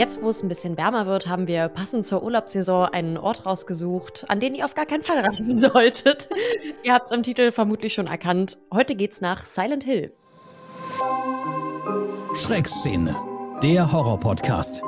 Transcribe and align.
Jetzt, 0.00 0.22
wo 0.22 0.30
es 0.30 0.42
ein 0.42 0.48
bisschen 0.48 0.78
wärmer 0.78 1.04
wird, 1.04 1.26
haben 1.26 1.46
wir 1.46 1.68
passend 1.68 2.06
zur 2.06 2.22
Urlaubssaison 2.22 2.86
einen 2.86 3.18
Ort 3.18 3.44
rausgesucht, 3.44 4.24
an 4.28 4.40
den 4.40 4.54
ihr 4.54 4.64
auf 4.64 4.72
gar 4.72 4.86
keinen 4.86 5.02
Fall 5.02 5.18
reisen 5.18 5.58
solltet. 5.60 6.30
ihr 6.82 6.94
habt 6.94 7.04
es 7.04 7.12
im 7.12 7.22
Titel 7.22 7.52
vermutlich 7.52 7.92
schon 7.92 8.06
erkannt. 8.06 8.56
Heute 8.72 8.94
geht's 8.94 9.20
nach 9.20 9.44
Silent 9.44 9.84
Hill. 9.84 10.10
Schreckszene, 12.34 13.14
der 13.62 13.92
Horror-Podcast. 13.92 14.82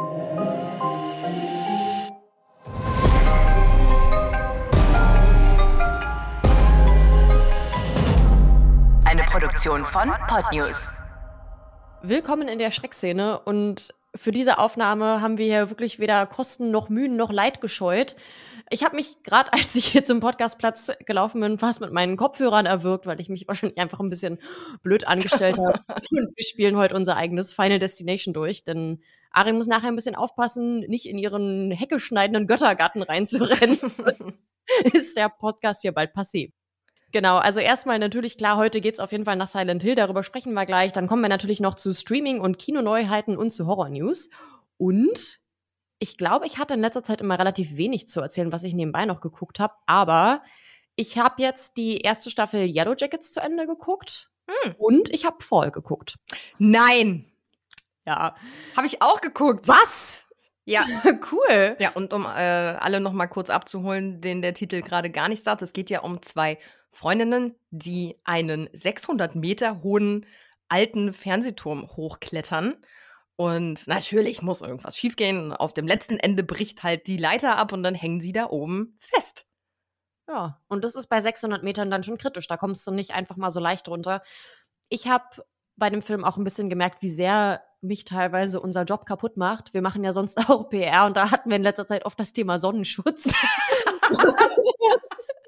Eine 9.05 9.25
Produktion 9.31 9.85
von 9.85 10.11
Podnews. 10.27 10.89
Willkommen 12.01 12.49
in 12.49 12.59
der 12.59 12.71
Schreckszene 12.71 13.41
und 13.41 13.93
für 14.15 14.33
diese 14.33 14.59
Aufnahme 14.59 15.21
haben 15.21 15.39
wir 15.39 15.47
hier 15.47 15.71
wirklich 15.71 15.99
weder 15.99 16.27
Kosten 16.27 16.71
noch 16.71 16.89
Mühen 16.89 17.17
noch 17.17 17.33
Leid 17.33 17.61
gescheut. 17.61 18.17
Ich 18.71 18.85
habe 18.85 18.97
mich 18.97 19.23
gerade, 19.23 19.53
als 19.53 19.75
ich 19.75 19.87
hier 19.87 20.05
zum 20.05 20.21
Podcastplatz 20.21 20.91
gelaufen 21.07 21.41
bin, 21.41 21.59
fast 21.59 21.81
mit 21.81 21.93
meinen 21.93 22.17
Kopfhörern 22.17 22.67
erwürgt, 22.67 23.07
weil 23.07 23.21
ich 23.21 23.29
mich 23.29 23.47
wahrscheinlich 23.49 23.79
einfach 23.79 24.01
ein 24.01 24.11
bisschen 24.11 24.39
blöd 24.83 25.07
angestellt 25.07 25.59
habe. 25.59 25.81
Und 25.89 26.37
wir 26.37 26.45
spielen 26.45 26.77
heute 26.77 26.95
unser 26.95 27.17
eigenes 27.17 27.53
Final 27.53 27.79
Destination 27.79 28.35
durch, 28.35 28.65
denn 28.65 29.03
Ari 29.31 29.53
muss 29.53 29.67
nachher 29.67 29.89
ein 29.89 29.97
bisschen 29.97 30.15
aufpassen, 30.15 30.81
nicht 30.81 31.07
in 31.07 31.19
ihren 31.19 31.71
heckeschneidenden 31.71 32.47
Göttergarten 32.47 33.03
reinzurennen. 33.03 33.79
ist 34.93 35.17
der 35.17 35.29
Podcast 35.31 35.83
hier 35.83 35.93
bald 35.93 36.15
passé. 36.15 36.53
Genau, 37.13 37.37
also 37.37 37.61
erstmal 37.61 37.99
natürlich 37.99 38.39
klar, 38.39 38.57
heute 38.57 38.81
geht's 38.81 38.99
auf 39.01 39.13
jeden 39.13 39.25
Fall 39.27 39.37
nach 39.37 39.49
Silent 39.49 39.83
Hill, 39.83 39.95
darüber 39.95 40.23
sprechen 40.23 40.55
wir 40.55 40.65
gleich. 40.67 40.93
Dann 40.93 41.07
kommen 41.07 41.23
wir 41.23 41.29
natürlich 41.29 41.61
noch 41.61 41.75
zu 41.75 41.93
Streaming 41.93 42.41
und 42.41 42.59
Kinoneuheiten 42.59 43.37
und 43.37 43.51
zu 43.51 43.67
Horror 43.67 43.91
News. 43.91 44.31
Und 44.79 45.39
ich 45.99 46.17
glaube, 46.17 46.47
ich 46.47 46.59
hatte 46.59 46.75
in 46.75 46.81
letzter 46.81 47.03
Zeit 47.05 47.21
immer 47.21 47.39
relativ 47.39 47.77
wenig 47.77 48.09
zu 48.09 48.21
erzählen, 48.21 48.51
was 48.51 48.65
ich 48.65 48.75
nebenbei 48.75 49.05
noch 49.05 49.21
geguckt 49.21 49.61
habe, 49.61 49.75
aber 49.87 50.43
ich 50.97 51.19
habe 51.19 51.41
jetzt 51.43 51.77
die 51.77 51.99
erste 51.99 52.31
Staffel 52.31 52.67
Yellow 52.67 52.95
Jackets 52.99 53.31
zu 53.33 53.41
Ende 53.41 53.67
geguckt 53.67 54.31
Hm. 54.49 54.75
und 54.79 55.09
ich 55.11 55.25
habe 55.25 55.43
Fall 55.45 55.71
geguckt. 55.71 56.17
Nein, 56.59 57.31
Ja. 58.07 58.35
habe 58.77 58.87
ich 58.87 59.01
auch 59.03 59.21
geguckt. 59.21 59.69
Was? 59.69 60.25
Ja. 60.65 60.85
cool. 61.33 61.77
Ja, 61.79 61.91
und 61.93 62.13
um 62.13 62.25
äh, 62.25 62.29
alle 62.29 63.01
noch 63.01 63.13
mal 63.13 63.27
kurz 63.29 63.51
abzuholen, 63.51 64.21
den 64.21 64.43
der 64.43 64.55
Titel 64.55 64.81
gerade 64.83 65.11
gar 65.11 65.29
nicht 65.29 65.45
sagt, 65.45 65.63
es 65.63 65.73
geht 65.73 65.91
ja 65.91 66.01
um 66.01 66.23
zwei 66.23 66.59
Freundinnen, 66.93 67.55
die 67.71 68.17
einen 68.25 68.69
600 68.73 69.35
Meter 69.35 69.83
hohen 69.83 70.27
alten 70.69 71.13
Fernsehturm 71.13 71.89
hochklettern. 71.97 72.77
Und 73.37 73.87
natürlich 73.89 74.43
muss 74.43 74.61
irgendwas 74.61 74.97
schiefgehen. 74.97 75.53
Auf 75.53 75.75
dem 75.75 75.87
letzten 75.87 76.19
Ende 76.19 76.45
bricht 76.45 76.83
halt 76.83 77.07
die 77.07 77.17
Leiter 77.17 77.57
ab 77.57 77.73
und 77.73 77.83
dann 77.83 77.95
hängen 77.95 78.21
sie 78.21 78.33
da 78.33 78.51
oben 78.51 78.97
fest. 78.99 79.47
Ja, 80.29 80.61
und 80.69 80.85
das 80.85 80.95
ist 80.95 81.09
bei 81.09 81.21
600 81.21 81.63
Metern 81.63 81.91
dann 81.91 82.05
schon 82.05 82.19
kritisch. 82.19 82.47
Da 82.47 82.57
kommst 82.57 82.87
du 82.87 82.91
nicht 82.91 83.13
einfach 83.13 83.37
mal 83.37 83.51
so 83.51 83.59
leicht 83.59 83.89
runter. 83.89 84.23
Ich 84.89 85.09
habe 85.09 85.45
bei 85.77 85.91
dem 85.91 86.03
Film 86.03 86.25
auch 86.25 86.37
ein 86.37 86.45
bisschen 86.45 86.71
gemerkt, 86.71 87.03
wie 87.03 87.11
sehr 87.11 87.63
mich 87.81 88.05
teilweise 88.05 88.61
unser 88.61 88.85
Job 88.85 89.07
kaputt 89.07 89.37
macht. 89.37 89.75
Wir 89.75 89.83
machen 89.83 90.05
ja 90.05 90.13
sonst 90.13 90.39
auch 90.49 90.69
PR 90.69 91.07
und 91.07 91.17
da 91.17 91.31
hatten 91.31 91.51
wir 91.51 91.57
in 91.57 91.63
letzter 91.63 91.87
Zeit 91.87 92.05
oft 92.05 92.21
das 92.21 92.33
Thema 92.33 92.59
Sonnenschutz. 92.59 93.25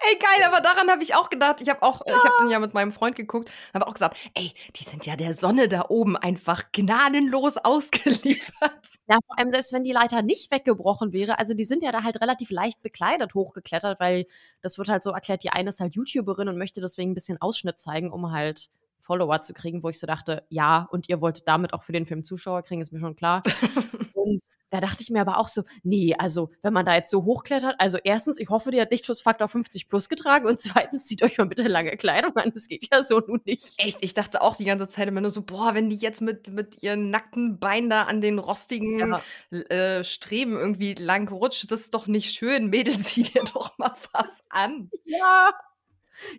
Ey, 0.00 0.18
geil, 0.18 0.46
aber 0.46 0.60
daran 0.60 0.90
habe 0.90 1.02
ich 1.02 1.14
auch 1.14 1.28
gedacht. 1.30 1.60
Ich 1.60 1.68
habe 1.68 1.82
auch, 1.82 2.02
ich 2.06 2.12
habe 2.12 2.34
den 2.40 2.50
ja 2.50 2.58
mit 2.58 2.74
meinem 2.74 2.92
Freund 2.92 3.16
geguckt, 3.16 3.50
habe 3.74 3.86
auch 3.86 3.94
gesagt, 3.94 4.16
ey, 4.34 4.52
die 4.76 4.84
sind 4.84 5.06
ja 5.06 5.16
der 5.16 5.34
Sonne 5.34 5.68
da 5.68 5.86
oben 5.88 6.16
einfach 6.16 6.72
gnadenlos 6.72 7.56
ausgeliefert. 7.62 8.72
Ja, 9.08 9.18
vor 9.26 9.38
allem 9.38 9.50
selbst 9.50 9.72
wenn 9.72 9.84
die 9.84 9.92
Leiter 9.92 10.22
nicht 10.22 10.50
weggebrochen 10.50 11.12
wäre, 11.12 11.38
also 11.38 11.54
die 11.54 11.64
sind 11.64 11.82
ja 11.82 11.92
da 11.92 12.02
halt 12.02 12.20
relativ 12.20 12.50
leicht 12.50 12.82
bekleidet 12.82 13.34
hochgeklettert, 13.34 14.00
weil 14.00 14.26
das 14.62 14.78
wird 14.78 14.88
halt 14.88 15.02
so 15.02 15.10
erklärt, 15.10 15.42
die 15.42 15.50
eine 15.50 15.70
ist 15.70 15.80
halt 15.80 15.94
YouTuberin 15.94 16.48
und 16.48 16.58
möchte 16.58 16.80
deswegen 16.80 17.12
ein 17.12 17.14
bisschen 17.14 17.40
Ausschnitt 17.40 17.78
zeigen, 17.78 18.10
um 18.10 18.32
halt 18.32 18.70
Follower 19.02 19.40
zu 19.40 19.54
kriegen, 19.54 19.82
wo 19.82 19.88
ich 19.88 19.98
so 19.98 20.06
dachte, 20.06 20.44
ja, 20.50 20.86
und 20.90 21.08
ihr 21.08 21.20
wolltet 21.20 21.48
damit 21.48 21.72
auch 21.72 21.82
für 21.82 21.92
den 21.92 22.06
Film 22.06 22.24
Zuschauer 22.24 22.62
kriegen, 22.62 22.80
ist 22.80 22.92
mir 22.92 23.00
schon 23.00 23.16
klar. 23.16 23.42
und 24.14 24.42
da 24.70 24.80
dachte 24.80 25.02
ich 25.02 25.10
mir 25.10 25.20
aber 25.20 25.38
auch 25.38 25.48
so, 25.48 25.62
nee, 25.82 26.14
also 26.18 26.50
wenn 26.62 26.72
man 26.72 26.84
da 26.86 26.94
jetzt 26.94 27.10
so 27.10 27.24
hochklettert, 27.24 27.76
also 27.78 27.98
erstens, 28.02 28.38
ich 28.38 28.48
hoffe, 28.50 28.70
die 28.70 28.80
hat 28.80 28.90
Lichtschutzfaktor 28.90 29.48
50 29.48 29.88
plus 29.88 30.08
getragen 30.08 30.46
und 30.46 30.60
zweitens, 30.92 31.06
zieht 31.06 31.22
euch 31.22 31.38
mal 31.38 31.46
bitte 31.46 31.68
lange 31.68 31.96
Kleidung 31.96 32.36
an, 32.36 32.52
das 32.54 32.68
geht 32.68 32.88
ja 32.92 33.02
so 33.02 33.20
nun 33.20 33.40
nicht. 33.44 33.74
Echt, 33.78 33.98
ich 34.02 34.14
dachte 34.14 34.42
auch 34.42 34.56
die 34.56 34.64
ganze 34.64 34.88
Zeit 34.88 35.08
immer 35.08 35.20
nur 35.20 35.30
so, 35.30 35.42
boah, 35.42 35.74
wenn 35.74 35.90
die 35.90 35.96
jetzt 35.96 36.20
mit, 36.20 36.48
mit 36.48 36.82
ihren 36.82 37.10
nackten 37.10 37.58
Beinen 37.58 37.90
da 37.90 38.02
an 38.02 38.20
den 38.20 38.38
rostigen 38.38 38.98
Ja. 38.98 39.22
äh, 39.50 40.04
Streben 40.04 40.52
irgendwie 40.56 40.94
lang 40.94 41.28
rutscht, 41.28 41.70
das 41.70 41.80
ist 41.80 41.94
doch 41.94 42.06
nicht 42.06 42.32
schön. 42.34 42.68
Mädel, 42.68 42.98
zieh 43.04 43.22
dir 43.22 43.44
doch 43.44 43.76
mal 43.78 43.94
was 44.12 44.44
an. 44.50 44.90
Ja. 45.04 45.50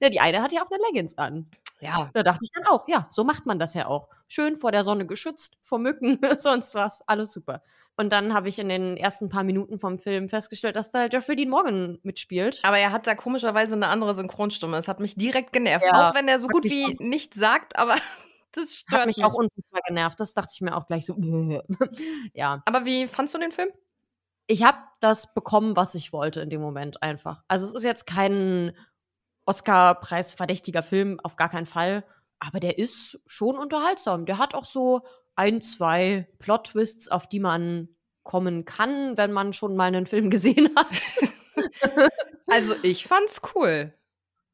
Ja, 0.02 0.10
die 0.10 0.20
eine 0.20 0.42
hat 0.42 0.52
ja 0.52 0.64
auch 0.64 0.72
eine 0.72 0.82
Leggings 0.88 1.18
an. 1.18 1.50
Ja. 1.82 2.10
Da 2.14 2.24
dachte 2.24 2.44
ich 2.44 2.52
dann 2.52 2.66
auch, 2.68 2.88
ja, 2.88 3.08
so 3.10 3.24
macht 3.24 3.46
man 3.46 3.60
das 3.60 3.74
ja 3.74 3.88
auch. 3.88 4.10
Schön 4.28 4.58
vor 4.58 4.72
der 4.72 4.84
Sonne 4.84 5.06
geschützt, 5.06 5.58
vor 5.64 5.80
Mücken, 5.80 6.20
sonst 6.38 6.76
was, 6.76 7.02
alles 7.08 7.32
super. 7.32 7.64
Und 8.00 8.14
dann 8.14 8.34
habe 8.34 8.48
ich 8.48 8.58
in 8.60 8.70
den 8.70 8.96
ersten 8.96 9.28
paar 9.28 9.44
Minuten 9.44 9.78
vom 9.78 10.00
Film 10.00 10.30
festgestellt, 10.30 10.78
dass 10.78 10.90
da 10.90 11.08
Jeffrey 11.08 11.36
Dean 11.36 11.50
Morgan 11.50 12.00
mitspielt. 12.02 12.62
Aber 12.64 12.78
er 12.78 12.94
hat 12.94 13.08
da 13.08 13.14
komischerweise 13.14 13.74
eine 13.74 13.88
andere 13.88 14.14
Synchronstimme. 14.14 14.78
Es 14.78 14.88
hat 14.88 15.02
mich 15.02 15.16
direkt 15.16 15.52
genervt. 15.52 15.84
Ja, 15.86 16.08
auch 16.10 16.16
wenn 16.16 16.30
er 16.30 16.40
so 16.40 16.48
gut 16.48 16.64
wie 16.64 16.86
auch- 16.86 17.00
nichts 17.00 17.36
sagt, 17.36 17.78
aber 17.78 17.96
das 18.54 18.74
stört 18.78 19.02
Hat 19.02 19.08
mich 19.08 19.22
auch 19.26 19.34
unfassbar 19.34 19.82
genervt. 19.86 20.18
Das 20.22 20.34
dachte 20.34 20.52
ich 20.54 20.62
mir 20.62 20.78
auch 20.78 20.88
gleich 20.88 21.06
so. 21.06 21.18
ja. 22.34 22.64
Aber 22.64 22.86
wie 22.86 23.06
fandst 23.10 23.34
du 23.34 23.38
den 23.38 23.52
Film? 23.52 23.68
Ich 24.48 24.64
habe 24.64 24.78
das 25.02 25.34
bekommen, 25.34 25.76
was 25.76 25.94
ich 25.94 26.14
wollte 26.14 26.40
in 26.40 26.50
dem 26.50 26.62
Moment 26.62 27.04
einfach. 27.04 27.44
Also 27.50 27.68
es 27.68 27.74
ist 27.74 27.84
jetzt 27.84 28.08
kein 28.08 28.78
Oscar-Preis 29.46 30.32
verdächtiger 30.32 30.84
Film, 30.84 31.20
auf 31.22 31.36
gar 31.36 31.50
keinen 31.50 31.68
Fall. 31.68 32.06
Aber 32.40 32.62
der 32.62 32.78
ist 32.78 33.20
schon 33.26 33.58
unterhaltsam. 33.58 34.26
Der 34.26 34.38
hat 34.38 34.56
auch 34.56 34.64
so 34.64 35.02
ein, 35.40 35.62
zwei 35.62 36.28
Plot-Twists, 36.40 37.08
auf 37.08 37.28
die 37.28 37.40
man 37.40 37.88
kommen 38.24 38.66
kann, 38.66 39.18
wenn 39.18 39.32
man 39.32 39.54
schon 39.54 39.76
mal 39.76 39.86
einen 39.86 40.06
Film 40.06 40.30
gesehen 40.36 40.70
hat. 40.76 40.88
Also, 42.48 42.76
ich 42.84 43.06
fand's 43.08 43.42
cool. 43.56 43.94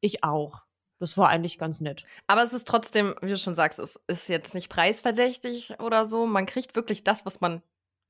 ich 0.00 0.22
auch. 0.24 0.62
Das 0.98 1.18
war 1.18 1.28
eigentlich 1.28 1.58
ganz 1.58 1.80
nett. 1.82 2.04
Aber 2.26 2.42
es 2.42 2.54
ist 2.54 2.66
trotzdem, 2.66 3.14
wie 3.20 3.28
du 3.28 3.36
schon 3.36 3.54
sagst, 3.54 3.78
es 3.78 4.00
ist 4.06 4.28
jetzt 4.28 4.54
nicht 4.54 4.70
preisverdächtig 4.70 5.78
oder 5.80 6.06
so. 6.06 6.24
Man 6.24 6.46
kriegt 6.46 6.74
wirklich 6.74 7.04
das, 7.04 7.26
was 7.26 7.40
man 7.42 7.62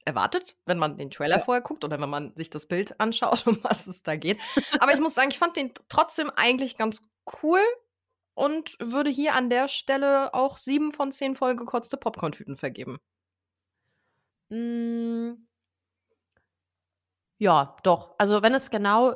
erwartet, 0.05 0.55
wenn 0.67 0.79
man 0.79 0.97
den 0.97 1.11
Trailer 1.11 1.39
Ja. 1.39 1.43
vorher 1.45 1.63
guckt 1.63 1.83
oder 1.83 2.01
wenn 2.01 2.09
man 2.09 2.33
sich 2.37 2.49
das 2.49 2.67
Bild 2.67 3.01
anschaut, 3.01 3.45
um 3.49 3.59
was 3.63 3.89
es 3.89 4.05
da 4.05 4.15
geht. 4.15 4.39
Aber 4.79 4.93
ich 4.95 5.01
muss 5.01 5.15
sagen, 5.15 5.31
ich 5.33 5.39
fand 5.39 5.57
den 5.57 5.73
trotzdem 5.89 6.31
eigentlich 6.37 6.77
ganz 6.77 7.03
cool 7.43 7.59
und 8.37 8.77
würde 8.79 9.11
hier 9.11 9.35
an 9.35 9.51
der 9.51 9.67
Stelle 9.67 10.35
auch 10.35 10.59
sieben 10.59 10.93
von 10.93 11.11
zehn 11.11 11.35
vollgekotzte 11.35 11.97
Popcorn-Tüten 11.97 12.57
vergeben. 12.57 12.99
Mm. 14.51 15.47
Ja, 17.39 17.77
doch. 17.83 18.15
Also, 18.19 18.43
wenn 18.43 18.55
es 18.55 18.71
genau 18.71 19.15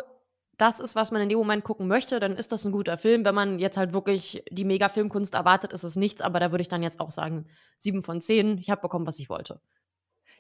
das 0.57 0.81
ist, 0.81 0.95
was 0.95 1.11
man 1.11 1.23
in 1.23 1.29
dem 1.29 1.39
Moment 1.39 1.65
gucken 1.65 1.87
möchte, 1.87 2.19
dann 2.19 2.37
ist 2.37 2.51
das 2.51 2.65
ein 2.65 2.73
guter 2.73 2.99
Film. 2.99 3.25
Wenn 3.25 3.35
man 3.35 3.59
jetzt 3.59 3.77
halt 3.77 3.93
wirklich 3.93 4.43
die 4.51 4.65
Mega-Filmkunst 4.65 5.35
erwartet, 5.35 5.73
ist 5.73 5.85
es 5.85 5.97
nichts. 5.97 6.23
Aber 6.23 6.41
da 6.41 6.51
würde 6.51 6.63
ich 6.63 6.69
dann 6.69 6.83
jetzt 6.83 7.01
auch 7.01 7.11
sagen, 7.11 7.47
sieben 7.79 8.03
von 8.03 8.21
zehn. 8.21 8.59
Ich 8.59 8.71
habe 8.71 8.83
bekommen, 8.83 9.07
was 9.07 9.19
ich 9.19 9.29
wollte. 9.29 9.61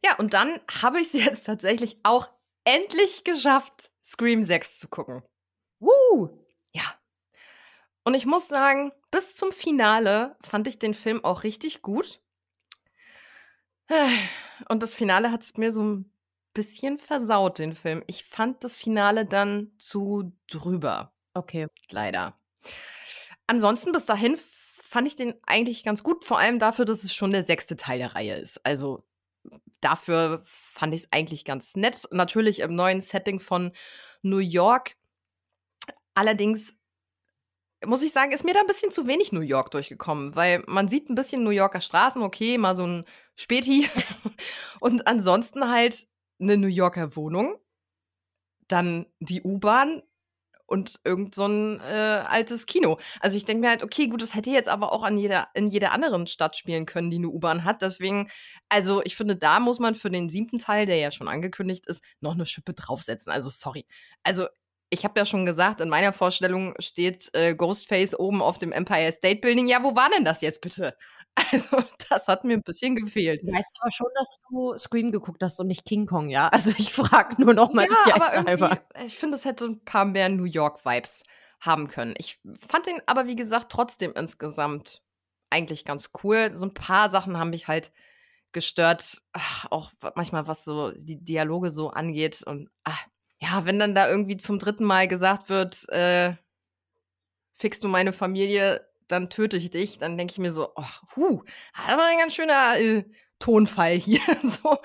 Ja, 0.04 0.16
und 0.16 0.32
dann 0.32 0.58
habe 0.82 1.00
ich 1.00 1.08
es 1.08 1.12
jetzt 1.24 1.44
tatsächlich 1.44 2.00
auch 2.02 2.28
endlich 2.64 3.24
geschafft, 3.24 3.90
Scream 4.02 4.42
6 4.42 4.78
zu 4.78 4.88
gucken. 4.88 5.22
Woo! 5.80 6.30
Ja. 6.72 6.99
Und 8.04 8.14
ich 8.14 8.26
muss 8.26 8.48
sagen, 8.48 8.92
bis 9.10 9.34
zum 9.34 9.52
Finale 9.52 10.36
fand 10.40 10.66
ich 10.66 10.78
den 10.78 10.94
Film 10.94 11.24
auch 11.24 11.42
richtig 11.42 11.82
gut. 11.82 12.20
Und 14.68 14.82
das 14.82 14.94
Finale 14.94 15.30
hat 15.32 15.42
es 15.42 15.56
mir 15.56 15.72
so 15.72 15.82
ein 15.82 16.12
bisschen 16.54 16.98
versaut, 16.98 17.58
den 17.58 17.74
Film. 17.74 18.02
Ich 18.06 18.24
fand 18.24 18.62
das 18.64 18.74
Finale 18.74 19.26
dann 19.26 19.72
zu 19.78 20.32
drüber, 20.48 21.12
Okay. 21.34 21.66
leider. 21.90 22.38
Ansonsten 23.46 23.92
bis 23.92 24.04
dahin 24.06 24.38
fand 24.82 25.06
ich 25.06 25.16
den 25.16 25.34
eigentlich 25.46 25.84
ganz 25.84 26.02
gut, 26.02 26.24
vor 26.24 26.38
allem 26.38 26.58
dafür, 26.58 26.84
dass 26.84 27.04
es 27.04 27.14
schon 27.14 27.32
der 27.32 27.42
sechste 27.42 27.76
Teil 27.76 27.98
der 27.98 28.14
Reihe 28.14 28.36
ist. 28.36 28.64
Also 28.64 29.04
dafür 29.80 30.42
fand 30.44 30.94
ich 30.94 31.02
es 31.02 31.12
eigentlich 31.12 31.44
ganz 31.44 31.76
nett. 31.76 32.08
Natürlich 32.10 32.60
im 32.60 32.74
neuen 32.74 33.00
Setting 33.00 33.40
von 33.40 33.72
New 34.22 34.38
York. 34.38 34.96
Allerdings 36.14 36.74
muss 37.86 38.02
ich 38.02 38.12
sagen, 38.12 38.32
ist 38.32 38.44
mir 38.44 38.54
da 38.54 38.60
ein 38.60 38.66
bisschen 38.66 38.90
zu 38.90 39.06
wenig 39.06 39.32
New 39.32 39.40
York 39.40 39.70
durchgekommen, 39.70 40.36
weil 40.36 40.62
man 40.66 40.88
sieht 40.88 41.08
ein 41.08 41.14
bisschen 41.14 41.44
New 41.44 41.50
Yorker 41.50 41.80
Straßen, 41.80 42.22
okay, 42.22 42.58
mal 42.58 42.76
so 42.76 42.86
ein 42.86 43.04
Späti 43.36 43.88
und 44.80 45.06
ansonsten 45.06 45.68
halt 45.68 46.06
eine 46.40 46.56
New 46.56 46.68
Yorker 46.68 47.16
Wohnung, 47.16 47.56
dann 48.68 49.06
die 49.20 49.42
U-Bahn 49.42 50.02
und 50.70 51.00
irgend 51.04 51.34
so 51.34 51.46
ein 51.46 51.80
äh, 51.80 52.24
altes 52.28 52.64
Kino. 52.64 52.98
Also 53.18 53.36
ich 53.36 53.44
denke 53.44 53.62
mir 53.62 53.70
halt, 53.70 53.82
okay, 53.82 54.06
gut, 54.06 54.22
das 54.22 54.34
hätte 54.36 54.50
jetzt 54.50 54.68
aber 54.68 54.92
auch 54.92 55.02
an 55.02 55.18
jeder, 55.18 55.48
in 55.52 55.66
jeder 55.66 55.90
anderen 55.90 56.28
Stadt 56.28 56.54
spielen 56.56 56.86
können, 56.86 57.10
die 57.10 57.16
eine 57.16 57.28
U-Bahn 57.28 57.64
hat. 57.64 57.82
Deswegen, 57.82 58.30
also 58.68 59.02
ich 59.02 59.16
finde, 59.16 59.34
da 59.34 59.58
muss 59.58 59.80
man 59.80 59.96
für 59.96 60.10
den 60.10 60.30
siebten 60.30 60.58
Teil, 60.58 60.86
der 60.86 60.96
ja 60.96 61.10
schon 61.10 61.26
angekündigt 61.26 61.86
ist, 61.88 62.02
noch 62.20 62.34
eine 62.34 62.46
Schippe 62.46 62.72
draufsetzen. 62.72 63.32
Also 63.32 63.50
sorry. 63.50 63.84
Also 64.22 64.46
ich 64.90 65.04
habe 65.04 65.18
ja 65.18 65.24
schon 65.24 65.46
gesagt, 65.46 65.80
in 65.80 65.88
meiner 65.88 66.12
Vorstellung 66.12 66.74
steht 66.80 67.30
äh, 67.32 67.54
Ghostface 67.54 68.18
oben 68.18 68.42
auf 68.42 68.58
dem 68.58 68.72
Empire 68.72 69.12
State 69.12 69.40
Building. 69.40 69.66
Ja, 69.68 69.82
wo 69.82 69.94
war 69.94 70.10
denn 70.10 70.24
das 70.24 70.40
jetzt 70.40 70.60
bitte? 70.60 70.96
Also, 71.52 71.78
das 72.10 72.26
hat 72.26 72.44
mir 72.44 72.54
ein 72.54 72.62
bisschen 72.62 72.96
gefehlt. 72.96 73.42
Du 73.44 73.52
weißt 73.52 73.78
aber 73.80 73.90
schon, 73.92 74.08
dass 74.16 74.40
du 74.50 74.76
Scream 74.76 75.12
geguckt 75.12 75.40
hast 75.42 75.60
und 75.60 75.68
nicht 75.68 75.84
King 75.84 76.04
Kong, 76.04 76.28
ja? 76.28 76.48
Also, 76.52 76.72
ich 76.76 76.92
frage 76.92 77.40
nur 77.40 77.54
noch 77.54 77.72
mal 77.72 77.86
ja, 78.06 78.16
aber 78.16 78.34
irgendwie, 78.34 78.76
ich 79.06 79.16
finde, 79.16 79.36
es 79.36 79.44
hätte 79.44 79.64
ein 79.66 79.84
paar 79.84 80.04
mehr 80.04 80.28
New 80.28 80.44
York-Vibes 80.44 81.22
haben 81.60 81.88
können. 81.88 82.14
Ich 82.18 82.40
fand 82.68 82.86
den 82.86 83.00
aber, 83.06 83.26
wie 83.26 83.36
gesagt, 83.36 83.70
trotzdem 83.70 84.12
insgesamt 84.16 85.02
eigentlich 85.50 85.84
ganz 85.84 86.10
cool. 86.22 86.50
So 86.54 86.66
ein 86.66 86.74
paar 86.74 87.10
Sachen 87.10 87.38
haben 87.38 87.50
mich 87.50 87.68
halt 87.68 87.92
gestört, 88.52 89.22
ach, 89.32 89.66
auch 89.70 89.92
manchmal, 90.16 90.48
was 90.48 90.64
so 90.64 90.90
die 90.90 91.24
Dialoge 91.24 91.70
so 91.70 91.90
angeht. 91.90 92.42
Und 92.42 92.70
ach, 92.82 93.06
ja, 93.40 93.64
wenn 93.64 93.78
dann 93.78 93.94
da 93.94 94.08
irgendwie 94.08 94.36
zum 94.36 94.58
dritten 94.58 94.84
Mal 94.84 95.08
gesagt 95.08 95.48
wird, 95.48 95.88
äh, 95.88 96.34
fixst 97.54 97.84
du 97.84 97.88
meine 97.88 98.12
Familie, 98.12 98.86
dann 99.08 99.30
töte 99.30 99.56
ich 99.56 99.70
dich, 99.70 99.98
dann 99.98 100.16
denke 100.16 100.32
ich 100.32 100.38
mir 100.38 100.52
so, 100.52 100.72
oh, 100.76 100.84
huh, 101.16 101.42
das 101.86 101.96
war 101.96 102.06
ein 102.06 102.18
ganz 102.18 102.34
schöner 102.34 102.78
äh, 102.78 103.04
Tonfall 103.38 103.96
hier. 103.96 104.20
so, 104.42 104.78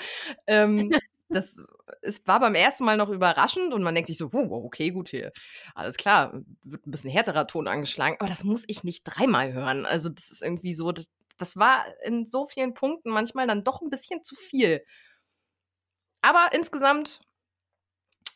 ähm, 0.48 0.92
das 1.30 1.56
es 2.02 2.26
war 2.28 2.40
beim 2.40 2.56
ersten 2.56 2.86
Mal 2.86 2.98
noch 2.98 3.10
überraschend 3.10 3.74
und 3.74 3.84
man 3.84 3.96
denkt 3.96 4.08
sich 4.08 4.18
so, 4.18 4.32
wow, 4.34 4.64
okay, 4.64 4.92
gut 4.92 5.10
hier. 5.10 5.32
Alles 5.74 5.98
klar, 5.98 6.34
wird 6.64 6.86
ein 6.86 6.92
bisschen 6.92 7.10
härterer 7.10 7.48
Ton 7.48 7.68
angeschlagen, 7.68 8.18
aber 8.20 8.30
das 8.30 8.44
muss 8.44 8.64
ich 8.68 8.84
nicht 8.84 9.04
dreimal 9.04 9.54
hören. 9.54 9.86
Also, 9.86 10.10
das 10.10 10.32
ist 10.32 10.44
irgendwie 10.44 10.74
so, 10.74 10.92
das, 10.92 11.06
das 11.38 11.58
war 11.58 11.86
in 12.04 12.26
so 12.26 12.48
vielen 12.48 12.74
Punkten 12.74 13.10
manchmal 13.12 13.48
dann 13.48 13.64
doch 13.64 13.82
ein 13.82 13.90
bisschen 13.90 14.24
zu 14.24 14.36
viel. 14.36 14.84
Aber 16.22 16.50
insgesamt 16.54 17.22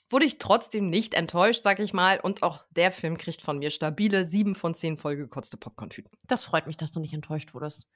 wurde 0.10 0.26
ich 0.26 0.38
trotzdem 0.38 0.90
nicht 0.90 1.14
enttäuscht, 1.14 1.64
sag 1.64 1.80
ich 1.80 1.94
mal. 1.94 2.20
Und 2.20 2.44
auch 2.44 2.64
der 2.72 2.92
Film 2.92 3.18
kriegt 3.18 3.42
von 3.42 3.60
mir 3.60 3.72
stabile 3.72 4.26
sieben 4.26 4.56
von 4.56 4.74
zehn 4.74 4.98
vollgekotzte 4.98 5.58
Popcorn-Tüten. 5.58 6.12
Das 6.28 6.44
freut 6.44 6.68
mich, 6.68 6.78
dass 6.78 6.92
du 6.92 7.00
nicht 7.00 7.14
enttäuscht 7.14 7.54
wurdest. 7.54 7.88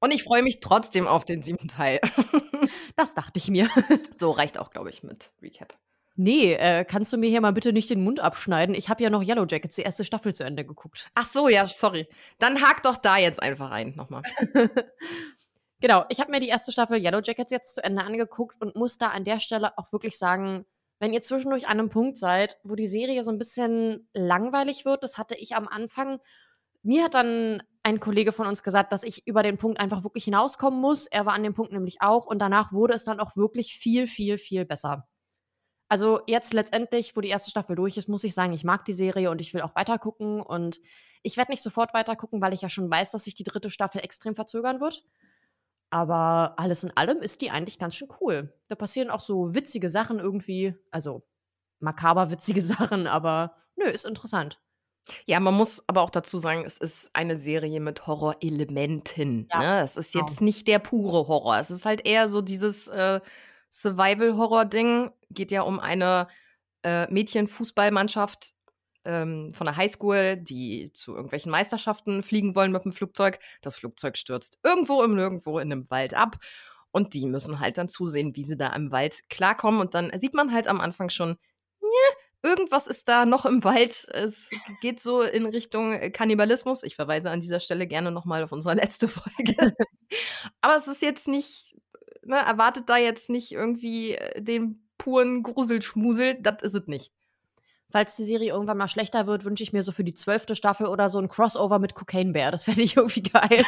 Und 0.00 0.12
ich 0.12 0.22
freue 0.22 0.42
mich 0.42 0.60
trotzdem 0.60 1.08
auf 1.08 1.24
den 1.24 1.42
siebten 1.42 1.68
Teil. 1.68 2.00
das 2.96 3.14
dachte 3.14 3.38
ich 3.38 3.48
mir. 3.48 3.68
so 4.16 4.30
reicht 4.30 4.58
auch, 4.58 4.70
glaube 4.70 4.90
ich, 4.90 5.02
mit 5.02 5.32
Recap. 5.42 5.76
Nee, 6.20 6.54
äh, 6.54 6.84
kannst 6.84 7.12
du 7.12 7.16
mir 7.16 7.30
hier 7.30 7.40
mal 7.40 7.52
bitte 7.52 7.72
nicht 7.72 7.90
den 7.90 8.02
Mund 8.02 8.18
abschneiden? 8.18 8.74
Ich 8.74 8.88
habe 8.88 9.02
ja 9.02 9.10
noch 9.10 9.22
Yellow 9.22 9.46
Jackets, 9.48 9.76
die 9.76 9.82
erste 9.82 10.04
Staffel 10.04 10.34
zu 10.34 10.42
Ende 10.42 10.64
geguckt. 10.64 11.08
Ach 11.14 11.28
so, 11.28 11.48
ja, 11.48 11.66
sorry. 11.68 12.08
Dann 12.40 12.60
hak 12.60 12.82
doch 12.82 12.96
da 12.96 13.18
jetzt 13.18 13.40
einfach 13.40 13.70
ein, 13.70 13.94
nochmal. 13.94 14.22
genau, 15.80 16.04
ich 16.08 16.18
habe 16.18 16.32
mir 16.32 16.40
die 16.40 16.48
erste 16.48 16.72
Staffel 16.72 17.00
Yellow 17.00 17.20
Jackets 17.22 17.52
jetzt 17.52 17.76
zu 17.76 17.84
Ende 17.84 18.02
angeguckt 18.02 18.60
und 18.60 18.74
muss 18.74 18.98
da 18.98 19.10
an 19.10 19.24
der 19.24 19.38
Stelle 19.38 19.78
auch 19.78 19.92
wirklich 19.92 20.18
sagen, 20.18 20.66
wenn 20.98 21.12
ihr 21.12 21.22
zwischendurch 21.22 21.66
an 21.66 21.78
einem 21.78 21.90
Punkt 21.90 22.18
seid, 22.18 22.58
wo 22.64 22.74
die 22.74 22.88
Serie 22.88 23.22
so 23.22 23.30
ein 23.30 23.38
bisschen 23.38 24.08
langweilig 24.12 24.84
wird, 24.84 25.02
das 25.02 25.18
hatte 25.18 25.36
ich 25.36 25.54
am 25.54 25.68
Anfang. 25.68 26.20
Mir 26.82 27.04
hat 27.04 27.14
dann 27.14 27.62
ein 27.82 28.00
Kollege 28.00 28.32
von 28.32 28.46
uns 28.46 28.62
gesagt, 28.62 28.92
dass 28.92 29.02
ich 29.02 29.26
über 29.26 29.42
den 29.42 29.58
Punkt 29.58 29.80
einfach 29.80 30.04
wirklich 30.04 30.24
hinauskommen 30.24 30.80
muss. 30.80 31.06
Er 31.06 31.26
war 31.26 31.34
an 31.34 31.42
dem 31.42 31.54
Punkt 31.54 31.72
nämlich 31.72 32.02
auch 32.02 32.26
und 32.26 32.40
danach 32.40 32.72
wurde 32.72 32.94
es 32.94 33.04
dann 33.04 33.20
auch 33.20 33.36
wirklich 33.36 33.74
viel, 33.74 34.06
viel, 34.06 34.38
viel 34.38 34.64
besser. 34.64 35.06
Also 35.88 36.20
jetzt 36.26 36.52
letztendlich, 36.52 37.16
wo 37.16 37.20
die 37.20 37.28
erste 37.28 37.50
Staffel 37.50 37.74
durch 37.74 37.96
ist, 37.96 38.08
muss 38.08 38.24
ich 38.24 38.34
sagen, 38.34 38.52
ich 38.52 38.62
mag 38.62 38.84
die 38.84 38.92
Serie 38.92 39.30
und 39.30 39.40
ich 39.40 39.54
will 39.54 39.62
auch 39.62 39.74
weiter 39.74 39.98
gucken 39.98 40.42
und 40.42 40.80
ich 41.22 41.36
werde 41.36 41.50
nicht 41.50 41.62
sofort 41.62 41.94
weiter 41.94 42.14
gucken, 42.14 42.42
weil 42.42 42.52
ich 42.52 42.60
ja 42.60 42.68
schon 42.68 42.90
weiß, 42.90 43.10
dass 43.10 43.24
sich 43.24 43.34
die 43.34 43.44
dritte 43.44 43.70
Staffel 43.70 44.02
extrem 44.02 44.34
verzögern 44.34 44.80
wird. 44.80 45.04
Aber 45.90 46.54
alles 46.58 46.84
in 46.84 46.96
allem 46.96 47.20
ist 47.22 47.40
die 47.40 47.50
eigentlich 47.50 47.78
ganz 47.78 47.94
schön 47.94 48.08
cool. 48.20 48.52
Da 48.68 48.74
passieren 48.74 49.10
auch 49.10 49.20
so 49.20 49.54
witzige 49.54 49.88
Sachen 49.88 50.18
irgendwie, 50.18 50.74
also 50.90 51.22
makaber 51.80 52.30
witzige 52.30 52.62
Sachen, 52.62 53.06
aber 53.06 53.54
nö, 53.76 53.86
ist 53.86 54.04
interessant. 54.04 54.60
Ja, 55.24 55.40
man 55.40 55.54
muss 55.54 55.82
aber 55.86 56.02
auch 56.02 56.10
dazu 56.10 56.38
sagen, 56.38 56.64
es 56.66 56.76
ist 56.76 57.10
eine 57.14 57.38
Serie 57.38 57.80
mit 57.80 58.06
Horrorelementen. 58.06 59.48
Ja, 59.50 59.58
ne? 59.58 59.80
Es 59.80 59.96
ist 59.96 60.12
genau. 60.12 60.26
jetzt 60.26 60.40
nicht 60.42 60.68
der 60.68 60.78
pure 60.78 61.28
Horror. 61.28 61.58
Es 61.58 61.70
ist 61.70 61.86
halt 61.86 62.06
eher 62.06 62.28
so 62.28 62.42
dieses 62.42 62.88
äh, 62.88 63.20
Survival-Horror-Ding. 63.70 65.10
Geht 65.30 65.50
ja 65.50 65.62
um 65.62 65.80
eine 65.80 66.28
äh, 66.82 67.10
Mädchenfußballmannschaft, 67.10 68.54
ähm, 69.04 69.52
von 69.54 69.66
der 69.66 69.76
Highschool, 69.76 70.36
die 70.36 70.92
zu 70.92 71.14
irgendwelchen 71.14 71.50
Meisterschaften 71.50 72.22
fliegen 72.22 72.54
wollen 72.54 72.72
mit 72.72 72.84
dem 72.84 72.92
Flugzeug. 72.92 73.38
Das 73.62 73.76
Flugzeug 73.76 74.16
stürzt 74.16 74.58
irgendwo 74.62 75.02
im 75.02 75.14
Nirgendwo 75.14 75.58
in 75.58 75.72
einem 75.72 75.90
Wald 75.90 76.14
ab. 76.14 76.38
Und 76.90 77.14
die 77.14 77.26
müssen 77.26 77.60
halt 77.60 77.78
dann 77.78 77.88
zusehen, 77.88 78.34
wie 78.34 78.44
sie 78.44 78.56
da 78.56 78.68
im 78.74 78.90
Wald 78.90 79.28
klarkommen. 79.28 79.80
Und 79.80 79.94
dann 79.94 80.10
sieht 80.18 80.34
man 80.34 80.52
halt 80.52 80.68
am 80.68 80.80
Anfang 80.80 81.10
schon, 81.10 81.38
ja, 81.80 82.48
irgendwas 82.50 82.86
ist 82.86 83.08
da 83.08 83.26
noch 83.26 83.46
im 83.46 83.64
Wald. 83.64 84.06
Es 84.12 84.50
geht 84.80 85.00
so 85.00 85.22
in 85.22 85.46
Richtung 85.46 85.92
äh, 85.94 86.10
Kannibalismus. 86.10 86.82
Ich 86.82 86.96
verweise 86.96 87.30
an 87.30 87.40
dieser 87.40 87.60
Stelle 87.60 87.86
gerne 87.86 88.10
nochmal 88.10 88.42
auf 88.42 88.52
unsere 88.52 88.74
letzte 88.76 89.08
Folge. 89.08 89.74
Aber 90.60 90.76
es 90.76 90.88
ist 90.88 91.02
jetzt 91.02 91.28
nicht, 91.28 91.76
ne, 92.24 92.36
erwartet 92.36 92.88
da 92.88 92.96
jetzt 92.96 93.30
nicht 93.30 93.52
irgendwie 93.52 94.12
äh, 94.12 94.42
den 94.42 94.88
puren 94.98 95.42
Gruselschmusel. 95.42 96.38
Das 96.40 96.62
ist 96.62 96.74
es 96.74 96.86
nicht 96.86 97.12
falls 97.90 98.16
die 98.16 98.24
Serie 98.24 98.52
irgendwann 98.52 98.78
mal 98.78 98.88
schlechter 98.88 99.26
wird, 99.26 99.44
wünsche 99.44 99.62
ich 99.62 99.72
mir 99.72 99.82
so 99.82 99.92
für 99.92 100.04
die 100.04 100.14
zwölfte 100.14 100.54
Staffel 100.54 100.86
oder 100.86 101.08
so 101.08 101.18
ein 101.18 101.28
Crossover 101.28 101.78
mit 101.78 101.94
Cocaine 101.94 102.32
Bear. 102.32 102.50
Das 102.50 102.64
fände 102.64 102.82
ich 102.82 102.96
irgendwie 102.96 103.22
geil. 103.22 103.62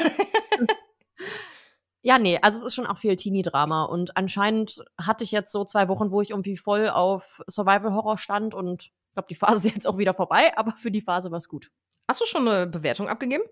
ja, 2.02 2.18
nee, 2.18 2.38
also 2.42 2.58
es 2.58 2.64
ist 2.64 2.74
schon 2.74 2.86
auch 2.86 2.98
viel 2.98 3.16
Teenie-Drama 3.16 3.84
und 3.84 4.16
anscheinend 4.16 4.84
hatte 4.98 5.24
ich 5.24 5.30
jetzt 5.30 5.52
so 5.52 5.64
zwei 5.64 5.88
Wochen, 5.88 6.10
wo 6.10 6.20
ich 6.20 6.30
irgendwie 6.30 6.56
voll 6.56 6.88
auf 6.88 7.42
Survival-Horror 7.48 8.18
stand 8.18 8.54
und 8.54 8.84
ich 8.84 9.14
glaube, 9.14 9.28
die 9.28 9.34
Phase 9.34 9.68
ist 9.68 9.74
jetzt 9.74 9.86
auch 9.86 9.98
wieder 9.98 10.14
vorbei, 10.14 10.56
aber 10.56 10.72
für 10.72 10.90
die 10.90 11.02
Phase 11.02 11.30
war 11.30 11.38
es 11.38 11.48
gut. 11.48 11.70
Hast 12.08 12.20
du 12.20 12.26
schon 12.26 12.46
eine 12.46 12.66
Bewertung 12.66 13.08
abgegeben? 13.08 13.44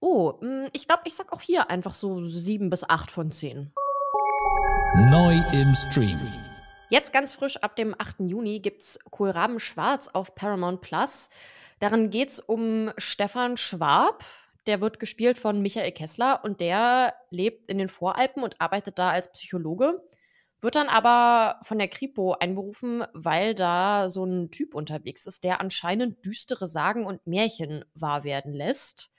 Oh, 0.00 0.40
hm, 0.40 0.68
ich 0.72 0.86
glaube, 0.86 1.02
ich 1.06 1.14
sag 1.14 1.32
auch 1.32 1.40
hier 1.40 1.70
einfach 1.70 1.94
so 1.94 2.20
sieben 2.20 2.70
bis 2.70 2.84
acht 2.84 3.10
von 3.10 3.32
zehn. 3.32 3.72
Neu 5.10 5.34
im 5.52 5.74
Stream. 5.74 6.43
Jetzt 6.94 7.12
ganz 7.12 7.32
frisch 7.32 7.56
ab 7.56 7.74
dem 7.74 7.92
8. 7.98 8.20
Juni 8.20 8.60
gibt 8.60 8.82
es 8.82 9.00
Kohlraben 9.10 9.58
Schwarz 9.58 10.06
auf 10.06 10.36
Paramount 10.36 10.80
Plus. 10.80 11.28
Darin 11.80 12.10
geht 12.10 12.28
es 12.28 12.38
um 12.38 12.92
Stefan 12.98 13.56
Schwab. 13.56 14.24
Der 14.66 14.80
wird 14.80 15.00
gespielt 15.00 15.40
von 15.40 15.60
Michael 15.60 15.90
Kessler 15.90 16.44
und 16.44 16.60
der 16.60 17.14
lebt 17.30 17.68
in 17.68 17.78
den 17.78 17.88
Voralpen 17.88 18.44
und 18.44 18.60
arbeitet 18.60 18.96
da 18.96 19.10
als 19.10 19.32
Psychologe. 19.32 20.04
Wird 20.60 20.76
dann 20.76 20.88
aber 20.88 21.58
von 21.64 21.80
der 21.80 21.88
Kripo 21.88 22.34
einberufen, 22.34 23.02
weil 23.12 23.56
da 23.56 24.08
so 24.08 24.22
ein 24.24 24.52
Typ 24.52 24.72
unterwegs 24.72 25.26
ist, 25.26 25.42
der 25.42 25.60
anscheinend 25.60 26.24
düstere 26.24 26.68
Sagen 26.68 27.06
und 27.06 27.26
Märchen 27.26 27.84
wahr 27.94 28.22
werden 28.22 28.54
lässt. 28.54 29.10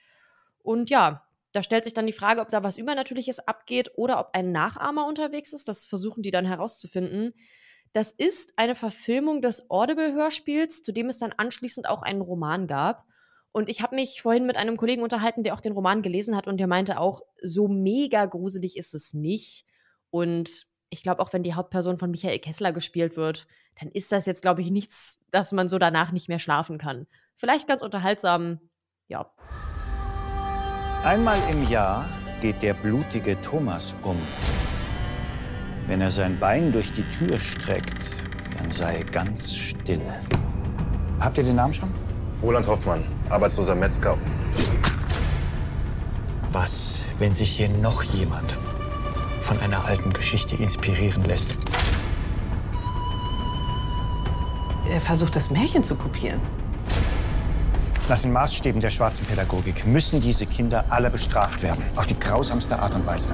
Und 0.63 0.89
ja, 0.89 1.25
da 1.51 1.61
stellt 1.61 1.83
sich 1.83 1.93
dann 1.93 2.07
die 2.07 2.13
Frage, 2.13 2.39
ob 2.39 2.47
da 2.47 2.63
was 2.63 2.77
Übernatürliches 2.77 3.45
abgeht 3.45 3.91
oder 3.95 4.21
ob 4.21 4.29
ein 4.31 4.53
Nachahmer 4.53 5.07
unterwegs 5.07 5.51
ist. 5.51 5.67
Das 5.67 5.85
versuchen 5.85 6.23
die 6.23 6.31
dann 6.31 6.45
herauszufinden. 6.45 7.33
Das 7.95 8.11
ist 8.11 8.51
eine 8.57 8.75
Verfilmung 8.75 9.41
des 9.41 9.69
Audible-Hörspiels, 9.69 10.83
zu 10.83 10.91
dem 10.91 11.07
es 11.07 11.17
dann 11.17 11.31
anschließend 11.31 11.87
auch 11.87 12.01
einen 12.01 12.19
Roman 12.19 12.67
gab. 12.67 13.05
Und 13.53 13.69
ich 13.69 13.81
habe 13.81 13.95
mich 13.95 14.21
vorhin 14.21 14.45
mit 14.45 14.57
einem 14.57 14.75
Kollegen 14.75 15.01
unterhalten, 15.01 15.43
der 15.43 15.53
auch 15.53 15.61
den 15.61 15.71
Roman 15.71 16.01
gelesen 16.01 16.35
hat 16.35 16.45
und 16.45 16.57
der 16.57 16.67
meinte 16.67 16.99
auch, 16.99 17.21
so 17.41 17.69
mega 17.69 18.25
gruselig 18.25 18.75
ist 18.75 18.93
es 18.93 19.13
nicht. 19.13 19.65
Und 20.09 20.67
ich 20.89 21.03
glaube, 21.03 21.21
auch 21.21 21.31
wenn 21.31 21.43
die 21.43 21.53
Hauptperson 21.53 21.97
von 21.97 22.11
Michael 22.11 22.39
Kessler 22.39 22.73
gespielt 22.73 23.15
wird, 23.15 23.47
dann 23.79 23.89
ist 23.91 24.11
das 24.11 24.25
jetzt, 24.25 24.41
glaube 24.41 24.61
ich, 24.61 24.71
nichts, 24.71 25.21
dass 25.31 25.53
man 25.53 25.69
so 25.69 25.79
danach 25.79 26.11
nicht 26.11 26.27
mehr 26.27 26.39
schlafen 26.39 26.77
kann. 26.77 27.07
Vielleicht 27.33 27.65
ganz 27.65 27.81
unterhaltsam, 27.81 28.59
ja. 29.07 29.31
Einmal 31.05 31.39
im 31.49 31.65
Jahr 31.69 32.09
geht 32.41 32.61
der 32.61 32.73
blutige 32.73 33.41
Thomas 33.41 33.95
um. 34.03 34.17
Wenn 35.87 36.01
er 36.01 36.09
sein 36.09 36.39
Bein 36.39 36.71
durch 36.71 36.91
die 36.91 37.03
Tür 37.03 37.37
streckt, 37.37 38.09
dann 38.57 38.71
sei 38.71 39.03
ganz 39.11 39.55
still. 39.55 40.01
Habt 41.19 41.37
ihr 41.37 41.43
den 41.43 41.57
Namen 41.57 41.75
schon? 41.75 41.89
Roland 42.41 42.65
Hoffmann, 42.65 43.03
arbeitsloser 43.29 43.75
Metzger. 43.75 44.17
Was, 46.51 47.01
wenn 47.19 47.35
sich 47.35 47.51
hier 47.51 47.69
noch 47.69 48.01
jemand 48.01 48.57
von 49.41 49.59
einer 49.59 49.85
alten 49.85 50.11
Geschichte 50.11 50.55
inspirieren 50.55 51.23
lässt? 51.25 51.55
Er 54.89 55.01
versucht, 55.01 55.35
das 55.35 55.51
Märchen 55.51 55.83
zu 55.83 55.95
kopieren. 55.95 56.39
Nach 58.09 58.19
den 58.19 58.33
Maßstäben 58.33 58.81
der 58.81 58.89
schwarzen 58.89 59.25
Pädagogik 59.27 59.85
müssen 59.85 60.19
diese 60.19 60.47
Kinder 60.47 60.85
alle 60.89 61.11
bestraft 61.11 61.61
werden. 61.61 61.83
Auf 61.95 62.07
die 62.07 62.17
grausamste 62.19 62.79
Art 62.79 62.95
und 62.95 63.05
Weise 63.05 63.29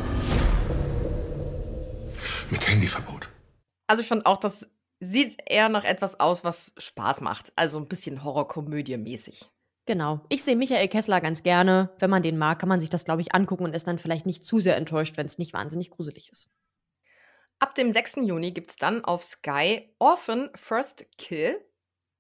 mit 2.51 2.67
Handyverbot. 2.67 3.29
Also 3.87 4.03
ich 4.03 4.07
fand 4.07 4.25
auch, 4.25 4.37
dass 4.37 4.67
sieht 5.01 5.37
eher 5.47 5.67
nach 5.67 5.83
etwas 5.83 6.19
aus, 6.19 6.43
was 6.43 6.73
Spaß 6.77 7.21
macht. 7.21 7.51
Also 7.55 7.79
ein 7.79 7.87
bisschen 7.87 8.23
Horrorkomödie-mäßig. 8.23 9.49
Genau. 9.85 10.21
Ich 10.29 10.43
sehe 10.43 10.55
Michael 10.55 10.87
Kessler 10.87 11.19
ganz 11.21 11.43
gerne. 11.43 11.89
Wenn 11.97 12.11
man 12.11 12.23
den 12.23 12.37
mag, 12.37 12.59
kann 12.59 12.69
man 12.69 12.79
sich 12.79 12.89
das, 12.89 13.03
glaube 13.03 13.21
ich, 13.21 13.33
angucken 13.33 13.65
und 13.65 13.75
ist 13.75 13.87
dann 13.87 13.97
vielleicht 13.97 14.27
nicht 14.27 14.45
zu 14.45 14.59
sehr 14.59 14.77
enttäuscht, 14.77 15.17
wenn 15.17 15.25
es 15.25 15.39
nicht 15.39 15.53
wahnsinnig 15.53 15.89
gruselig 15.89 16.31
ist. 16.31 16.49
Ab 17.59 17.75
dem 17.75 17.91
6. 17.91 18.17
Juni 18.21 18.51
gibt 18.51 18.71
es 18.71 18.75
dann 18.75 19.03
auf 19.03 19.23
Sky 19.23 19.93
Orphan 19.99 20.51
First 20.55 21.05
Kill. 21.17 21.59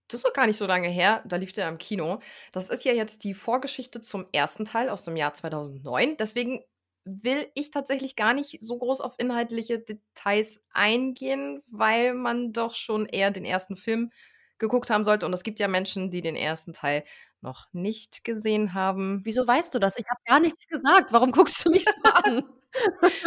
Das 0.07 0.19
ist 0.19 0.25
doch 0.25 0.33
gar 0.33 0.47
nicht 0.47 0.57
so 0.57 0.65
lange 0.65 0.89
her, 0.89 1.23
da 1.25 1.37
lief 1.37 1.53
der 1.53 1.69
im 1.69 1.77
Kino. 1.77 2.19
Das 2.51 2.69
ist 2.69 2.83
ja 2.83 2.93
jetzt 2.93 3.23
die 3.23 3.33
Vorgeschichte 3.33 4.01
zum 4.01 4.25
ersten 4.33 4.65
Teil 4.65 4.89
aus 4.89 5.03
dem 5.03 5.15
Jahr 5.15 5.33
2009. 5.33 6.17
Deswegen 6.17 6.63
will 7.05 7.47
ich 7.55 7.71
tatsächlich 7.71 8.15
gar 8.15 8.33
nicht 8.33 8.59
so 8.61 8.77
groß 8.77 9.01
auf 9.01 9.15
inhaltliche 9.17 9.79
Details 9.79 10.61
eingehen, 10.71 11.61
weil 11.69 12.13
man 12.13 12.53
doch 12.53 12.75
schon 12.75 13.05
eher 13.05 13.31
den 13.31 13.45
ersten 13.45 13.75
Film 13.75 14.11
geguckt 14.59 14.89
haben 14.89 15.03
sollte. 15.03 15.25
Und 15.25 15.33
es 15.33 15.43
gibt 15.43 15.59
ja 15.59 15.67
Menschen, 15.67 16.11
die 16.11 16.21
den 16.21 16.35
ersten 16.35 16.73
Teil 16.73 17.03
noch 17.41 17.67
nicht 17.73 18.23
gesehen 18.23 18.73
haben. 18.73 19.21
Wieso 19.23 19.45
weißt 19.45 19.73
du 19.73 19.79
das? 19.79 19.97
Ich 19.97 20.05
habe 20.09 20.21
gar 20.25 20.39
nichts 20.39 20.67
gesagt. 20.67 21.11
Warum 21.11 21.31
guckst 21.31 21.65
du 21.65 21.71
mich 21.71 21.85
so 21.85 21.91
an? 22.13 22.43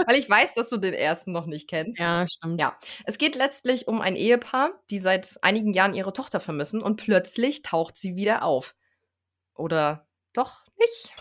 Weil 0.06 0.16
ich 0.16 0.30
weiß, 0.30 0.54
dass 0.54 0.70
du 0.70 0.78
den 0.78 0.94
ersten 0.94 1.32
noch 1.32 1.46
nicht 1.46 1.68
kennst. 1.68 1.98
Ja, 1.98 2.26
stimmt. 2.26 2.60
Ja, 2.60 2.78
es 3.04 3.18
geht 3.18 3.34
letztlich 3.34 3.88
um 3.88 4.00
ein 4.00 4.16
Ehepaar, 4.16 4.70
die 4.88 4.98
seit 4.98 5.38
einigen 5.42 5.72
Jahren 5.72 5.94
ihre 5.94 6.12
Tochter 6.12 6.40
vermissen 6.40 6.80
und 6.80 6.96
plötzlich 6.96 7.62
taucht 7.62 7.98
sie 7.98 8.16
wieder 8.16 8.44
auf. 8.44 8.74
Oder 9.54 10.06
doch 10.32 10.64
nicht? 10.78 11.14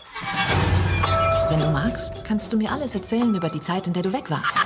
Wenn 1.54 1.60
du 1.60 1.70
magst, 1.70 2.24
kannst 2.24 2.52
du 2.52 2.56
mir 2.56 2.72
alles 2.72 2.96
erzählen 2.96 3.32
über 3.32 3.48
die 3.48 3.60
Zeit, 3.60 3.86
in 3.86 3.92
der 3.92 4.02
du 4.02 4.12
weg 4.12 4.28
warst. 4.28 4.58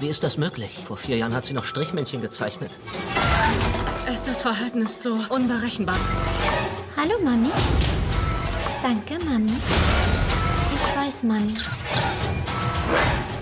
Wie 0.00 0.08
ist 0.08 0.24
das 0.24 0.36
möglich? 0.36 0.82
Vor 0.84 0.96
vier 0.96 1.16
Jahren 1.16 1.32
hat 1.32 1.44
sie 1.44 1.52
noch 1.52 1.62
Strichmännchen 1.62 2.20
gezeichnet. 2.20 2.72
Esthers 4.04 4.42
Verhalten 4.42 4.82
ist 4.82 5.00
so 5.00 5.16
unberechenbar. 5.28 5.94
Hallo, 6.96 7.20
Mami. 7.22 7.52
Danke, 8.82 9.24
Mami. 9.24 9.52
Ich 10.74 10.96
weiß, 10.96 11.22
Mami. 11.22 11.54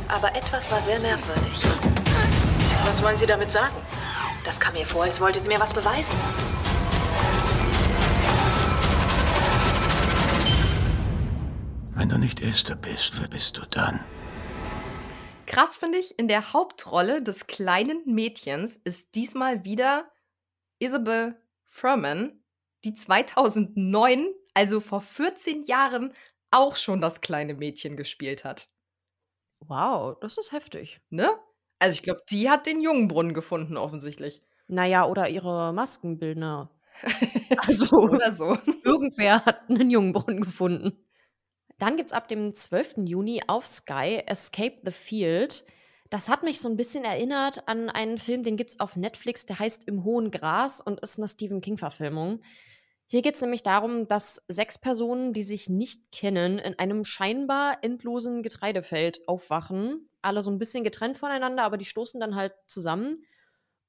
Aber 0.08 0.36
etwas 0.36 0.70
war 0.70 0.82
sehr 0.82 1.00
merkwürdig. 1.00 1.62
Was 2.84 3.02
wollen 3.02 3.16
Sie 3.16 3.24
damit 3.24 3.50
sagen? 3.50 3.74
Das 4.44 4.60
kam 4.60 4.74
mir 4.74 4.84
vor, 4.84 5.04
als 5.04 5.18
wollte 5.18 5.40
sie 5.40 5.48
mir 5.48 5.60
was 5.60 5.72
beweisen. 5.72 6.14
Wenn 12.02 12.08
du 12.08 12.18
nicht 12.18 12.40
Esther 12.40 12.74
bist, 12.74 13.20
wer 13.20 13.28
bist 13.28 13.56
du 13.56 13.62
dann? 13.70 14.00
Krass 15.46 15.76
finde 15.76 15.98
ich, 15.98 16.18
in 16.18 16.26
der 16.26 16.52
Hauptrolle 16.52 17.22
des 17.22 17.46
kleinen 17.46 18.02
Mädchens 18.06 18.74
ist 18.74 19.14
diesmal 19.14 19.64
wieder 19.64 20.10
Isabel 20.80 21.40
Furman, 21.62 22.42
die 22.84 22.96
2009, 22.96 24.26
also 24.52 24.80
vor 24.80 25.00
14 25.00 25.62
Jahren, 25.62 26.12
auch 26.50 26.74
schon 26.74 27.00
das 27.00 27.20
kleine 27.20 27.54
Mädchen 27.54 27.96
gespielt 27.96 28.42
hat. 28.42 28.68
Wow, 29.60 30.16
das 30.20 30.38
ist 30.38 30.50
heftig. 30.50 31.00
Ne? 31.08 31.30
Also 31.78 31.94
ich 31.94 32.02
glaube, 32.02 32.22
die 32.28 32.50
hat 32.50 32.66
den 32.66 32.80
Jungenbrunnen 32.80 33.32
gefunden, 33.32 33.76
offensichtlich. 33.76 34.42
Naja, 34.66 35.06
oder 35.06 35.28
ihre 35.28 35.72
Maskenbildner. 35.72 36.68
Also, 37.58 37.96
Oder 37.96 38.32
so. 38.32 38.58
irgendwer 38.82 39.44
hat 39.44 39.68
einen 39.68 39.90
Jungenbrunnen 39.90 40.40
gefunden. 40.40 41.01
Dann 41.82 41.96
gibt 41.96 42.10
es 42.10 42.12
ab 42.12 42.28
dem 42.28 42.54
12. 42.54 43.08
Juni 43.08 43.42
auf 43.48 43.66
Sky 43.66 44.22
Escape 44.24 44.76
the 44.84 44.92
Field. 44.92 45.64
Das 46.10 46.28
hat 46.28 46.44
mich 46.44 46.60
so 46.60 46.68
ein 46.68 46.76
bisschen 46.76 47.02
erinnert 47.02 47.66
an 47.66 47.90
einen 47.90 48.18
Film, 48.18 48.44
den 48.44 48.56
gibt 48.56 48.70
es 48.70 48.78
auf 48.78 48.94
Netflix, 48.94 49.46
der 49.46 49.58
heißt 49.58 49.88
Im 49.88 50.04
hohen 50.04 50.30
Gras 50.30 50.80
und 50.80 51.00
ist 51.00 51.18
eine 51.18 51.26
Stephen 51.26 51.60
King-Verfilmung. 51.60 52.40
Hier 53.06 53.20
geht 53.20 53.34
es 53.34 53.40
nämlich 53.40 53.64
darum, 53.64 54.06
dass 54.06 54.40
sechs 54.46 54.78
Personen, 54.78 55.32
die 55.32 55.42
sich 55.42 55.68
nicht 55.68 56.12
kennen, 56.12 56.60
in 56.60 56.78
einem 56.78 57.04
scheinbar 57.04 57.78
endlosen 57.82 58.44
Getreidefeld 58.44 59.26
aufwachen. 59.26 60.08
Alle 60.22 60.42
so 60.42 60.52
ein 60.52 60.60
bisschen 60.60 60.84
getrennt 60.84 61.18
voneinander, 61.18 61.64
aber 61.64 61.78
die 61.78 61.84
stoßen 61.84 62.20
dann 62.20 62.36
halt 62.36 62.52
zusammen. 62.66 63.24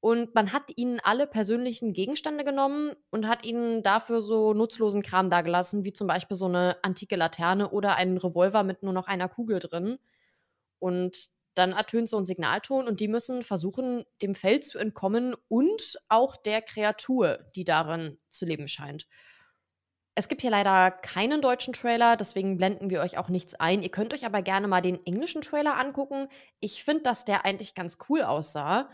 Und 0.03 0.35
man 0.35 0.51
hat 0.51 0.63
ihnen 0.75 0.99
alle 1.01 1.25
persönlichen 1.25 1.93
Gegenstände 1.93 2.43
genommen 2.43 2.93
und 3.09 3.25
hat 3.25 3.45
ihnen 3.45 3.83
dafür 3.83 4.21
so 4.21 4.53
nutzlosen 4.53 5.01
Kram 5.01 5.29
dagelassen, 5.29 5.85
wie 5.85 5.93
zum 5.93 6.07
Beispiel 6.07 6.35
so 6.35 6.43
eine 6.43 6.75
antike 6.83 7.15
Laterne 7.15 7.69
oder 7.69 7.95
einen 7.95 8.17
Revolver 8.17 8.63
mit 8.63 8.83
nur 8.83 8.91
noch 8.91 9.07
einer 9.07 9.29
Kugel 9.29 9.59
drin. 9.59 9.99
Und 10.77 11.29
dann 11.53 11.71
ertönt 11.71 12.09
so 12.09 12.17
ein 12.17 12.25
Signalton 12.25 12.85
und 12.85 12.99
die 12.99 13.07
müssen 13.07 13.43
versuchen, 13.43 14.03
dem 14.21 14.35
Feld 14.35 14.65
zu 14.65 14.77
entkommen 14.77 15.37
und 15.47 15.97
auch 16.09 16.35
der 16.35 16.61
Kreatur, 16.61 17.39
die 17.55 17.63
darin 17.63 18.19
zu 18.27 18.43
leben 18.45 18.67
scheint. 18.67 19.07
Es 20.15 20.27
gibt 20.27 20.41
hier 20.41 20.51
leider 20.51 20.91
keinen 20.91 21.41
deutschen 21.41 21.71
Trailer, 21.71 22.17
deswegen 22.17 22.57
blenden 22.57 22.89
wir 22.89 22.99
euch 22.99 23.17
auch 23.17 23.29
nichts 23.29 23.55
ein. 23.55 23.81
Ihr 23.81 23.89
könnt 23.89 24.13
euch 24.13 24.25
aber 24.25 24.41
gerne 24.41 24.67
mal 24.67 24.81
den 24.81 25.05
englischen 25.05 25.41
Trailer 25.41 25.77
angucken. 25.77 26.27
Ich 26.59 26.83
finde, 26.83 27.03
dass 27.03 27.23
der 27.23 27.45
eigentlich 27.45 27.73
ganz 27.73 27.97
cool 28.09 28.23
aussah. 28.23 28.89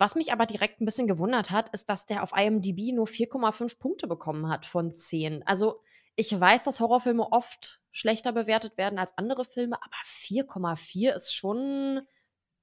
Was 0.00 0.14
mich 0.14 0.32
aber 0.32 0.46
direkt 0.46 0.80
ein 0.80 0.86
bisschen 0.86 1.06
gewundert 1.06 1.50
hat, 1.50 1.68
ist, 1.74 1.90
dass 1.90 2.06
der 2.06 2.22
auf 2.22 2.32
IMDb 2.34 2.94
nur 2.94 3.06
4,5 3.06 3.78
Punkte 3.78 4.06
bekommen 4.06 4.48
hat 4.48 4.64
von 4.64 4.96
10. 4.96 5.46
Also 5.46 5.82
ich 6.16 6.32
weiß, 6.32 6.64
dass 6.64 6.80
Horrorfilme 6.80 7.30
oft 7.32 7.82
schlechter 7.92 8.32
bewertet 8.32 8.78
werden 8.78 8.98
als 8.98 9.12
andere 9.18 9.44
Filme, 9.44 9.76
aber 9.76 9.96
4,4 10.06 11.12
ist 11.14 11.34
schon 11.34 12.00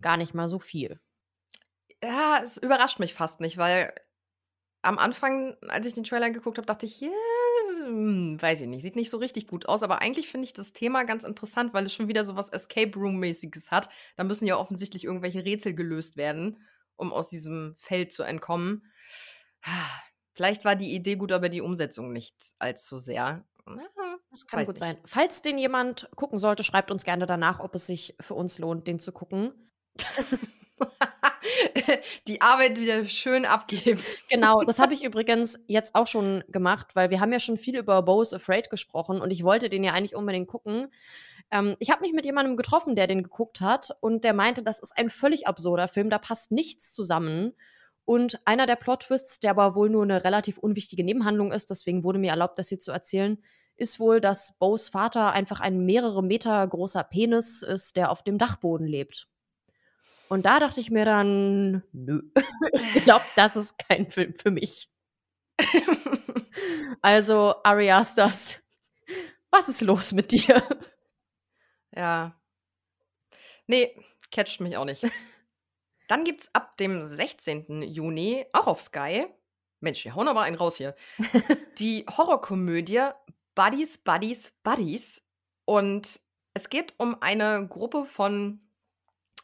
gar 0.01 0.17
nicht 0.17 0.33
mal 0.33 0.47
so 0.47 0.57
viel. 0.57 0.99
Ja, 2.03 2.41
es 2.43 2.57
überrascht 2.57 2.97
mich 2.97 3.13
fast 3.13 3.39
nicht, 3.39 3.59
weil 3.59 3.93
am 4.81 4.97
Anfang, 4.97 5.57
als 5.67 5.85
ich 5.85 5.93
den 5.93 6.05
Trailer 6.05 6.31
geguckt 6.31 6.57
habe, 6.57 6.65
dachte 6.65 6.87
ich, 6.87 7.03
yeah, 7.03 7.11
hm, 7.83 8.41
weiß 8.41 8.61
ich 8.61 8.67
nicht, 8.67 8.81
sieht 8.81 8.95
nicht 8.95 9.11
so 9.11 9.17
richtig 9.17 9.45
gut 9.45 9.67
aus, 9.67 9.83
aber 9.83 10.01
eigentlich 10.01 10.27
finde 10.27 10.45
ich 10.45 10.53
das 10.53 10.73
Thema 10.73 11.03
ganz 11.03 11.23
interessant, 11.23 11.75
weil 11.75 11.85
es 11.85 11.93
schon 11.93 12.07
wieder 12.07 12.23
so 12.23 12.35
was 12.35 12.49
Escape 12.49 12.97
Room-mäßiges 12.97 13.69
hat. 13.69 13.89
Da 14.15 14.23
müssen 14.23 14.47
ja 14.47 14.57
offensichtlich 14.57 15.03
irgendwelche 15.03 15.45
Rätsel 15.45 15.75
gelöst 15.75 16.17
werden 16.17 16.57
um 16.97 17.13
aus 17.13 17.29
diesem 17.29 17.75
Feld 17.77 18.11
zu 18.11 18.23
entkommen. 18.23 18.91
Vielleicht 20.33 20.65
war 20.65 20.75
die 20.75 20.93
Idee 20.93 21.15
gut, 21.15 21.31
aber 21.31 21.49
die 21.49 21.61
Umsetzung 21.61 22.11
nicht 22.11 22.35
allzu 22.59 22.99
sehr. 22.99 23.45
Das 24.29 24.47
kann 24.47 24.65
gut 24.65 24.75
nicht. 24.75 24.79
sein. 24.79 24.97
Falls 25.05 25.41
den 25.41 25.57
jemand 25.57 26.09
gucken 26.15 26.39
sollte, 26.39 26.63
schreibt 26.63 26.91
uns 26.91 27.03
gerne 27.03 27.25
danach, 27.25 27.59
ob 27.59 27.75
es 27.75 27.87
sich 27.87 28.15
für 28.19 28.33
uns 28.33 28.59
lohnt, 28.59 28.87
den 28.87 28.99
zu 28.99 29.11
gucken. 29.11 29.53
die 32.27 32.41
Arbeit 32.41 32.79
wieder 32.79 33.05
schön 33.05 33.45
abgeben. 33.45 34.01
Genau, 34.29 34.63
das 34.63 34.79
habe 34.79 34.93
ich 34.93 35.03
übrigens 35.03 35.57
jetzt 35.67 35.95
auch 35.95 36.07
schon 36.07 36.43
gemacht, 36.49 36.87
weil 36.93 37.09
wir 37.09 37.19
haben 37.19 37.31
ja 37.31 37.39
schon 37.39 37.57
viel 37.57 37.77
über 37.77 38.01
Bo's 38.03 38.33
Afraid 38.33 38.69
gesprochen 38.69 39.21
und 39.21 39.31
ich 39.31 39.43
wollte 39.43 39.69
den 39.69 39.83
ja 39.83 39.93
eigentlich 39.93 40.15
unbedingt 40.15 40.47
gucken. 40.47 40.91
Ähm, 41.51 41.75
ich 41.79 41.89
habe 41.91 42.01
mich 42.01 42.13
mit 42.13 42.25
jemandem 42.25 42.57
getroffen, 42.57 42.95
der 42.95 43.07
den 43.07 43.23
geguckt 43.23 43.61
hat 43.61 43.95
und 44.01 44.23
der 44.23 44.33
meinte, 44.33 44.63
das 44.63 44.79
ist 44.79 44.97
ein 44.97 45.09
völlig 45.09 45.47
absurder 45.47 45.87
Film, 45.87 46.09
da 46.09 46.17
passt 46.17 46.51
nichts 46.51 46.91
zusammen. 46.91 47.53
Und 48.05 48.39
einer 48.45 48.67
der 48.67 48.77
Plot-Twists, 48.77 49.39
der 49.39 49.51
aber 49.51 49.75
wohl 49.75 49.89
nur 49.89 50.03
eine 50.03 50.23
relativ 50.23 50.57
unwichtige 50.57 51.03
Nebenhandlung 51.03 51.51
ist, 51.51 51.69
deswegen 51.69 52.03
wurde 52.03 52.19
mir 52.19 52.31
erlaubt, 52.31 52.57
das 52.57 52.69
hier 52.69 52.79
zu 52.79 52.91
erzählen, 52.91 53.37
ist 53.75 53.99
wohl, 53.99 54.21
dass 54.21 54.57
Bo's 54.57 54.89
Vater 54.89 55.33
einfach 55.33 55.59
ein 55.59 55.85
mehrere 55.85 56.23
Meter 56.23 56.65
großer 56.65 57.03
Penis 57.03 57.61
ist, 57.61 57.95
der 57.95 58.11
auf 58.11 58.23
dem 58.23 58.37
Dachboden 58.37 58.87
lebt. 58.87 59.27
Und 60.29 60.45
da 60.45 60.59
dachte 60.59 60.79
ich 60.81 60.89
mir 60.89 61.05
dann, 61.05 61.83
nö, 61.93 62.21
ich 62.73 63.03
glaube, 63.03 63.25
das 63.35 63.55
ist 63.55 63.77
kein 63.77 64.09
Film 64.09 64.33
für 64.33 64.51
mich. 64.51 64.89
also, 67.01 67.55
Ari 67.63 67.91
Asters, 67.91 68.59
was 69.51 69.69
ist 69.69 69.81
los 69.81 70.11
mit 70.11 70.31
dir? 70.31 70.63
Ja. 71.95 72.39
Nee, 73.67 73.95
catcht 74.31 74.59
mich 74.61 74.77
auch 74.77 74.85
nicht. 74.85 75.03
Dann 76.07 76.23
gibt's 76.23 76.49
ab 76.53 76.77
dem 76.77 77.05
16. 77.05 77.81
Juni 77.81 78.45
auch 78.53 78.67
auf 78.67 78.81
Sky 78.81 79.27
Mensch, 79.79 80.03
wir 80.05 80.15
hauen 80.15 80.27
aber 80.27 80.41
einen 80.41 80.55
raus 80.55 80.77
hier. 80.77 80.95
Die 81.77 82.05
Horrorkomödie 82.09 83.09
Buddies, 83.55 83.97
Buddies, 83.99 84.51
Buddies. 84.63 85.21
Und 85.65 86.19
es 86.53 86.69
geht 86.69 86.93
um 86.97 87.21
eine 87.21 87.67
Gruppe 87.67 88.05
von, 88.05 88.61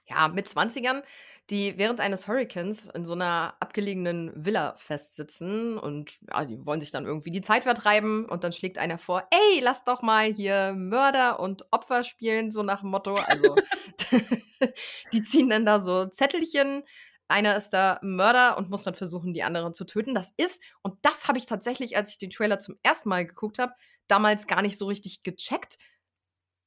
ja, 0.08 0.28
mit 0.28 0.48
20ern, 0.48 1.04
die 1.50 1.78
während 1.78 2.00
eines 2.00 2.28
Hurricanes 2.28 2.86
in 2.94 3.06
so 3.06 3.14
einer 3.14 3.56
abgelegenen 3.60 4.32
Villa 4.34 4.76
festsitzen 4.78 5.78
und 5.78 6.18
ja, 6.30 6.46
die 6.46 6.66
wollen 6.66 6.80
sich 6.80 6.92
dann 6.92 7.06
irgendwie 7.06 7.32
die 7.32 7.42
Zeit 7.42 7.64
vertreiben 7.64 8.26
und 8.26 8.44
dann 8.46 8.54
schlägt 8.54 8.78
einer 8.78 8.98
vor, 8.98 9.28
ey, 9.30 9.60
lass 9.60 9.84
doch 9.84 10.02
mal 10.02 10.32
hier 10.32 10.74
Mörder 10.74 11.40
und 11.42 11.66
Opfer 11.72 12.06
spielen, 12.06 12.52
so 12.52 12.64
nach 12.64 12.80
dem 12.80 12.92
Motto. 12.92 13.16
Also 13.16 13.56
die 15.12 15.24
ziehen 15.24 15.50
dann 15.50 15.66
da 15.66 15.80
so 15.82 16.06
Zettelchen. 16.06 16.84
Einer 17.28 17.58
ist 17.58 17.70
da 17.70 18.00
Mörder 18.02 18.58
und 18.58 18.70
muss 18.70 18.84
dann 18.84 18.96
versuchen, 18.96 19.34
die 19.34 19.44
anderen 19.44 19.74
zu 19.74 19.86
töten. 19.86 20.16
Das 20.16 20.34
ist, 20.38 20.62
und 20.82 20.98
das 21.02 21.28
habe 21.28 21.38
ich 21.38 21.46
tatsächlich, 21.46 21.98
als 21.98 22.12
ich 22.12 22.18
den 22.18 22.30
Trailer 22.30 22.60
zum 22.60 22.78
ersten 22.84 23.10
Mal 23.10 23.26
geguckt 23.26 23.60
habe, 23.60 23.74
damals 24.08 24.48
gar 24.48 24.62
nicht 24.62 24.78
so 24.78 24.86
richtig 24.86 25.24
gecheckt, 25.24 25.78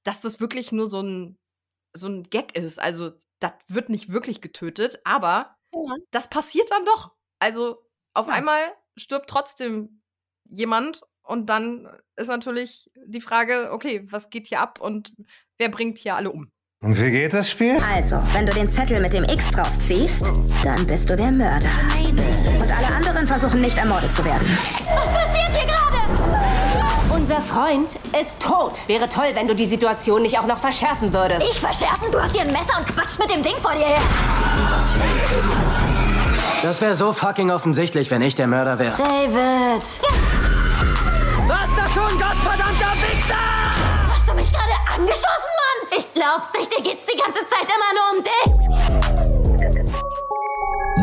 dass 0.02 0.20
das 0.20 0.38
wirklich 0.38 0.70
nur 0.72 0.86
so 0.86 1.00
ein, 1.00 1.38
so 1.94 2.08
ein 2.08 2.24
Gag 2.24 2.56
ist. 2.58 2.78
Also 2.78 3.12
das 3.40 3.52
wird 3.68 3.88
nicht 3.88 4.12
wirklich 4.12 4.40
getötet, 4.40 5.00
aber 5.04 5.56
das 6.10 6.28
passiert 6.28 6.70
dann 6.70 6.84
doch. 6.84 7.12
Also 7.38 7.78
auf 8.14 8.28
einmal 8.28 8.60
stirbt 8.96 9.28
trotzdem 9.28 10.02
jemand 10.48 11.02
und 11.22 11.46
dann 11.46 11.88
ist 12.16 12.28
natürlich 12.28 12.90
die 13.06 13.20
Frage, 13.20 13.70
okay, 13.72 14.06
was 14.10 14.30
geht 14.30 14.46
hier 14.46 14.60
ab 14.60 14.80
und 14.80 15.12
wer 15.58 15.68
bringt 15.68 15.98
hier 15.98 16.16
alle 16.16 16.30
um? 16.30 16.50
Und 16.82 17.00
wie 17.00 17.10
geht 17.10 17.32
das 17.32 17.50
Spiel? 17.50 17.78
Also, 17.90 18.16
wenn 18.32 18.46
du 18.46 18.52
den 18.52 18.68
Zettel 18.68 19.00
mit 19.00 19.12
dem 19.12 19.24
X 19.24 19.50
drauf 19.52 19.76
ziehst, 19.78 20.30
dann 20.62 20.86
bist 20.86 21.08
du 21.08 21.16
der 21.16 21.34
Mörder. 21.34 21.70
Und 21.98 22.70
alle 22.70 22.94
anderen 22.94 23.26
versuchen 23.26 23.60
nicht 23.60 23.78
ermordet 23.78 24.12
zu 24.12 24.24
werden. 24.24 24.46
Was? 24.86 25.15
Unser 27.28 27.40
Freund 27.40 27.98
ist 28.20 28.38
tot. 28.38 28.78
Wäre 28.86 29.08
toll, 29.08 29.30
wenn 29.34 29.48
du 29.48 29.56
die 29.56 29.64
Situation 29.64 30.22
nicht 30.22 30.38
auch 30.38 30.46
noch 30.46 30.60
verschärfen 30.60 31.12
würdest. 31.12 31.44
Ich 31.44 31.58
verschärfen? 31.58 32.12
Du 32.12 32.22
hast 32.22 32.30
hier 32.30 32.42
ein 32.42 32.52
Messer 32.52 32.78
und 32.78 32.86
quatscht 32.86 33.18
mit 33.18 33.28
dem 33.28 33.42
Ding 33.42 33.56
vor 33.60 33.72
dir 33.72 33.84
her. 33.84 33.98
Das 36.62 36.80
wäre 36.80 36.94
so 36.94 37.12
fucking 37.12 37.50
offensichtlich, 37.50 38.12
wenn 38.12 38.22
ich 38.22 38.36
der 38.36 38.46
Mörder 38.46 38.78
wäre. 38.78 38.96
David! 38.96 39.82
Was 41.48 41.68
das 41.74 41.92
tun, 41.94 42.12
gottverdammter 42.16 42.92
Wichser! 43.02 43.34
Hast 44.08 44.28
du 44.28 44.34
mich 44.34 44.52
gerade 44.52 44.74
angeschossen, 44.94 45.50
Mann? 45.58 45.98
Ich 45.98 46.14
glaub's 46.14 46.52
nicht, 46.56 46.70
dir 46.78 46.82
geht's 46.84 47.06
die 47.12 47.18
ganze 47.18 47.40
Zeit 47.48 47.66
immer 47.74 47.92
nur 47.96 48.12
um 48.12 48.22
dich. 48.22 48.52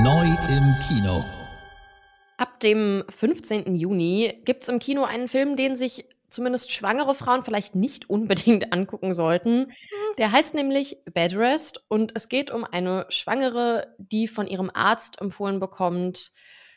Neu 0.01 0.27
im 0.56 0.74
Kino. 0.88 1.42
Dem 2.63 3.03
15. 3.10 3.75
Juni 3.75 4.41
gibt 4.46 4.63
es 4.63 4.70
im 4.70 4.79
Kino 4.79 5.03
einen 5.03 5.27
Film, 5.27 5.55
den 5.55 5.75
sich 5.75 6.05
zumindest 6.29 6.72
schwangere 6.72 7.13
Frauen 7.13 7.43
vielleicht 7.43 7.75
nicht 7.75 8.10
unbedingt 8.10 8.74
angucken 8.74 9.13
sollten. 9.13 9.72
Der 10.17 10.32
heißt 10.32 10.53
nämlich 10.55 10.98
Bed 11.13 11.36
Rest 11.36 11.84
und 11.89 12.13
es 12.15 12.29
geht 12.29 12.51
um 12.51 12.63
eine 12.63 13.05
Schwangere, 13.10 13.93
die 13.98 14.27
von 14.27 14.48
ihrem 14.48 14.72
Arzt 14.74 15.22
empfohlen 15.22 15.60
bekommt, 15.60 16.32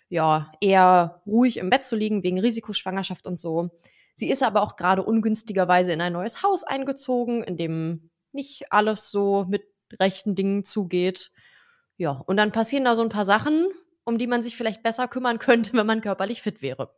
ja, 0.09 0.52
eher 0.61 1.23
ruhig 1.26 1.57
im 1.57 1.71
Bett 1.71 1.85
zu 1.85 1.97
liegen 1.97 2.23
wegen 2.23 2.38
Risikoschwangerschaft 2.38 3.26
und 3.26 3.37
so. 3.37 3.71
Sie 4.14 4.31
ist 4.31 4.43
aber 4.43 4.62
auch 4.62 4.76
gerade 4.76 5.02
ungünstigerweise 5.02 5.93
in 5.93 6.00
ein 6.00 6.12
neues 6.12 6.43
Haus 6.43 6.64
eingezogen, 6.64 7.43
in 7.43 7.57
dem 7.57 8.11
nicht 8.33 8.73
alles 8.73 9.11
so 9.11 9.47
mit 9.49 9.64
rechten 10.00 10.35
Dingen 10.35 10.64
zugeht. 10.64 11.33
Ja, 11.97 12.11
und 12.26 12.37
dann 12.37 12.52
passieren 12.52 12.85
da 12.85 12.95
so 12.95 13.02
ein 13.02 13.09
paar 13.09 13.25
Sachen, 13.25 13.69
um 14.07 14.19
die 14.19 14.29
man 14.29 14.41
sich 14.41 14.57
vielleicht 14.57 14.83
besser 14.83 15.09
kümmern 15.09 15.39
könnte, 15.39 15.73
wenn 15.77 15.87
man 15.87 16.01
körperlich 16.01 16.41
fit 16.41 16.63
wäre. 16.63 16.91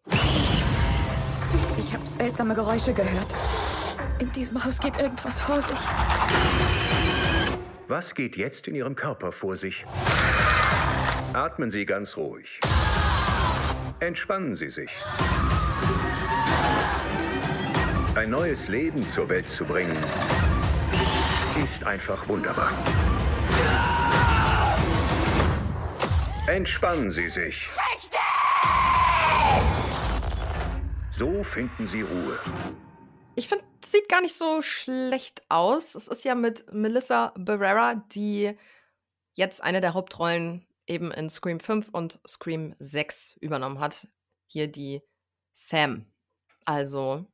Ich 1.78 1.92
habe 1.92 2.06
seltsame 2.06 2.54
Geräusche 2.54 2.92
gehört. 2.92 3.34
In 4.20 4.30
diesem 4.32 4.62
Haus 4.64 4.78
geht 4.78 5.00
irgendwas 5.00 5.40
vor 5.40 5.60
sich. 5.60 5.76
Was 7.88 8.14
geht 8.14 8.36
jetzt 8.36 8.68
in 8.68 8.74
Ihrem 8.74 8.94
Körper 8.94 9.32
vor 9.32 9.56
sich? 9.56 9.84
Atmen 11.32 11.70
Sie 11.70 11.86
ganz 11.86 12.16
ruhig. 12.16 12.60
Entspannen 14.00 14.54
Sie 14.54 14.68
sich. 14.68 14.90
Ein 18.14 18.30
neues 18.30 18.68
Leben 18.68 19.02
zur 19.10 19.28
Welt 19.28 19.50
zu 19.50 19.64
bringen, 19.64 19.96
ist 21.64 21.84
einfach 21.84 22.28
wunderbar. 22.28 22.72
Entspannen 26.48 27.12
Sie 27.12 27.28
sich. 27.28 27.68
So 31.12 31.44
finden 31.44 31.86
Sie 31.88 32.00
Ruhe. 32.00 32.38
Ich 33.36 33.48
finde, 33.48 33.66
es 33.84 33.92
sieht 33.92 34.08
gar 34.08 34.22
nicht 34.22 34.34
so 34.34 34.62
schlecht 34.62 35.42
aus. 35.50 35.94
Es 35.94 36.08
ist 36.08 36.24
ja 36.24 36.34
mit 36.34 36.72
Melissa 36.72 37.34
Barrera, 37.36 37.96
die 37.96 38.56
jetzt 39.34 39.62
eine 39.62 39.82
der 39.82 39.92
Hauptrollen 39.92 40.66
eben 40.86 41.12
in 41.12 41.28
Scream 41.28 41.60
5 41.60 41.90
und 41.90 42.18
Scream 42.26 42.74
6 42.78 43.36
übernommen 43.42 43.78
hat. 43.78 44.08
Hier 44.46 44.68
die 44.68 45.02
Sam. 45.52 46.06
Also, 46.64 47.26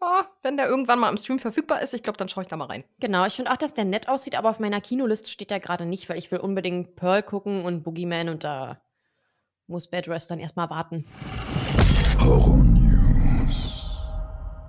ja, 0.00 0.26
wenn 0.42 0.56
der 0.56 0.68
irgendwann 0.68 0.98
mal 0.98 1.10
im 1.10 1.16
Stream 1.16 1.38
verfügbar 1.38 1.82
ist, 1.82 1.94
ich 1.94 2.02
glaube, 2.02 2.16
dann 2.16 2.28
schaue 2.28 2.42
ich 2.42 2.48
da 2.48 2.56
mal 2.56 2.66
rein. 2.66 2.84
Genau, 3.00 3.26
ich 3.26 3.34
finde 3.34 3.50
auch, 3.50 3.56
dass 3.56 3.74
der 3.74 3.84
nett 3.84 4.08
aussieht, 4.08 4.34
aber 4.34 4.50
auf 4.50 4.58
meiner 4.58 4.80
Kinoliste 4.80 5.30
steht 5.30 5.50
der 5.50 5.60
gerade 5.60 5.84
nicht, 5.84 6.08
weil 6.08 6.18
ich 6.18 6.30
will 6.30 6.38
unbedingt 6.38 6.96
Pearl 6.96 7.22
gucken 7.22 7.64
und 7.64 7.82
Boogeyman 7.82 8.28
und 8.28 8.44
da 8.44 8.80
muss 9.66 9.88
Bed 9.88 10.08
Rest 10.08 10.30
dann 10.30 10.40
erstmal 10.40 10.70
warten. 10.70 11.04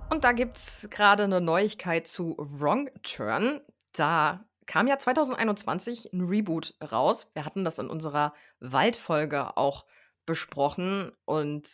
Und 0.09 0.23
da 0.23 0.33
gibt 0.33 0.57
es 0.57 0.87
gerade 0.89 1.23
eine 1.23 1.41
Neuigkeit 1.41 2.05
zu 2.05 2.35
Wrong 2.37 2.89
Turn. 3.01 3.61
Da 3.93 4.43
kam 4.65 4.87
ja 4.87 4.99
2021 4.99 6.13
ein 6.13 6.21
Reboot 6.21 6.75
raus. 6.91 7.27
Wir 7.33 7.45
hatten 7.45 7.65
das 7.65 7.79
in 7.79 7.87
unserer 7.87 8.33
Waldfolge 8.59 9.57
auch 9.57 9.85
besprochen 10.25 11.11
und 11.25 11.67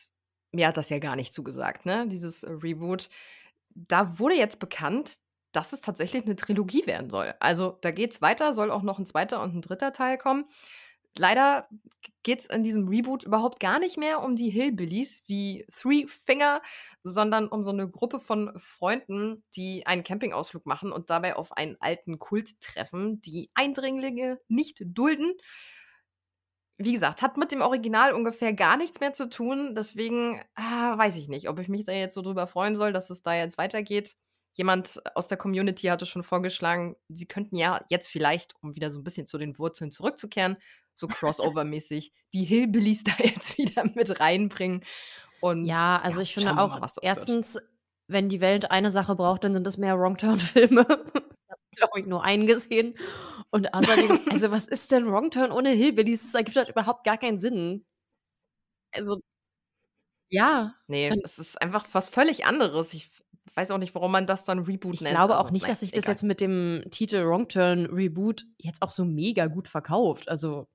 mir 0.52 0.68
hat 0.68 0.78
das 0.78 0.90
ja 0.90 1.00
gar 1.00 1.16
nicht 1.16 1.34
zugesagt, 1.34 1.86
ne? 1.86 2.08
Dieses 2.08 2.44
Reboot. 2.44 3.10
Da 3.78 4.18
wurde 4.20 4.36
jetzt 4.36 4.60
bekannt, 4.60 5.18
dass 5.52 5.74
es 5.74 5.82
tatsächlich 5.82 6.26
eine 6.26 6.36
Trilogie 6.36 6.86
werden 6.88 7.10
soll. 7.10 7.34
Also 7.40 7.78
da 7.82 7.92
geht 7.92 8.12
es 8.14 8.22
weiter, 8.22 8.54
soll 8.54 8.72
auch 8.72 8.82
noch 8.82 9.00
ein 9.00 9.06
zweiter 9.06 9.42
und 9.42 9.56
ein 9.56 9.62
dritter 9.62 9.94
Teil 9.94 10.18
kommen. 10.18 10.46
Leider 11.16 11.68
geht 12.24 12.42
es 12.42 12.46
in 12.48 12.64
diesem 12.64 12.88
Reboot 12.88 13.24
überhaupt 13.24 13.60
gar 13.60 13.80
nicht 13.80 13.98
mehr 13.98 14.22
um 14.22 14.36
die 14.36 14.50
Hillbillies 14.50 15.24
wie 15.28 15.66
Three 15.76 16.06
Finger, 16.08 16.62
sondern 17.04 17.48
um 17.48 17.64
so 17.64 17.72
eine 17.72 17.90
Gruppe 17.90 18.20
von 18.20 18.52
Freunden, 18.58 19.44
die 19.56 19.88
einen 19.88 20.04
Campingausflug 20.04 20.66
machen 20.66 20.92
und 20.92 21.10
dabei 21.10 21.36
auf 21.36 21.54
einen 21.54 21.78
alten 21.80 22.20
Kult 22.20 22.60
treffen, 22.62 23.22
die 23.22 23.50
Eindringlinge 23.56 24.40
nicht 24.48 24.82
dulden. 24.86 25.34
Wie 26.78 26.94
gesagt, 26.94 27.22
hat 27.24 27.38
mit 27.38 27.52
dem 27.52 27.62
Original 27.62 28.14
ungefähr 28.14 28.54
gar 28.54 28.78
nichts 28.78 29.00
mehr 29.00 29.12
zu 29.12 29.30
tun. 29.30 29.74
Deswegen 29.76 30.42
ah, 30.56 30.98
weiß 30.98 31.16
ich 31.16 31.28
nicht, 31.28 31.50
ob 31.50 31.60
ich 31.60 31.70
mich 31.70 31.86
da 31.86 31.92
jetzt 31.92 32.14
so 32.14 32.22
drüber 32.22 32.46
freuen 32.46 32.76
soll, 32.76 32.94
dass 32.94 33.10
es 33.10 33.24
da 33.24 33.34
jetzt 33.34 33.58
weitergeht. 33.58 34.16
Jemand 34.54 35.02
aus 35.16 35.28
der 35.28 35.38
Community 35.38 35.88
hatte 35.88 36.06
schon 36.06 36.24
vorgeschlagen, 36.24 36.96
sie 37.10 37.28
könnten 37.28 37.56
ja 37.56 37.84
jetzt 37.90 38.08
vielleicht, 38.08 38.56
um 38.62 38.76
wieder 38.76 38.90
so 38.90 39.00
ein 39.00 39.04
bisschen 39.04 39.28
zu 39.28 39.38
den 39.38 39.58
Wurzeln 39.60 39.92
zurückzukehren, 39.92 40.58
so 40.94 41.08
crossover-mäßig, 41.08 42.12
die 42.34 42.44
Hillbillies 42.44 43.04
da 43.04 43.14
jetzt 43.20 43.58
wieder 43.58 43.84
mit 43.94 44.20
reinbringen. 44.20 44.84
Und 45.42 45.66
Ja, 45.66 46.00
also 46.02 46.20
ja, 46.20 46.24
ich 46.24 46.34
finde 46.34 46.58
auch, 46.58 46.70
mal, 46.70 46.80
das 46.80 46.96
wird. 46.96 47.06
erstens, 47.06 47.60
wenn 48.08 48.30
die 48.30 48.42
Welt 48.42 48.72
eine 48.72 48.90
Sache 48.90 49.16
braucht, 49.16 49.44
dann 49.44 49.54
sind 49.54 49.68
es 49.68 49.78
mehr 49.78 49.98
Wrong-Turn-Filme. 49.98 50.86
Ich 51.78 51.80
glaube 51.80 52.00
ich, 52.00 52.06
nur 52.08 52.24
einen 52.24 52.48
gesehen. 52.48 52.98
Und 53.52 53.72
außerdem, 53.72 54.20
also 54.32 54.50
was 54.50 54.68
ist 54.68 54.90
denn 54.92 55.06
Wrong-Turn 55.12 55.52
ohne 55.52 55.70
Hillbillies? 55.70 56.24
Das 56.24 56.34
ergibt 56.34 56.58
halt 56.58 56.70
überhaupt 56.70 57.04
gar 57.04 57.20
keinen 57.20 57.38
Sinn. 57.38 57.86
Also, 58.92 59.22
ja. 60.30 60.74
Nee, 60.88 61.10
dann- 61.10 61.22
es 61.24 61.38
ist 61.38 61.62
einfach 61.62 61.86
was 61.92 62.10
völlig 62.10 62.46
anderes. 62.46 62.96
Ich 62.96 63.12
weiß 63.54 63.70
auch 63.72 63.78
nicht, 63.78 63.94
warum 63.94 64.12
man 64.12 64.26
das 64.26 64.44
dann 64.44 64.60
Reboot 64.66 64.96
Ich 64.96 65.02
nennt. 65.02 65.16
glaube 65.16 65.36
auch 65.38 65.42
Also, 65.46 65.54
nicht, 65.54 65.64
nein, 65.64 65.72
dass 65.72 65.80
sich 65.82 65.92
das 65.92 66.06
jetzt 66.06 66.24
mit 66.24 66.42
dem 66.42 66.84
Titel 66.90 67.24
Wrong 67.26 67.48
Turn 67.48 67.86
Reboot 67.86 68.46
jetzt 68.58 68.82
auch 68.82 68.92
so 68.92 69.06
mega 69.06 69.46
gut 69.46 69.68
verkauft. 69.68 70.30
Also, 70.30 70.68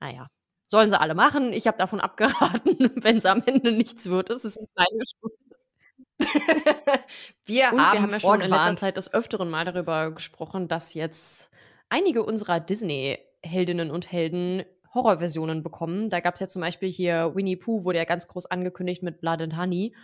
naja, 0.00 0.26
sollen 0.66 0.90
sie 0.90 0.98
alle 1.00 1.14
machen. 1.14 1.52
Ich 1.52 1.68
habe 1.68 1.78
davon 1.78 2.00
abgeraten, 2.00 2.90
wenn 3.04 3.18
es 3.18 3.24
am 3.24 3.40
Ende 3.46 3.70
nichts 3.70 4.06
wird. 4.06 4.30
Es 4.30 4.44
ist 4.44 4.58
ein 4.58 4.66
kleines 4.74 5.12
Schuld. 5.20 5.32
Wir 7.46 7.72
Und 7.72 7.80
haben 7.80 7.92
wir 7.92 8.02
haben 8.02 8.10
ja 8.10 8.20
schon 8.20 8.40
in 8.40 8.50
letzter. 8.50 8.76
Zeit 8.76 8.96
des 8.96 9.12
Öfteren 9.12 9.50
mal 9.50 9.64
darüber 9.64 10.10
gesprochen, 10.12 10.68
dass 10.68 10.94
jetzt 10.94 11.50
einige 11.88 12.22
unserer 12.22 12.60
Disney-Heldinnen 12.60 13.90
und 13.90 14.10
Helden 14.10 14.64
Horrorversionen 14.94 15.62
bekommen. 15.62 16.08
Da 16.08 16.20
gab 16.20 16.34
es 16.34 16.40
ja 16.40 16.46
zum 16.46 16.62
Beispiel 16.62 16.88
hier 16.90 17.32
Winnie 17.34 17.56
Pooh, 17.56 17.84
wurde 17.84 17.98
ja 17.98 18.04
ganz 18.04 18.28
groß 18.28 18.46
angekündigt 18.46 19.02
mit 19.02 19.20
Blood 19.20 19.42
and 19.42 19.56
Honey. 19.56 19.94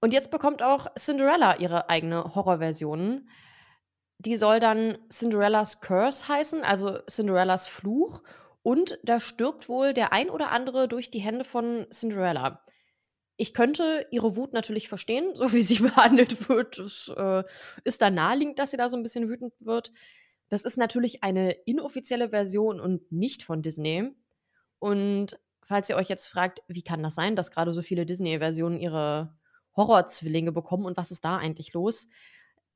Und 0.00 0.12
jetzt 0.12 0.30
bekommt 0.30 0.62
auch 0.62 0.94
Cinderella 0.96 1.56
ihre 1.56 1.88
eigene 1.88 2.34
Horrorversion. 2.34 3.28
Die 4.18 4.36
soll 4.36 4.60
dann 4.60 4.98
Cinderellas 5.08 5.80
Curse 5.80 6.28
heißen, 6.28 6.62
also 6.62 6.98
Cinderellas 7.08 7.68
Fluch. 7.68 8.22
Und 8.62 8.98
da 9.02 9.18
stirbt 9.20 9.68
wohl 9.68 9.94
der 9.94 10.12
ein 10.12 10.30
oder 10.30 10.50
andere 10.50 10.88
durch 10.88 11.10
die 11.10 11.18
Hände 11.18 11.44
von 11.44 11.86
Cinderella. 11.90 12.64
Ich 13.36 13.52
könnte 13.52 14.06
ihre 14.10 14.36
Wut 14.36 14.52
natürlich 14.52 14.88
verstehen, 14.88 15.34
so 15.34 15.52
wie 15.52 15.62
sie 15.62 15.78
behandelt 15.80 16.48
wird. 16.48 16.78
Das 16.78 17.12
äh, 17.16 17.44
ist 17.84 18.02
da 18.02 18.10
naheliegend, 18.10 18.58
dass 18.58 18.70
sie 18.70 18.76
da 18.76 18.88
so 18.88 18.96
ein 18.96 19.02
bisschen 19.02 19.28
wütend 19.28 19.52
wird. 19.60 19.92
Das 20.48 20.62
ist 20.62 20.76
natürlich 20.76 21.24
eine 21.24 21.52
inoffizielle 21.52 22.30
Version 22.30 22.80
und 22.80 23.10
nicht 23.10 23.42
von 23.42 23.62
Disney. 23.62 24.14
Und 24.78 25.38
falls 25.62 25.88
ihr 25.88 25.96
euch 25.96 26.08
jetzt 26.08 26.26
fragt, 26.26 26.62
wie 26.68 26.82
kann 26.82 27.02
das 27.02 27.14
sein, 27.14 27.36
dass 27.36 27.50
gerade 27.50 27.72
so 27.72 27.82
viele 27.82 28.06
Disney-Versionen 28.06 28.78
ihre 28.78 29.34
Horrorzwillinge 29.76 30.52
bekommen 30.52 30.84
und 30.84 30.96
was 30.96 31.10
ist 31.10 31.24
da 31.24 31.36
eigentlich 31.36 31.72
los? 31.72 32.06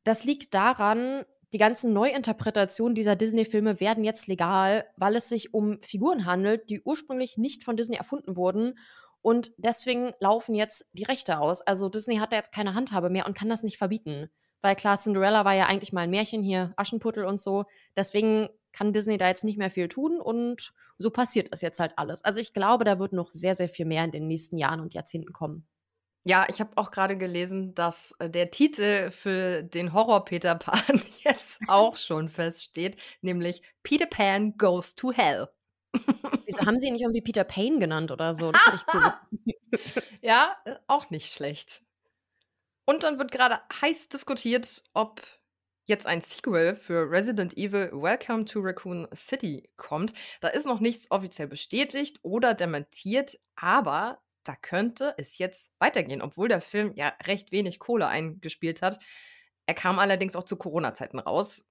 Das 0.05 0.25
liegt 0.25 0.55
daran, 0.55 1.25
die 1.53 1.59
ganzen 1.59 1.93
Neuinterpretationen 1.93 2.95
dieser 2.95 3.17
Disney-Filme 3.17 3.81
werden 3.81 4.05
jetzt 4.05 4.27
legal, 4.27 4.87
weil 4.97 5.17
es 5.17 5.29
sich 5.29 5.55
um 5.55 5.81
Figuren 5.83 6.27
handelt, 6.27 6.69
die 6.69 6.83
ursprünglich 6.83 7.39
nicht 7.39 7.65
von 7.65 7.77
Disney 7.77 7.97
erfunden 7.97 8.37
wurden. 8.37 8.79
Und 9.23 9.53
deswegen 9.57 10.13
laufen 10.21 10.55
jetzt 10.55 10.87
die 10.93 11.05
Rechte 11.05 11.39
aus. 11.41 11.61
Also 11.63 11.89
Disney 11.89 12.17
hat 12.17 12.33
da 12.33 12.37
jetzt 12.37 12.53
keine 12.53 12.75
Handhabe 12.75 13.11
mehr 13.11 13.27
und 13.27 13.37
kann 13.37 13.49
das 13.49 13.63
nicht 13.63 13.79
verbieten. 13.79 14.31
Weil 14.61 14.77
klar, 14.77 14.97
Cinderella 14.97 15.45
war 15.45 15.55
ja 15.55 15.67
eigentlich 15.67 15.93
mal 15.93 16.03
ein 16.03 16.11
Märchen 16.11 16.43
hier, 16.43 16.73
Aschenputtel 16.77 17.25
und 17.25 17.41
so. 17.41 17.65
Deswegen 17.97 18.49
kann 18.73 18.93
Disney 18.93 19.19
da 19.19 19.29
jetzt 19.29 19.45
nicht 19.45 19.59
mehr 19.59 19.71
viel 19.71 19.89
tun 19.89 20.21
und 20.21 20.73
so 20.99 21.11
passiert 21.11 21.53
das 21.53 21.61
jetzt 21.61 21.81
halt 21.81 21.93
alles. 21.97 22.25
Also 22.25 22.41
ich 22.41 22.53
glaube, 22.53 22.85
da 22.85 22.99
wird 22.99 23.13
noch 23.13 23.31
sehr, 23.31 23.55
sehr 23.55 23.69
viel 23.69 23.87
mehr 23.87 24.05
in 24.05 24.11
den 24.11 24.27
nächsten 24.27 24.59
Jahren 24.59 24.81
und 24.81 24.95
Jahrzehnten 24.95 25.33
kommen. 25.33 25.67
Ja, 26.25 26.47
ich 26.49 26.61
habe 26.61 26.73
auch 26.77 26.91
gerade 26.91 27.17
gelesen, 27.17 27.75
dass 27.75 28.15
äh, 28.19 28.29
der 28.29 28.51
Titel 28.51 29.11
für 29.11 29.63
den 29.63 29.93
Horror 29.93 30.25
Peter 30.25 30.57
Pan 30.57 31.01
jetzt 31.25 31.61
auch 31.69 31.97
schon 31.97 32.29
feststeht, 32.29 32.97
nämlich 33.23 33.63
Peter 33.83 34.07
Pan 34.07 34.57
Goes 34.59 34.95
to 34.95 35.13
Hell. 35.13 35.49
Wieso 36.47 36.61
haben 36.61 36.79
sie 36.79 36.87
ihn 36.87 36.95
nicht 36.95 37.03
irgendwie 37.03 37.21
Peter 37.21 37.45
Payne 37.45 37.79
genannt 37.79 38.11
oder 38.11 38.35
so? 38.35 38.53
Das 38.53 38.63
ich 38.75 38.95
cool. 38.95 39.13
ja, 40.23 40.57
äh, 40.65 40.77
auch 40.87 41.11
nicht 41.11 41.33
schlecht. 41.33 41.83
Und 42.85 43.03
dann 43.03 43.19
wird 43.19 43.33
gerade 43.33 43.61
heiß 43.81 44.09
diskutiert, 44.09 44.83
ob 44.95 45.23
jetzt 45.89 46.07
ein 46.07 46.23
Sequel 46.23 46.75
für 46.75 47.11
Resident 47.11 47.57
Evil 47.57 47.91
Welcome 47.93 48.45
to 48.45 48.61
Raccoon 48.61 49.09
City 49.15 49.69
kommt. 49.77 50.13
Da 50.41 50.49
ist 50.49 50.67
noch 50.67 50.81
nichts 50.81 51.11
offiziell 51.11 51.49
bestätigt 51.49 52.19
oder 52.23 52.55
dementiert, 52.55 53.39
aber 53.57 54.21
da 54.45 54.55
könnte 54.57 55.15
es 55.19 55.39
jetzt 55.39 55.71
weitergehen, 55.79 56.23
obwohl 56.23 56.49
der 56.49 56.61
Film 56.61 56.93
ja 56.95 57.13
recht 57.25 57.53
wenig 57.53 57.79
Kohle 57.79 58.07
eingespielt 58.07 58.83
hat. 58.83 58.99
Er 59.67 59.75
kam 59.75 59.99
allerdings 59.99 60.37
auch 60.37 60.45
zu 60.45 60.57
Corona-Zeiten 60.57 61.19
raus. 61.19 61.65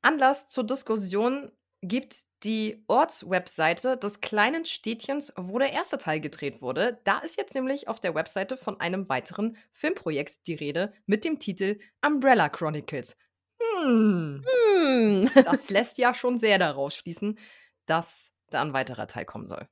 Anlass 0.00 0.48
zur 0.48 0.64
Diskussion 0.64 1.52
gibt 1.82 2.25
die 2.44 2.84
Ortswebseite 2.86 3.96
des 3.96 4.20
kleinen 4.20 4.64
Städtchens, 4.64 5.32
wo 5.36 5.58
der 5.58 5.72
erste 5.72 5.98
Teil 5.98 6.20
gedreht 6.20 6.60
wurde. 6.60 7.00
Da 7.04 7.18
ist 7.18 7.38
jetzt 7.38 7.54
nämlich 7.54 7.88
auf 7.88 8.00
der 8.00 8.14
Webseite 8.14 8.56
von 8.56 8.80
einem 8.80 9.08
weiteren 9.08 9.56
Filmprojekt 9.72 10.46
die 10.46 10.54
Rede 10.54 10.92
mit 11.06 11.24
dem 11.24 11.38
Titel 11.38 11.78
Umbrella 12.04 12.48
Chronicles. 12.48 13.16
Hm. 13.60 14.44
hm. 14.44 15.30
Das 15.44 15.70
lässt 15.70 15.98
ja 15.98 16.14
schon 16.14 16.38
sehr 16.38 16.58
daraus 16.58 16.94
schließen, 16.94 17.38
dass 17.86 18.30
da 18.50 18.62
ein 18.62 18.72
weiterer 18.72 19.06
Teil 19.06 19.24
kommen 19.24 19.46
soll. 19.46 19.66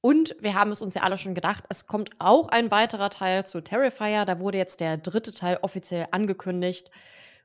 Und 0.00 0.36
wir 0.40 0.54
haben 0.54 0.70
es 0.70 0.82
uns 0.82 0.94
ja 0.94 1.02
alle 1.02 1.18
schon 1.18 1.34
gedacht, 1.34 1.64
es 1.68 1.86
kommt 1.86 2.10
auch 2.18 2.48
ein 2.48 2.70
weiterer 2.70 3.10
Teil 3.10 3.46
zu 3.46 3.60
Terrifier. 3.60 4.24
Da 4.24 4.38
wurde 4.38 4.58
jetzt 4.58 4.80
der 4.80 4.98
dritte 4.98 5.32
Teil 5.32 5.58
offiziell 5.62 6.06
angekündigt. 6.10 6.90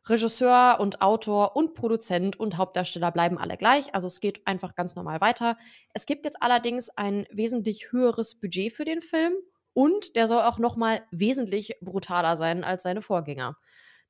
Regisseur 0.05 0.77
und 0.79 1.01
Autor 1.01 1.55
und 1.55 1.75
Produzent 1.75 2.39
und 2.39 2.57
Hauptdarsteller 2.57 3.11
bleiben 3.11 3.37
alle 3.37 3.57
gleich. 3.57 3.93
Also 3.93 4.07
es 4.07 4.19
geht 4.19 4.45
einfach 4.47 4.75
ganz 4.75 4.95
normal 4.95 5.21
weiter. 5.21 5.57
Es 5.93 6.05
gibt 6.05 6.25
jetzt 6.25 6.41
allerdings 6.41 6.89
ein 6.89 7.27
wesentlich 7.31 7.91
höheres 7.91 8.35
Budget 8.35 8.73
für 8.73 8.85
den 8.85 9.01
Film 9.01 9.33
und 9.73 10.15
der 10.15 10.27
soll 10.27 10.41
auch 10.41 10.57
noch 10.57 10.75
mal 10.75 11.03
wesentlich 11.11 11.75
brutaler 11.81 12.35
sein 12.35 12.63
als 12.63 12.83
seine 12.83 13.01
Vorgänger. 13.01 13.57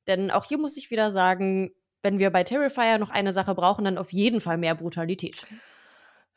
Denn 0.06 0.30
auch 0.30 0.44
hier 0.44 0.58
muss 0.58 0.76
ich 0.76 0.90
wieder 0.90 1.10
sagen, 1.10 1.72
wenn 2.02 2.18
wir 2.18 2.30
bei 2.30 2.42
Terrifier 2.42 2.98
noch 2.98 3.10
eine 3.10 3.32
Sache 3.32 3.54
brauchen, 3.54 3.84
dann 3.84 3.98
auf 3.98 4.12
jeden 4.12 4.40
Fall 4.40 4.58
mehr 4.58 4.74
Brutalität. 4.74 5.46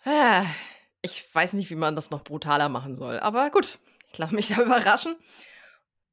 Ah, 0.04 0.46
ich 1.02 1.28
weiß 1.34 1.54
nicht, 1.54 1.70
wie 1.72 1.76
man 1.76 1.96
das 1.96 2.12
noch 2.12 2.24
brutaler 2.24 2.70
machen 2.70 2.98
soll, 2.98 3.20
aber 3.20 3.50
gut, 3.50 3.80
ich 4.12 4.18
lasse 4.18 4.36
mich 4.36 4.50
da 4.50 4.62
überraschen. 4.62 5.16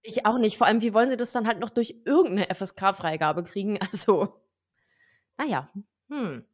Ich 0.03 0.27
auch 0.27 0.38
nicht. 0.38 0.59
Vor 0.59 0.67
allem, 0.67 0.83
wie 0.83 0.95
wollen 0.95 1.11
sie 1.11 1.17
das 1.17 1.33
dann 1.33 1.47
halt 1.47 1.61
noch 1.61 1.71
durch 1.71 2.01
irgendeine 2.05 2.53
FSK-Freigabe 2.55 3.45
kriegen? 3.45 3.79
Also, 3.93 4.41
naja. 5.38 5.69
Hm. 6.09 6.45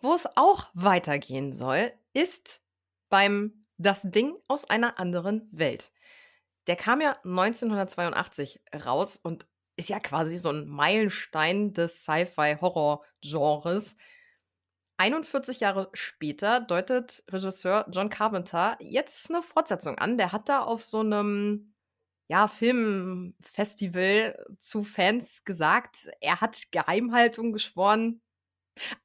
Wo 0.00 0.14
es 0.14 0.26
auch 0.36 0.68
weitergehen 0.74 1.52
soll, 1.52 1.92
ist 2.12 2.60
beim 3.08 3.64
Das 3.78 4.02
Ding 4.02 4.34
aus 4.48 4.68
einer 4.68 4.98
anderen 4.98 5.48
Welt. 5.52 5.92
Der 6.66 6.76
kam 6.76 7.00
ja 7.00 7.16
1982 7.24 8.60
raus 8.84 9.18
und 9.22 9.46
ist 9.76 9.88
ja 9.88 9.98
quasi 10.00 10.36
so 10.36 10.50
ein 10.50 10.68
Meilenstein 10.68 11.72
des 11.72 12.04
Sci-Fi-Horror-Genres. 12.04 13.96
41 14.98 15.60
Jahre 15.60 15.88
später 15.94 16.60
deutet 16.60 17.24
Regisseur 17.30 17.86
John 17.90 18.10
Carpenter 18.10 18.76
jetzt 18.80 19.30
eine 19.30 19.42
Fortsetzung 19.42 19.96
an. 19.96 20.18
Der 20.18 20.32
hat 20.32 20.50
da 20.50 20.62
auf 20.62 20.84
so 20.84 21.00
einem 21.00 21.72
ja, 22.30 22.46
Filmfestival 22.46 24.38
zu 24.60 24.84
Fans 24.84 25.44
gesagt, 25.44 26.08
er 26.20 26.40
hat 26.40 26.70
Geheimhaltung 26.70 27.52
geschworen, 27.52 28.22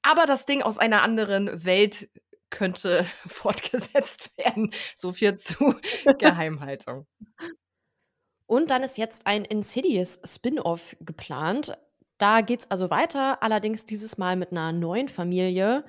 aber 0.03 0.27
das 0.27 0.45
Ding 0.45 0.61
aus 0.61 0.77
einer 0.77 1.01
anderen 1.01 1.65
Welt 1.65 2.07
könnte 2.51 3.07
fortgesetzt 3.25 4.29
werden. 4.37 4.71
So 4.95 5.11
viel 5.11 5.35
zu 5.35 5.73
Geheimhaltung. 6.19 7.07
Und 8.45 8.69
dann 8.69 8.83
ist 8.83 8.99
jetzt 8.99 9.25
ein 9.25 9.43
Insidious 9.43 10.19
Spin-off 10.23 10.95
geplant. 10.99 11.75
Da 12.19 12.41
geht 12.41 12.59
es 12.59 12.69
also 12.69 12.91
weiter, 12.91 13.41
allerdings 13.41 13.85
dieses 13.85 14.19
Mal 14.19 14.35
mit 14.35 14.51
einer 14.51 14.71
neuen 14.71 15.09
Familie. 15.09 15.83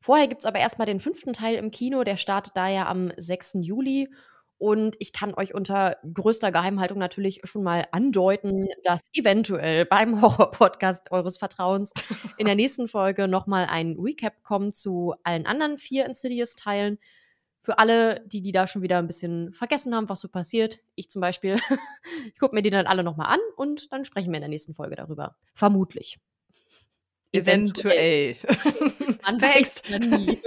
Vorher 0.00 0.28
gibt 0.28 0.42
es 0.42 0.46
aber 0.46 0.58
erstmal 0.58 0.86
den 0.86 1.00
fünften 1.00 1.32
Teil 1.32 1.54
im 1.54 1.70
Kino, 1.70 2.04
der 2.04 2.18
startet 2.18 2.54
da 2.54 2.68
ja 2.68 2.88
am 2.88 3.10
6. 3.16 3.54
Juli. 3.62 4.10
Und 4.64 4.96
ich 4.98 5.12
kann 5.12 5.34
euch 5.34 5.52
unter 5.52 5.98
größter 6.10 6.50
Geheimhaltung 6.50 6.96
natürlich 6.96 7.42
schon 7.44 7.62
mal 7.62 7.86
andeuten, 7.92 8.66
dass 8.82 9.10
eventuell 9.12 9.84
beim 9.84 10.22
Horror-Podcast 10.22 11.12
eures 11.12 11.36
Vertrauens 11.36 11.92
in 12.38 12.46
der 12.46 12.54
nächsten 12.54 12.88
Folge 12.88 13.28
nochmal 13.28 13.66
ein 13.66 13.94
Recap 13.98 14.42
kommt 14.42 14.74
zu 14.74 15.16
allen 15.22 15.44
anderen 15.44 15.76
vier 15.76 16.06
Insidious-Teilen. 16.06 16.98
Für 17.60 17.78
alle, 17.78 18.22
die, 18.26 18.40
die 18.40 18.52
da 18.52 18.66
schon 18.66 18.80
wieder 18.80 18.96
ein 18.96 19.06
bisschen 19.06 19.52
vergessen 19.52 19.94
haben, 19.94 20.08
was 20.08 20.22
so 20.22 20.28
passiert, 20.28 20.80
ich 20.94 21.10
zum 21.10 21.20
Beispiel, 21.20 21.56
ich 22.32 22.40
gucke 22.40 22.54
mir 22.54 22.62
die 22.62 22.70
dann 22.70 22.86
alle 22.86 23.04
nochmal 23.04 23.34
an 23.34 23.40
und 23.56 23.92
dann 23.92 24.06
sprechen 24.06 24.32
wir 24.32 24.38
in 24.38 24.44
der 24.44 24.48
nächsten 24.48 24.72
Folge 24.72 24.96
darüber. 24.96 25.36
Vermutlich. 25.52 26.18
Eventuell. 27.32 28.36
Man 29.24 29.42
weiß 29.42 29.82
ja 29.88 29.98
nie. 29.98 30.40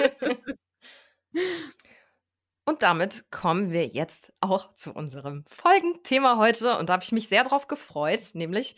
Und 2.68 2.82
damit 2.82 3.32
kommen 3.32 3.72
wir 3.72 3.88
jetzt 3.88 4.34
auch 4.42 4.76
zu 4.76 4.92
unserem 4.92 5.46
Folgenthema 5.48 6.36
heute. 6.36 6.78
Und 6.78 6.90
da 6.90 6.94
habe 6.94 7.04
ich 7.04 7.14
mich 7.14 7.30
sehr 7.30 7.46
drauf 7.46 7.68
gefreut, 7.70 8.32
nämlich 8.34 8.76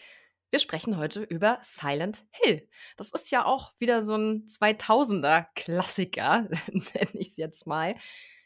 wir 0.52 0.60
sprechen 0.60 0.98
heute 0.98 1.24
über 1.24 1.58
Silent 1.64 2.24
Hill. 2.30 2.70
Das 2.98 3.12
ist 3.12 3.32
ja 3.32 3.46
auch 3.46 3.74
wieder 3.80 4.04
so 4.04 4.16
ein 4.16 4.46
2000er 4.46 5.48
Klassiker, 5.56 6.42
nenne 6.68 7.12
ich 7.14 7.30
es 7.30 7.38
jetzt 7.38 7.66
mal. 7.66 7.96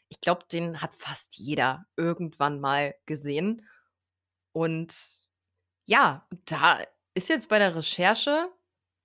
Ich 0.08 0.22
glaube, 0.22 0.46
den 0.50 0.80
hat 0.80 0.94
fast 0.94 1.36
jeder 1.36 1.84
irgendwann 1.94 2.58
mal 2.58 2.94
gesehen. 3.04 3.68
Und 4.52 4.94
ja, 5.84 6.26
da 6.46 6.80
ist 7.12 7.28
jetzt 7.28 7.50
bei 7.50 7.58
der 7.58 7.74
Recherche 7.76 8.50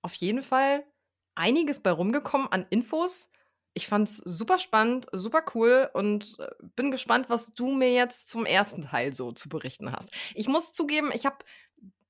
auf 0.00 0.14
jeden 0.14 0.42
Fall 0.42 0.86
einiges 1.34 1.80
bei 1.80 1.90
rumgekommen 1.90 2.48
an 2.50 2.66
Infos, 2.70 3.29
ich 3.74 3.86
fand's 3.86 4.18
super 4.18 4.58
spannend, 4.58 5.06
super 5.12 5.42
cool 5.54 5.88
und 5.92 6.36
äh, 6.40 6.48
bin 6.76 6.90
gespannt, 6.90 7.26
was 7.28 7.54
du 7.54 7.72
mir 7.72 7.92
jetzt 7.92 8.28
zum 8.28 8.46
ersten 8.46 8.82
Teil 8.82 9.14
so 9.14 9.32
zu 9.32 9.48
berichten 9.48 9.92
hast. 9.92 10.10
Ich 10.34 10.48
muss 10.48 10.72
zugeben, 10.72 11.10
ich 11.14 11.26
habe 11.26 11.36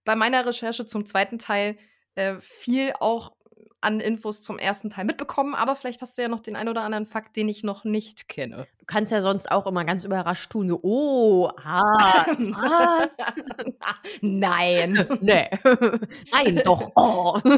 bei 0.04 0.16
meiner 0.16 0.46
Recherche 0.46 0.86
zum 0.86 1.06
zweiten 1.06 1.38
Teil 1.38 1.76
äh, 2.14 2.40
viel 2.40 2.94
auch 2.98 3.32
an 3.82 4.00
Infos 4.00 4.42
zum 4.42 4.58
ersten 4.58 4.90
Teil 4.90 5.04
mitbekommen, 5.06 5.54
aber 5.54 5.74
vielleicht 5.74 6.02
hast 6.02 6.18
du 6.18 6.22
ja 6.22 6.28
noch 6.28 6.40
den 6.40 6.56
ein 6.56 6.68
oder 6.68 6.82
anderen 6.82 7.06
Fakt, 7.06 7.36
den 7.36 7.48
ich 7.48 7.62
noch 7.62 7.84
nicht 7.84 8.28
kenne. 8.28 8.66
Du 8.78 8.84
kannst 8.84 9.10
ja 9.10 9.22
sonst 9.22 9.50
auch 9.50 9.66
immer 9.66 9.84
ganz 9.84 10.04
überrascht 10.04 10.50
tun, 10.50 10.68
so, 10.68 10.80
oh, 10.82 11.48
ah, 11.56 12.26
was? 12.36 13.16
Nein. 14.20 15.08
nee. 15.20 15.48
Nein, 16.30 16.60
doch. 16.64 16.90
Oh. 16.94 17.40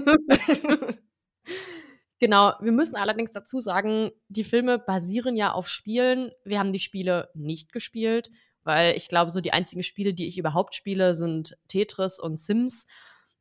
Genau, 2.23 2.53
wir 2.61 2.71
müssen 2.71 2.95
allerdings 2.95 3.33
dazu 3.33 3.59
sagen, 3.59 4.13
die 4.29 4.45
Filme 4.45 4.79
basieren 4.79 5.37
ja 5.37 5.51
auf 5.51 5.67
Spielen. 5.67 6.31
Wir 6.45 6.61
haben 6.61 6.73
die 6.73 6.79
Spiele 6.79 7.31
nicht 7.35 7.73
gespielt, 7.73 8.31
weil 8.63 8.97
ich 8.97 9.09
glaube, 9.09 9.33
so 9.33 9.41
die 9.41 9.53
einzigen 9.53 9.83
Spiele, 9.83 10.15
die 10.15 10.29
ich 10.29 10.39
überhaupt 10.39 10.77
spiele, 10.77 11.17
sind 11.17 11.59
Tetris 11.67 12.21
und 12.21 12.39
Sims. 12.39 12.87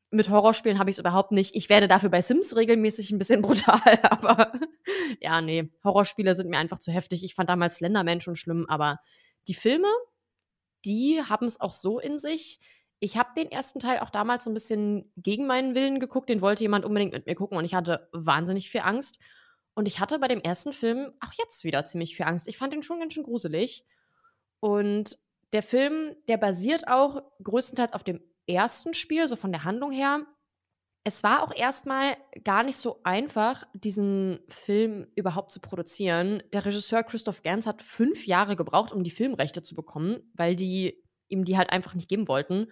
Mit 0.10 0.32
Horrorspielen 0.32 0.80
habe 0.80 0.90
ich 0.90 0.96
es 0.96 1.00
überhaupt 1.00 1.32
nicht. 1.32 1.54
Ich 1.54 1.70
werde 1.70 1.88
dafür 1.88 2.10
bei 2.10 2.24
Sims 2.24 2.56
regelmäßig 2.56 3.12
ein 3.12 3.20
bisschen 3.20 3.42
brutal, 3.44 4.00
aber 4.02 4.52
ja, 5.22 5.42
nee, 5.42 5.70
Horrorspiele 5.84 6.34
sind 6.34 6.50
mir 6.50 6.58
einfach 6.58 6.80
zu 6.80 6.92
heftig. 6.92 7.24
Ich 7.24 7.36
fand 7.36 7.52
damals 7.52 7.76
Slenderman 7.76 8.20
schon 8.20 8.36
schlimm, 8.36 8.66
aber 8.68 9.00
die 9.48 9.54
Filme, 9.54 9.90
die 10.86 11.22
haben 11.22 11.46
es 11.46 11.62
auch 11.62 11.74
so 11.74 12.00
in 12.00 12.18
sich, 12.18 12.60
ich 13.04 13.18
habe 13.18 13.32
den 13.36 13.52
ersten 13.52 13.80
Teil 13.80 14.00
auch 14.00 14.12
damals 14.12 14.44
so 14.44 14.52
ein 14.52 14.54
bisschen 14.54 15.12
gegen 15.18 15.48
meinen 15.48 15.74
Willen 15.74 16.00
geguckt. 16.00 16.30
Den 16.30 16.40
wollte 16.40 16.64
jemand 16.64 16.86
unbedingt 16.86 17.14
mit 17.14 17.26
mir 17.26 17.34
gucken 17.34 17.58
und 17.58 17.66
ich 17.66 17.74
hatte 17.74 18.08
wahnsinnig 18.14 18.70
viel 18.70 18.82
Angst. 18.82 19.18
Und 19.74 19.88
ich 19.88 20.00
hatte 20.00 20.20
bei 20.20 20.28
dem 20.28 20.40
ersten 20.40 20.72
Film 20.72 21.12
auch 21.20 21.34
jetzt 21.34 21.64
wieder 21.64 21.84
ziemlich 21.84 22.16
viel 22.16 22.28
Angst. 22.28 22.48
Ich 22.48 22.60
fand 22.60 22.74
den 22.74 22.84
schon 22.84 23.00
ganz 23.00 23.14
schön 23.14 23.24
gruselig. 23.24 23.86
Und 24.60 25.18
der 25.52 25.64
Film, 25.64 26.16
der 26.28 26.38
basiert 26.38 26.88
auch 26.88 27.24
größtenteils 27.44 27.94
auf 27.94 28.04
dem 28.04 28.22
ersten 28.46 28.94
Spiel, 28.94 29.28
so 29.28 29.36
von 29.36 29.52
der 29.52 29.64
Handlung 29.64 29.92
her. 29.92 30.28
Es 31.04 31.24
war 31.24 31.42
auch 31.42 31.56
erstmal 31.56 32.18
gar 32.44 32.62
nicht 32.62 32.78
so 32.78 33.00
einfach, 33.04 33.66
diesen 33.74 34.42
Film 34.50 35.08
überhaupt 35.16 35.50
zu 35.50 35.60
produzieren. 35.60 36.44
Der 36.54 36.66
Regisseur 36.66 37.02
Christoph 37.02 37.42
Gans 37.42 37.66
hat 37.66 37.82
fünf 37.82 38.28
Jahre 38.28 38.56
gebraucht, 38.56 38.92
um 38.92 39.04
die 39.04 39.10
Filmrechte 39.10 39.64
zu 39.64 39.74
bekommen, 39.74 40.22
weil 40.36 40.56
die 40.56 41.04
ihm 41.32 41.46
die 41.46 41.58
halt 41.58 41.72
einfach 41.72 41.94
nicht 41.94 42.10
geben 42.10 42.28
wollten. 42.28 42.72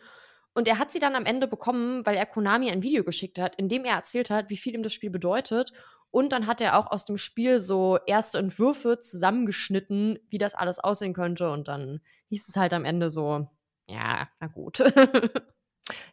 Und 0.54 0.68
er 0.68 0.80
hat 0.80 0.92
sie 0.92 1.00
dann 1.00 1.16
am 1.16 1.26
Ende 1.26 1.48
bekommen, 1.48 2.06
weil 2.06 2.16
er 2.18 2.26
Konami 2.26 2.70
ein 2.72 2.82
Video 2.84 3.04
geschickt 3.04 3.40
hat, 3.40 3.56
in 3.56 3.70
dem 3.70 3.86
er 3.86 3.96
erzählt 3.96 4.30
hat, 4.30 4.50
wie 4.50 4.58
viel 4.58 4.74
ihm 4.74 4.84
das 4.84 4.94
Spiel 4.94 5.10
bedeutet 5.12 5.72
Und 6.12 6.32
dann 6.32 6.48
hat 6.48 6.60
er 6.60 6.78
auch 6.80 6.88
aus 6.92 7.06
dem 7.06 7.18
Spiel 7.18 7.60
so 7.60 8.00
erste 8.08 8.40
Entwürfe 8.40 8.98
zusammengeschnitten, 9.00 10.20
wie 10.30 10.40
das 10.40 10.56
alles 10.56 10.80
aussehen 10.80 11.14
könnte. 11.14 11.52
Und 11.52 11.68
dann 11.68 12.02
hieß 12.30 12.48
es 12.50 12.56
halt 12.56 12.74
am 12.74 12.84
Ende 12.86 13.10
so, 13.12 13.48
ja, 13.88 14.28
na 14.40 14.48
gut. 14.48 14.80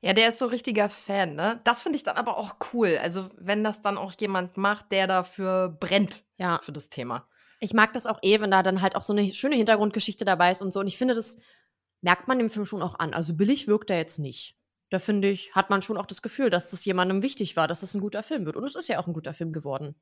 Ja, 0.01 0.13
der 0.15 0.29
ist 0.29 0.39
so 0.39 0.47
richtiger 0.47 0.89
Fan, 0.89 1.35
ne? 1.35 1.61
Das 1.65 1.83
finde 1.83 1.97
ich 1.97 2.03
dann 2.03 2.17
aber 2.17 2.39
auch 2.39 2.57
cool. 2.73 2.99
Also, 3.03 3.29
wenn 3.37 3.63
das 3.63 3.83
dann 3.83 3.99
auch 3.99 4.13
jemand 4.19 4.57
macht, 4.57 4.91
der 4.93 5.07
dafür 5.07 5.69
brennt 5.69 6.25
Ja. 6.39 6.61
für 6.63 6.73
das 6.73 6.89
Thema. 6.89 7.29
Ich 7.61 7.73
mag 7.75 7.93
das 7.93 8.07
auch 8.07 8.19
eh, 8.23 8.41
wenn 8.41 8.51
da 8.51 8.63
dann 8.63 8.83
halt 8.83 8.97
auch 8.97 9.03
so 9.03 9.13
eine 9.13 9.33
schöne 9.33 9.57
Hintergrundgeschichte 9.57 10.25
dabei 10.25 10.51
ist 10.53 10.63
und 10.63 10.73
so. 10.73 10.81
Und 10.81 10.87
ich 10.87 10.99
finde, 10.99 11.15
das 11.15 11.39
merkt 12.07 12.29
man 12.29 12.39
dem 12.39 12.51
Film 12.51 12.67
schon 12.67 12.83
auch 12.83 13.01
an. 13.01 13.13
Also 13.13 13.35
billig 13.35 13.67
wirkt 13.67 13.91
er 13.91 13.99
jetzt 13.99 14.21
nicht. 14.21 14.55
Da 14.91 15.01
finde 15.01 15.29
ich, 15.29 15.57
hat 15.57 15.71
man 15.71 15.83
schon 15.83 15.99
auch 15.99 16.07
das 16.07 16.23
Gefühl, 16.23 16.51
dass 16.51 16.71
das 16.71 16.85
jemandem 16.85 17.21
wichtig 17.21 17.57
war, 17.57 17.67
dass 17.67 17.81
das 17.81 17.95
ein 17.95 18.01
guter 18.01 18.23
Film 18.23 18.47
wird. 18.47 18.55
Und 18.55 18.63
es 18.63 18.77
ist 18.77 18.89
ja 18.89 19.01
auch 19.01 19.09
ein 19.09 19.13
guter 19.13 19.35
Film 19.35 19.53
geworden. 19.53 19.97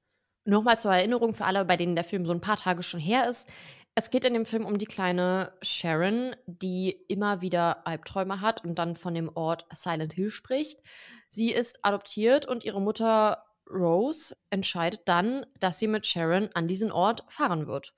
Nochmal 0.45 0.79
zur 0.79 0.93
Erinnerung 0.93 1.33
für 1.33 1.47
alle, 1.47 1.65
bei 1.65 1.79
denen 1.79 1.95
der 1.95 2.05
Film 2.05 2.27
so 2.27 2.33
ein 2.33 2.43
paar 2.43 2.59
Tage 2.59 2.83
schon 2.83 3.01
her 3.01 3.31
ist. 3.31 3.49
Es 3.95 4.11
geht 4.11 4.27
in 4.27 4.35
dem 4.35 4.45
Film 4.45 4.67
um 4.67 4.77
die 4.77 4.85
kleine 4.85 5.55
Sharon, 5.63 6.37
die 6.47 6.91
immer 7.09 7.41
wieder 7.41 7.87
Albträume 7.87 8.43
hat 8.43 8.63
und 8.63 8.75
dann 8.79 8.97
von 8.97 9.15
dem 9.15 9.35
Ort 9.35 9.65
Silent 9.75 10.13
Hill 10.13 10.31
spricht. 10.31 10.83
Sie 11.31 11.53
ist 11.53 11.79
adoptiert 11.87 12.45
und 12.45 12.65
ihre 12.65 12.83
Mutter 12.83 13.43
Rose 13.67 14.37
entscheidet 14.51 15.01
dann, 15.07 15.47
dass 15.59 15.79
sie 15.79 15.87
mit 15.87 16.05
Sharon 16.05 16.51
an 16.53 16.69
diesen 16.69 16.93
Ort 16.93 17.25
fahren 17.31 17.67
wird. 17.67 17.95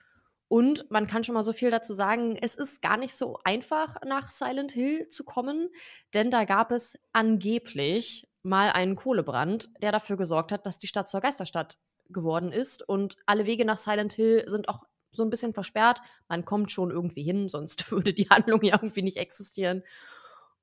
Und 0.48 0.90
man 0.90 1.06
kann 1.06 1.24
schon 1.24 1.34
mal 1.34 1.42
so 1.42 1.52
viel 1.52 1.70
dazu 1.70 1.92
sagen, 1.94 2.36
es 2.40 2.54
ist 2.54 2.80
gar 2.80 2.96
nicht 2.96 3.16
so 3.16 3.38
einfach, 3.42 3.96
nach 4.04 4.30
Silent 4.30 4.72
Hill 4.72 5.08
zu 5.08 5.24
kommen, 5.24 5.70
denn 6.14 6.30
da 6.30 6.44
gab 6.44 6.70
es 6.70 6.96
angeblich 7.12 8.28
mal 8.42 8.70
einen 8.70 8.94
Kohlebrand, 8.94 9.70
der 9.82 9.90
dafür 9.90 10.16
gesorgt 10.16 10.52
hat, 10.52 10.64
dass 10.66 10.78
die 10.78 10.86
Stadt 10.86 11.08
zur 11.08 11.20
Geisterstadt 11.20 11.78
geworden 12.08 12.52
ist. 12.52 12.88
Und 12.88 13.16
alle 13.26 13.46
Wege 13.46 13.64
nach 13.64 13.78
Silent 13.78 14.12
Hill 14.12 14.44
sind 14.46 14.68
auch 14.68 14.84
so 15.10 15.24
ein 15.24 15.30
bisschen 15.30 15.52
versperrt. 15.52 16.00
Man 16.28 16.44
kommt 16.44 16.70
schon 16.70 16.90
irgendwie 16.90 17.22
hin, 17.22 17.48
sonst 17.48 17.90
würde 17.90 18.14
die 18.14 18.28
Handlung 18.30 18.62
ja 18.62 18.74
irgendwie 18.74 19.02
nicht 19.02 19.16
existieren. 19.16 19.82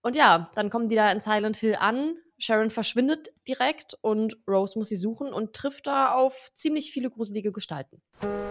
Und 0.01 0.15
ja, 0.15 0.49
dann 0.55 0.69
kommen 0.69 0.89
die 0.89 0.95
da 0.95 1.11
in 1.11 1.19
Silent 1.19 1.57
Hill 1.57 1.75
an. 1.79 2.15
Sharon 2.43 2.71
verschwindet 2.71 3.29
direkt 3.47 3.97
und 4.01 4.35
Rose 4.49 4.77
muss 4.77 4.89
sie 4.89 4.97
suchen 4.97 5.31
und 5.31 5.53
trifft 5.53 5.87
da 5.87 6.13
auf 6.13 6.51
ziemlich 6.55 6.91
viele 6.91 7.09
gruselige 7.09 7.53
Gestalten. 7.53 8.01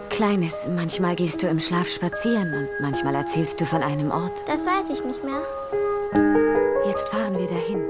Kleines, 0.09 0.67
manchmal 0.75 1.15
gehst 1.15 1.43
du 1.43 1.47
im 1.47 1.59
Schlaf 1.59 1.87
spazieren 1.87 2.55
und 2.55 2.67
manchmal 2.81 3.13
erzählst 3.13 3.61
du 3.61 3.65
von 3.65 3.83
einem 3.83 4.09
Ort. 4.09 4.33
Das 4.47 4.65
weiß 4.65 4.89
ich 4.89 5.05
nicht 5.05 5.23
mehr. 5.23 5.43
Jetzt 6.87 7.07
fahren 7.09 7.37
wir 7.37 7.45
dahin, 7.45 7.83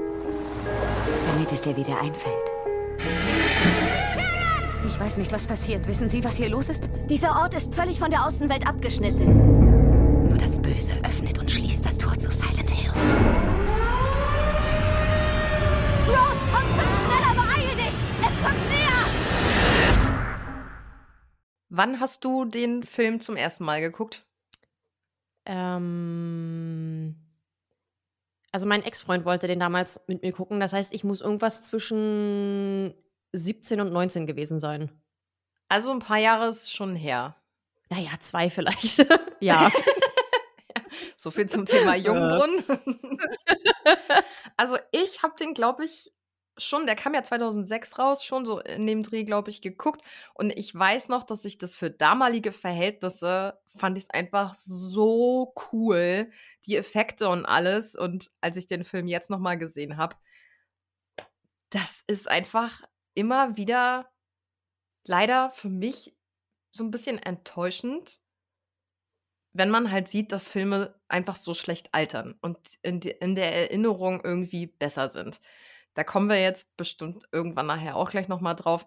damit 1.32 1.50
es 1.50 1.62
dir 1.62 1.74
wieder 1.74 1.98
einfällt. 1.98 2.50
Ich 4.86 5.00
weiß 5.00 5.16
nicht, 5.16 5.32
was 5.32 5.46
passiert. 5.46 5.88
Wissen 5.88 6.10
Sie, 6.10 6.22
was 6.22 6.36
hier 6.36 6.50
los 6.50 6.68
ist? 6.68 6.84
Dieser 7.08 7.30
Ort 7.30 7.54
ist 7.54 7.74
völlig 7.74 7.98
von 7.98 8.10
der 8.10 8.26
Außenwelt 8.26 8.66
abgeschnitten. 8.66 10.28
Nur 10.28 10.36
das 10.36 10.60
Böse 10.60 10.92
öffnet 11.02 11.38
und 11.38 11.50
schließt 11.50 11.86
das 11.86 11.96
Tor 11.96 12.18
zu 12.18 12.30
Silent 12.30 12.68
Hill. 12.68 12.92
Wann 21.76 21.98
hast 21.98 22.24
du 22.24 22.44
den 22.44 22.84
Film 22.84 23.18
zum 23.20 23.34
ersten 23.34 23.64
Mal 23.64 23.80
geguckt? 23.80 24.24
Ähm, 25.44 27.16
also 28.52 28.64
mein 28.64 28.84
Ex-Freund 28.84 29.24
wollte 29.24 29.48
den 29.48 29.58
damals 29.58 30.00
mit 30.06 30.22
mir 30.22 30.30
gucken. 30.30 30.60
Das 30.60 30.72
heißt, 30.72 30.94
ich 30.94 31.02
muss 31.02 31.20
irgendwas 31.20 31.64
zwischen 31.64 32.94
17 33.32 33.80
und 33.80 33.92
19 33.92 34.24
gewesen 34.26 34.60
sein. 34.60 34.88
Also 35.68 35.90
ein 35.90 35.98
paar 35.98 36.18
Jahre 36.18 36.48
ist 36.48 36.72
schon 36.72 36.94
her. 36.94 37.34
Naja, 37.90 38.12
zwei 38.20 38.50
vielleicht. 38.50 39.04
ja. 39.40 39.72
So 41.16 41.30
viel 41.30 41.48
zum 41.48 41.64
Thema 41.64 41.96
Jungbrunnen. 41.96 42.62
also 44.56 44.76
ich 44.92 45.22
habe 45.22 45.34
den, 45.38 45.54
glaube 45.54 45.84
ich, 45.84 46.12
schon, 46.56 46.86
der 46.86 46.96
kam 46.96 47.14
ja 47.14 47.22
2006 47.22 47.98
raus, 47.98 48.24
schon 48.24 48.44
so 48.44 48.60
in 48.60 48.86
dem 48.86 49.02
Dreh, 49.02 49.24
glaube 49.24 49.50
ich, 49.50 49.62
geguckt. 49.62 50.02
Und 50.34 50.50
ich 50.50 50.74
weiß 50.74 51.08
noch, 51.08 51.24
dass 51.24 51.44
ich 51.44 51.58
das 51.58 51.74
für 51.74 51.90
damalige 51.90 52.52
Verhältnisse 52.52 53.58
fand 53.76 53.96
ich 53.98 54.04
es 54.04 54.10
einfach 54.10 54.54
so 54.54 55.52
cool, 55.72 56.30
die 56.66 56.76
Effekte 56.76 57.28
und 57.28 57.44
alles. 57.44 57.96
Und 57.96 58.30
als 58.40 58.56
ich 58.56 58.66
den 58.66 58.84
Film 58.84 59.08
jetzt 59.08 59.30
nochmal 59.30 59.58
gesehen 59.58 59.96
habe, 59.96 60.16
das 61.70 62.04
ist 62.06 62.28
einfach 62.28 62.82
immer 63.14 63.56
wieder 63.56 64.10
leider 65.04 65.50
für 65.50 65.68
mich 65.68 66.14
so 66.72 66.84
ein 66.84 66.90
bisschen 66.90 67.18
enttäuschend, 67.18 68.20
wenn 69.52 69.70
man 69.70 69.90
halt 69.90 70.08
sieht, 70.08 70.32
dass 70.32 70.48
Filme 70.48 70.94
einfach 71.08 71.36
so 71.36 71.54
schlecht 71.54 71.94
altern 71.94 72.36
und 72.42 72.58
in, 72.82 73.00
die, 73.00 73.10
in 73.10 73.34
der 73.36 73.54
Erinnerung 73.54 74.20
irgendwie 74.24 74.66
besser 74.66 75.08
sind. 75.08 75.40
Da 75.94 76.04
kommen 76.04 76.28
wir 76.28 76.40
jetzt 76.40 76.76
bestimmt 76.76 77.24
irgendwann 77.32 77.66
nachher 77.66 77.96
auch 77.96 78.10
gleich 78.10 78.28
nochmal 78.28 78.56
drauf. 78.56 78.86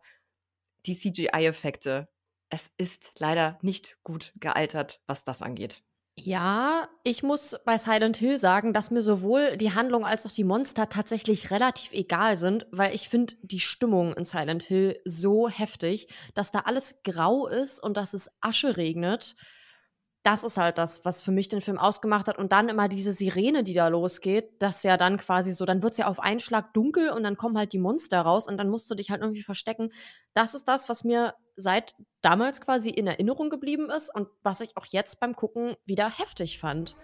Die 0.86 0.96
CGI-Effekte. 0.96 2.08
Es 2.50 2.72
ist 2.78 3.12
leider 3.20 3.58
nicht 3.62 3.98
gut 4.04 4.34
gealtert, 4.40 5.02
was 5.08 5.24
das 5.24 5.42
angeht. 5.42 5.84
Ja, 6.20 6.90
ich 7.04 7.22
muss 7.22 7.56
bei 7.64 7.78
Silent 7.78 8.18
Hill 8.18 8.40
sagen, 8.40 8.74
dass 8.74 8.90
mir 8.90 9.04
sowohl 9.04 9.56
die 9.56 9.74
Handlung 9.74 10.04
als 10.04 10.26
auch 10.26 10.32
die 10.32 10.44
Monster 10.44 10.90
tatsächlich 10.90 11.52
relativ 11.52 11.94
egal 11.94 12.38
sind, 12.38 12.66
weil 12.72 12.96
ich 12.96 13.08
finde 13.08 13.36
die 13.44 13.60
Stimmung 13.60 14.14
in 14.16 14.26
Silent 14.26 14.64
Hill 14.64 15.00
so 15.06 15.48
heftig, 15.48 16.08
dass 16.34 16.52
da 16.52 16.62
alles 16.62 16.96
grau 17.04 17.48
ist 17.48 17.82
und 17.84 17.98
dass 17.98 18.16
es 18.16 18.32
Asche 18.42 18.78
regnet. 18.78 19.36
Das 20.28 20.44
ist 20.44 20.58
halt 20.58 20.78
das, 20.78 21.06
was 21.06 21.24
für 21.24 21.32
mich 21.32 21.48
den 21.48 21.62
Film 21.62 21.78
ausgemacht 21.78 22.28
hat. 22.28 22.38
Und 22.38 22.52
dann 22.52 22.68
immer 22.68 22.90
diese 22.90 23.14
Sirene, 23.14 23.64
die 23.64 23.74
da 23.74 23.88
losgeht, 23.88 24.50
das 24.60 24.84
ja 24.84 24.98
dann 24.98 25.16
quasi 25.16 25.54
so, 25.54 25.64
dann 25.64 25.82
wird 25.82 25.94
es 25.94 26.00
ja 26.00 26.08
auf 26.08 26.20
einen 26.20 26.42
Schlag 26.42 26.74
dunkel 26.74 27.12
und 27.12 27.24
dann 27.24 27.38
kommen 27.38 27.58
halt 27.58 27.72
die 27.72 27.78
Monster 27.78 28.20
raus 28.20 28.50
und 28.50 28.58
dann 28.58 28.68
musst 28.68 28.92
du 28.92 28.96
dich 28.96 29.10
halt 29.10 29.22
irgendwie 29.22 29.42
verstecken. 29.42 29.94
Das 30.34 30.54
ist 30.54 30.68
das, 30.68 30.90
was 30.90 31.06
mir 31.06 31.36
seit 31.56 31.96
damals 32.22 32.60
quasi 32.60 32.90
in 32.90 33.08
Erinnerung 33.08 33.50
geblieben 33.50 33.90
ist 33.90 34.14
und 34.14 34.28
was 34.44 34.60
ich 34.60 34.76
auch 34.76 34.86
jetzt 34.88 35.22
beim 35.22 35.34
Gucken 35.34 35.78
wieder 35.86 36.10
heftig 36.10 36.60
fand. 36.60 36.98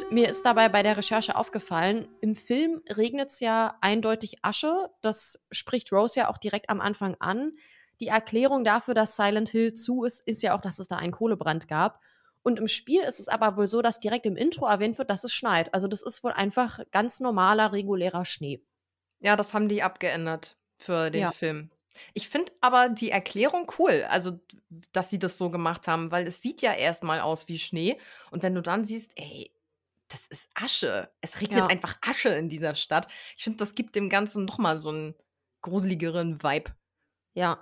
Und 0.00 0.12
mir 0.12 0.28
ist 0.28 0.44
dabei 0.44 0.68
bei 0.68 0.84
der 0.84 0.96
Recherche 0.96 1.34
aufgefallen, 1.34 2.06
im 2.20 2.36
Film 2.36 2.82
regnet 2.88 3.30
es 3.30 3.40
ja 3.40 3.76
eindeutig 3.80 4.38
Asche. 4.42 4.90
Das 5.00 5.40
spricht 5.50 5.92
Rose 5.92 6.20
ja 6.20 6.30
auch 6.30 6.38
direkt 6.38 6.70
am 6.70 6.80
Anfang 6.80 7.16
an. 7.18 7.52
Die 7.98 8.06
Erklärung 8.06 8.62
dafür, 8.62 8.94
dass 8.94 9.16
Silent 9.16 9.48
Hill 9.48 9.74
zu 9.74 10.04
ist, 10.04 10.20
ist 10.26 10.42
ja 10.42 10.56
auch, 10.56 10.60
dass 10.60 10.78
es 10.78 10.86
da 10.86 10.96
einen 10.96 11.12
Kohlebrand 11.12 11.66
gab. 11.66 12.00
Und 12.42 12.60
im 12.60 12.68
Spiel 12.68 13.02
ist 13.02 13.18
es 13.18 13.26
aber 13.28 13.56
wohl 13.56 13.66
so, 13.66 13.82
dass 13.82 13.98
direkt 13.98 14.24
im 14.24 14.36
Intro 14.36 14.66
erwähnt 14.66 14.98
wird, 14.98 15.10
dass 15.10 15.24
es 15.24 15.32
schneit. 15.32 15.74
Also 15.74 15.88
das 15.88 16.02
ist 16.02 16.22
wohl 16.22 16.32
einfach 16.32 16.78
ganz 16.92 17.18
normaler, 17.18 17.72
regulärer 17.72 18.24
Schnee. 18.24 18.62
Ja, 19.18 19.34
das 19.34 19.52
haben 19.52 19.68
die 19.68 19.82
abgeändert 19.82 20.56
für 20.76 21.10
den 21.10 21.22
Ja. 21.22 21.32
Film. 21.32 21.70
Ich 22.14 22.28
finde 22.28 22.52
aber 22.60 22.88
die 22.88 23.10
Erklärung 23.10 23.70
cool, 23.80 24.06
also 24.08 24.38
dass 24.92 25.10
sie 25.10 25.18
das 25.18 25.36
so 25.36 25.50
gemacht 25.50 25.88
haben, 25.88 26.12
weil 26.12 26.28
es 26.28 26.40
sieht 26.40 26.62
ja 26.62 26.72
erstmal 26.72 27.18
aus 27.20 27.48
wie 27.48 27.58
Schnee. 27.58 27.98
Und 28.30 28.44
wenn 28.44 28.54
du 28.54 28.62
dann 28.62 28.84
siehst, 28.84 29.10
ey, 29.16 29.50
das 30.08 30.26
ist 30.26 30.48
Asche. 30.54 31.10
Es 31.20 31.40
regnet 31.40 31.60
Ja. 31.60 31.66
einfach 31.66 31.96
Asche 32.02 32.30
in 32.30 32.48
dieser 32.48 32.74
Stadt. 32.74 33.08
Ich 33.36 33.44
finde, 33.44 33.58
das 33.58 33.74
gibt 33.74 33.94
dem 33.96 34.08
Ganzen 34.08 34.44
nochmal 34.44 34.78
so 34.78 34.88
einen 34.90 35.14
gruseligeren 35.62 36.42
Vibe. 36.42 36.72
Ja. 37.34 37.58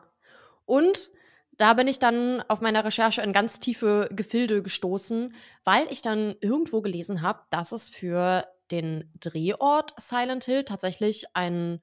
Und 0.64 1.10
da 1.58 1.74
bin 1.74 1.88
ich 1.88 1.98
dann 1.98 2.42
auf 2.48 2.60
meiner 2.60 2.84
Recherche 2.84 3.22
in 3.22 3.32
ganz 3.32 3.60
tiefe 3.60 4.08
Gefilde 4.12 4.62
gestoßen, 4.62 5.34
weil 5.64 5.86
ich 5.90 6.02
dann 6.02 6.36
irgendwo 6.40 6.82
gelesen 6.82 7.22
habe, 7.22 7.40
dass 7.50 7.72
es 7.72 7.88
für 7.88 8.46
den 8.70 9.10
Drehort 9.20 9.94
Silent 9.98 10.44
Hill 10.44 10.64
tatsächlich 10.64 11.24
einen 11.34 11.80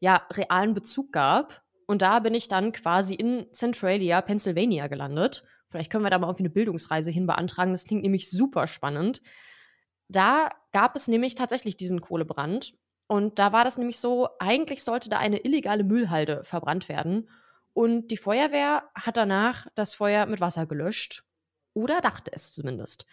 ja, 0.00 0.26
realen 0.30 0.74
Bezug 0.74 1.12
gab. 1.12 1.62
Und 1.86 2.02
da 2.02 2.20
bin 2.20 2.34
ich 2.34 2.48
dann 2.48 2.72
quasi 2.72 3.14
in 3.14 3.46
Centralia, 3.52 4.20
Pennsylvania 4.22 4.88
gelandet. 4.88 5.44
Vielleicht 5.70 5.90
können 5.90 6.04
wir 6.04 6.10
da 6.10 6.18
mal 6.18 6.26
irgendwie 6.26 6.44
eine 6.44 6.50
Bildungsreise 6.50 7.10
hin 7.10 7.26
beantragen. 7.26 7.72
Das 7.72 7.84
klingt 7.84 8.02
nämlich 8.02 8.30
super 8.30 8.66
spannend. 8.66 9.22
Da 10.12 10.50
gab 10.72 10.94
es 10.94 11.08
nämlich 11.08 11.34
tatsächlich 11.34 11.76
diesen 11.76 12.00
Kohlebrand. 12.00 12.74
Und 13.06 13.38
da 13.38 13.52
war 13.52 13.64
das 13.64 13.78
nämlich 13.78 13.98
so, 13.98 14.28
eigentlich 14.38 14.84
sollte 14.84 15.10
da 15.10 15.18
eine 15.18 15.38
illegale 15.38 15.84
Müllhalde 15.84 16.44
verbrannt 16.44 16.88
werden. 16.88 17.28
Und 17.74 18.08
die 18.08 18.16
Feuerwehr 18.16 18.84
hat 18.94 19.16
danach 19.16 19.66
das 19.74 19.94
Feuer 19.94 20.26
mit 20.26 20.40
Wasser 20.40 20.66
gelöscht. 20.66 21.24
Oder 21.74 22.00
dachte 22.00 22.30
es 22.32 22.52
zumindest. 22.52 23.06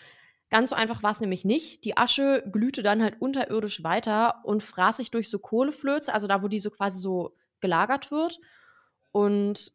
Ganz 0.50 0.72
so 0.72 0.76
einfach 0.76 1.04
war 1.04 1.12
es 1.12 1.22
nämlich 1.22 1.46
nicht. 1.46 1.86
Die 1.86 1.96
Asche 1.96 2.44
glühte 2.52 2.84
dann 2.84 3.02
halt 3.02 3.22
unterirdisch 3.22 3.84
weiter 3.84 4.44
und 4.44 4.64
fraß 4.64 4.98
sich 4.98 5.12
durch 5.12 5.30
so 5.30 5.40
Kohleflöze, 5.40 6.14
also 6.14 6.28
da, 6.28 6.44
wo 6.44 6.48
die 6.48 6.60
so 6.60 6.72
quasi 6.72 7.00
so 7.00 7.36
gelagert 7.62 8.12
wird. 8.12 8.40
Und 9.12 9.72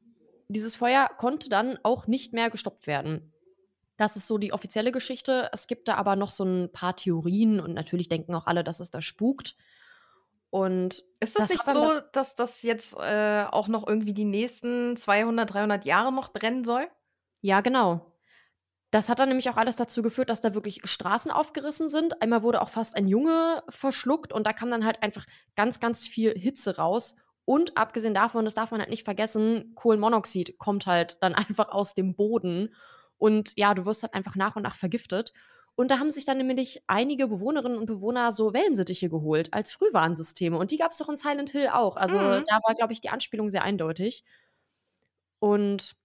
dieses 0.48 0.76
Feuer 0.76 1.08
konnte 1.16 1.48
dann 1.48 1.78
auch 1.82 2.06
nicht 2.06 2.32
mehr 2.32 2.50
gestoppt 2.50 2.86
werden. 2.86 3.33
Das 3.96 4.16
ist 4.16 4.26
so 4.26 4.38
die 4.38 4.52
offizielle 4.52 4.92
Geschichte. 4.92 5.48
Es 5.52 5.66
gibt 5.66 5.88
da 5.88 5.94
aber 5.94 6.16
noch 6.16 6.30
so 6.30 6.44
ein 6.44 6.72
paar 6.72 6.96
Theorien 6.96 7.60
und 7.60 7.74
natürlich 7.74 8.08
denken 8.08 8.34
auch 8.34 8.46
alle, 8.46 8.64
dass 8.64 8.80
es 8.80 8.90
da 8.90 9.00
spukt. 9.00 9.56
Und 10.50 11.04
Ist 11.18 11.36
das, 11.36 11.48
das 11.48 11.50
nicht 11.50 11.64
so, 11.64 12.00
dass 12.12 12.36
das 12.36 12.62
jetzt 12.62 12.96
äh, 12.96 13.44
auch 13.50 13.66
noch 13.66 13.86
irgendwie 13.86 14.14
die 14.14 14.24
nächsten 14.24 14.96
200, 14.96 15.52
300 15.52 15.84
Jahre 15.84 16.12
noch 16.12 16.32
brennen 16.32 16.64
soll? 16.64 16.86
Ja, 17.40 17.60
genau. 17.60 18.14
Das 18.94 19.08
hat 19.08 19.18
dann 19.18 19.28
nämlich 19.28 19.50
auch 19.50 19.56
alles 19.56 19.74
dazu 19.74 20.02
geführt, 20.02 20.30
dass 20.30 20.40
da 20.40 20.54
wirklich 20.54 20.80
Straßen 20.84 21.32
aufgerissen 21.32 21.88
sind. 21.88 22.22
Einmal 22.22 22.44
wurde 22.44 22.62
auch 22.62 22.68
fast 22.68 22.94
ein 22.94 23.08
Junge 23.08 23.64
verschluckt 23.68 24.32
und 24.32 24.46
da 24.46 24.52
kam 24.52 24.70
dann 24.70 24.84
halt 24.84 25.02
einfach 25.02 25.26
ganz, 25.56 25.80
ganz 25.80 26.06
viel 26.06 26.38
Hitze 26.38 26.76
raus. 26.76 27.16
Und 27.44 27.76
abgesehen 27.76 28.14
davon, 28.14 28.44
das 28.44 28.54
darf 28.54 28.70
man 28.70 28.80
halt 28.80 28.90
nicht 28.90 29.04
vergessen, 29.04 29.72
Kohlenmonoxid 29.74 30.58
kommt 30.58 30.86
halt 30.86 31.16
dann 31.20 31.34
einfach 31.34 31.70
aus 31.70 31.94
dem 31.94 32.14
Boden. 32.14 32.72
Und 33.24 33.54
ja, 33.56 33.72
du 33.72 33.86
wirst 33.86 34.02
halt 34.02 34.12
einfach 34.12 34.34
nach 34.36 34.54
und 34.54 34.62
nach 34.64 34.74
vergiftet. 34.76 35.32
Und 35.76 35.90
da 35.90 35.98
haben 35.98 36.10
sich 36.10 36.26
dann 36.26 36.36
nämlich 36.36 36.82
einige 36.86 37.26
Bewohnerinnen 37.26 37.78
und 37.78 37.86
Bewohner 37.86 38.32
so 38.32 38.52
Wellensittiche 38.52 39.08
geholt 39.08 39.54
als 39.54 39.72
Frühwarnsysteme. 39.72 40.58
Und 40.58 40.70
die 40.72 40.76
gab 40.76 40.90
es 40.90 40.98
doch 40.98 41.08
in 41.08 41.16
Silent 41.16 41.48
Hill 41.50 41.68
auch. 41.68 41.96
Also 41.96 42.18
Mhm. 42.18 42.44
da 42.46 42.58
war, 42.66 42.74
glaube 42.74 42.92
ich, 42.92 43.00
die 43.00 43.08
Anspielung 43.08 43.48
sehr 43.48 43.62
eindeutig. 43.64 44.24
Und 45.38 45.96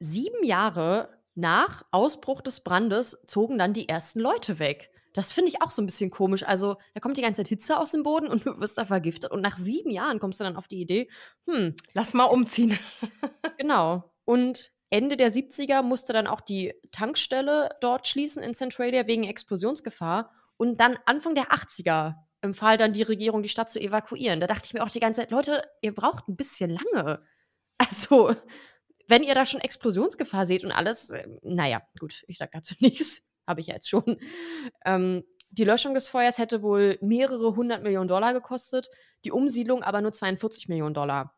sieben 0.00 0.42
Jahre 0.42 1.10
nach 1.34 1.84
Ausbruch 1.90 2.40
des 2.40 2.60
Brandes 2.60 3.18
zogen 3.26 3.58
dann 3.58 3.74
die 3.74 3.88
ersten 3.90 4.20
Leute 4.20 4.58
weg. 4.58 4.90
Das 5.12 5.32
finde 5.32 5.50
ich 5.50 5.60
auch 5.60 5.70
so 5.70 5.82
ein 5.82 5.86
bisschen 5.86 6.10
komisch. 6.10 6.42
Also, 6.44 6.76
da 6.94 7.00
kommt 7.00 7.18
die 7.18 7.22
ganze 7.22 7.42
Zeit 7.42 7.48
Hitze 7.48 7.78
aus 7.78 7.90
dem 7.90 8.02
Boden 8.04 8.28
und 8.28 8.46
du 8.46 8.58
wirst 8.58 8.78
da 8.78 8.86
vergiftet. 8.86 9.30
Und 9.30 9.42
nach 9.42 9.56
sieben 9.56 9.90
Jahren 9.90 10.18
kommst 10.18 10.40
du 10.40 10.44
dann 10.44 10.56
auf 10.56 10.66
die 10.68 10.80
Idee, 10.80 11.10
hm, 11.46 11.76
Lass 11.92 12.14
mal 12.14 12.24
umziehen. 12.24 12.78
genau. 13.58 14.10
Und 14.24 14.72
Ende 14.92 15.16
der 15.16 15.32
70er 15.32 15.80
musste 15.80 16.12
dann 16.12 16.26
auch 16.26 16.42
die 16.42 16.74
Tankstelle 16.92 17.70
dort 17.80 18.06
schließen 18.06 18.42
in 18.42 18.52
Centralia 18.52 19.06
wegen 19.06 19.24
Explosionsgefahr. 19.24 20.30
Und 20.58 20.78
dann 20.80 20.98
Anfang 21.06 21.34
der 21.34 21.50
80er 21.50 22.16
empfahl 22.42 22.76
dann 22.76 22.92
die 22.92 23.02
Regierung, 23.02 23.42
die 23.42 23.48
Stadt 23.48 23.70
zu 23.70 23.80
evakuieren. 23.80 24.38
Da 24.38 24.46
dachte 24.46 24.66
ich 24.66 24.74
mir 24.74 24.84
auch 24.84 24.90
die 24.90 25.00
ganze 25.00 25.22
Zeit, 25.22 25.30
Leute, 25.30 25.64
ihr 25.80 25.94
braucht 25.94 26.28
ein 26.28 26.36
bisschen 26.36 26.70
lange. 26.70 27.22
Also, 27.78 28.36
wenn 29.08 29.24
ihr 29.24 29.34
da 29.34 29.44
schon 29.44 29.60
Explosionsgefahr 29.60 30.46
seht 30.46 30.62
und 30.62 30.70
alles, 30.70 31.10
äh, 31.10 31.26
naja, 31.42 31.82
gut, 31.98 32.22
ich 32.28 32.38
sag 32.38 32.52
dazu 32.52 32.74
nichts, 32.80 33.22
habe 33.44 33.60
ich 33.60 33.66
ja 33.68 33.74
jetzt 33.74 33.88
schon. 33.88 34.18
Ähm, 34.84 35.24
die 35.50 35.64
Löschung 35.64 35.92
des 35.94 36.08
Feuers 36.08 36.38
hätte 36.38 36.62
wohl 36.62 36.98
mehrere 37.00 37.56
hundert 37.56 37.82
Millionen 37.82 38.06
Dollar 38.06 38.34
gekostet, 38.34 38.88
die 39.24 39.32
Umsiedlung 39.32 39.82
aber 39.82 40.00
nur 40.00 40.12
42 40.12 40.68
Millionen 40.68 40.94
Dollar. 40.94 41.34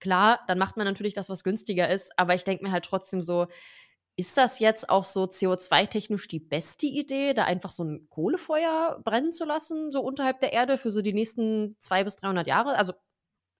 Klar, 0.00 0.40
dann 0.46 0.58
macht 0.58 0.76
man 0.76 0.86
natürlich 0.86 1.14
das, 1.14 1.28
was 1.28 1.44
günstiger 1.44 1.88
ist, 1.88 2.12
aber 2.18 2.34
ich 2.34 2.44
denke 2.44 2.64
mir 2.64 2.72
halt 2.72 2.84
trotzdem 2.84 3.22
so, 3.22 3.46
ist 4.16 4.36
das 4.36 4.58
jetzt 4.58 4.88
auch 4.88 5.04
so 5.04 5.24
CO2-technisch 5.24 6.26
die 6.28 6.40
beste 6.40 6.86
Idee, 6.86 7.34
da 7.34 7.44
einfach 7.44 7.70
so 7.70 7.84
ein 7.84 8.08
Kohlefeuer 8.08 9.00
brennen 9.04 9.32
zu 9.32 9.44
lassen, 9.44 9.90
so 9.90 10.00
unterhalb 10.00 10.40
der 10.40 10.52
Erde 10.52 10.78
für 10.78 10.90
so 10.90 11.02
die 11.02 11.12
nächsten 11.12 11.76
200 11.80 12.04
bis 12.06 12.16
300 12.16 12.46
Jahre? 12.46 12.76
Also, 12.76 12.94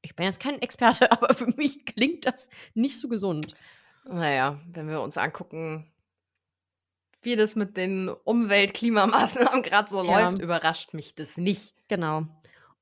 ich 0.00 0.16
bin 0.16 0.24
jetzt 0.24 0.40
kein 0.40 0.60
Experte, 0.62 1.12
aber 1.12 1.34
für 1.34 1.48
mich 1.56 1.84
klingt 1.84 2.26
das 2.26 2.48
nicht 2.74 2.98
so 2.98 3.08
gesund. 3.08 3.54
Naja, 4.08 4.60
wenn 4.72 4.88
wir 4.88 5.02
uns 5.02 5.18
angucken, 5.18 5.92
wie 7.22 7.36
das 7.36 7.56
mit 7.56 7.76
den 7.76 8.08
Umwelt-Klimamaßnahmen 8.08 9.62
gerade 9.62 9.90
so 9.90 10.02
Ja. 10.02 10.30
läuft, 10.30 10.40
überrascht 10.40 10.94
mich 10.94 11.14
das 11.14 11.36
nicht. 11.36 11.74
Genau. 11.88 12.26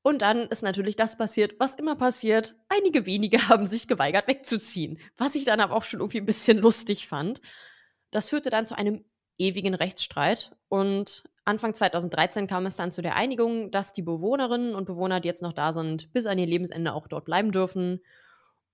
Und 0.05 0.21
dann 0.21 0.49
ist 0.49 0.63
natürlich 0.63 0.97
das 0.97 1.17
passiert, 1.17 1.55
was 1.59 1.77
immer 1.77 1.97
passiert. 1.97 2.55
Einige 2.69 3.07
wenige 3.07 3.39
haben 3.49 3.67
sich 3.67 3.89
geweigert, 3.89 4.29
wegzuziehen. 4.29 4.99
Was 5.17 5.35
ich 5.35 5.47
dann 5.47 5.61
aber 5.61 5.75
auch 5.75 5.83
schon 5.83 6.01
irgendwie 6.01 6.21
ein 6.21 6.27
bisschen 6.27 6.59
lustig 6.59 7.09
fand. 7.09 7.41
Das 8.11 8.29
führte 8.29 8.51
dann 8.51 8.67
zu 8.67 8.77
einem 8.77 9.03
ewigen 9.39 9.73
Rechtsstreit. 9.73 10.55
Und 10.69 11.25
Anfang 11.47 11.73
2013 11.73 12.47
kam 12.47 12.67
es 12.67 12.77
dann 12.77 12.93
zu 12.93 13.01
der 13.01 13.17
Einigung, 13.17 13.71
dass 13.71 13.95
die 13.95 14.03
Bewohnerinnen 14.03 14.75
und 14.75 14.85
Bewohner, 14.85 15.21
die 15.21 15.29
jetzt 15.29 15.41
noch 15.41 15.55
da 15.55 15.73
sind, 15.73 16.13
bis 16.13 16.27
an 16.27 16.39
ihr 16.39 16.47
Lebensende 16.47 16.93
auch 16.93 17.09
dort 17.09 17.25
bleiben 17.25 17.51
dürfen. 17.51 18.03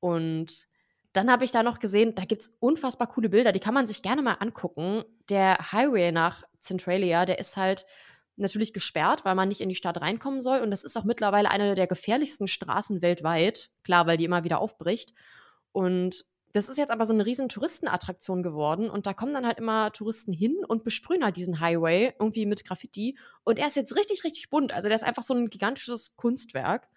Und 0.01 0.67
dann 1.13 1.31
habe 1.31 1.45
ich 1.45 1.53
da 1.53 1.63
noch 1.63 1.79
gesehen, 1.79 2.17
da 2.17 2.25
gibt 2.25 2.43
es 2.43 2.57
unfassbar 2.59 3.07
coole 3.07 3.29
Bilder, 3.29 3.53
die 3.53 3.61
kann 3.61 3.75
man 3.75 3.87
sich 3.87 4.03
gerne 4.03 4.23
mal 4.23 4.39
angucken. 4.41 5.05
Der 5.29 5.71
Highway 5.71 6.11
nach 6.11 6.43
Centralia, 6.61 7.25
der 7.25 7.39
ist 7.39 7.57
halt 7.57 7.87
natürlich 8.41 8.73
gesperrt, 8.73 9.25
weil 9.25 9.35
man 9.35 9.49
nicht 9.49 9.61
in 9.61 9.69
die 9.69 9.75
Stadt 9.75 10.01
reinkommen 10.01 10.41
soll. 10.41 10.61
Und 10.61 10.71
das 10.71 10.83
ist 10.85 10.97
auch 10.97 11.05
mittlerweile 11.05 11.51
eine 11.51 11.75
der 11.75 11.87
gefährlichsten 11.87 12.47
Straßen 12.49 13.03
weltweit. 13.03 13.71
Klar, 13.85 14.07
weil 14.07 14.17
die 14.17 14.25
immer 14.25 14.45
wieder 14.45 14.61
aufbricht. 14.61 15.13
Und 15.73 16.25
das 16.53 16.69
ist 16.69 16.79
jetzt 16.79 16.91
aber 16.91 17.05
so 17.05 17.13
eine 17.13 17.27
riesen 17.27 17.49
Touristenattraktion 17.49 18.43
geworden. 18.43 18.91
Und 18.91 19.07
da 19.07 19.15
kommen 19.15 19.33
dann 19.35 19.47
halt 19.47 19.59
immer 19.59 19.93
Touristen 19.93 20.33
hin 20.33 20.57
und 20.67 20.83
besprühen 20.83 21.25
halt 21.25 21.37
diesen 21.37 21.61
Highway 21.61 22.13
irgendwie 22.19 22.45
mit 22.47 22.65
Graffiti. 22.65 23.17
Und 23.45 23.59
er 23.59 23.69
ist 23.69 23.77
jetzt 23.77 23.95
richtig, 23.95 24.25
richtig 24.25 24.51
bunt. 24.51 24.73
Also 24.73 24.89
der 24.89 24.97
ist 24.97 25.05
einfach 25.05 25.23
so 25.23 25.33
ein 25.35 25.49
gigantisches 25.49 26.17
Kunstwerk. 26.17 26.89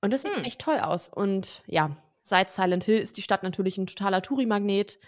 Und 0.00 0.12
das 0.12 0.22
sieht 0.22 0.36
Hm. 0.36 0.44
echt 0.44 0.60
toll 0.60 0.78
aus. 0.78 1.08
Und 1.08 1.62
ja, 1.66 1.96
seit 2.22 2.52
Silent 2.52 2.84
Hill 2.84 2.98
ist 2.98 3.16
die 3.16 3.22
Stadt 3.22 3.42
natürlich 3.42 3.78
ein 3.78 3.86
totaler 3.88 4.22
Touri-Magnet. 4.22 4.98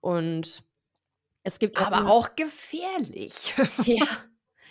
Und 0.00 0.62
es 1.42 1.58
gibt 1.58 1.78
Aber 1.78 2.08
auch 2.08 2.36
gefährlich. 2.36 3.54
ja. 3.84 4.06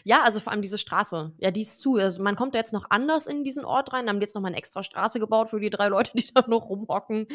Ja, 0.08 0.24
also 0.24 0.40
vor 0.40 0.54
allem 0.54 0.62
diese 0.62 0.78
Straße. 0.78 1.34
Ja, 1.38 1.52
die 1.52 1.64
ist 1.64 1.82
zu. 1.82 1.98
Also 1.98 2.24
man 2.24 2.38
kommt 2.38 2.56
da 2.56 2.60
jetzt 2.60 2.72
noch 2.72 2.90
anders 2.92 3.28
in 3.28 3.44
diesen 3.44 3.66
Ort 3.66 3.92
rein. 3.92 4.06
Da 4.06 4.12
haben 4.12 4.22
die 4.22 4.24
jetzt 4.24 4.36
noch 4.36 4.42
mal 4.42 4.48
eine 4.48 4.56
extra 4.56 4.82
Straße 4.82 5.20
gebaut 5.20 5.50
für 5.50 5.60
die 5.60 5.70
drei 5.70 5.90
Leute, 5.90 6.12
die 6.16 6.26
da 6.34 6.46
noch 6.48 6.70
rumhocken. 6.70 7.28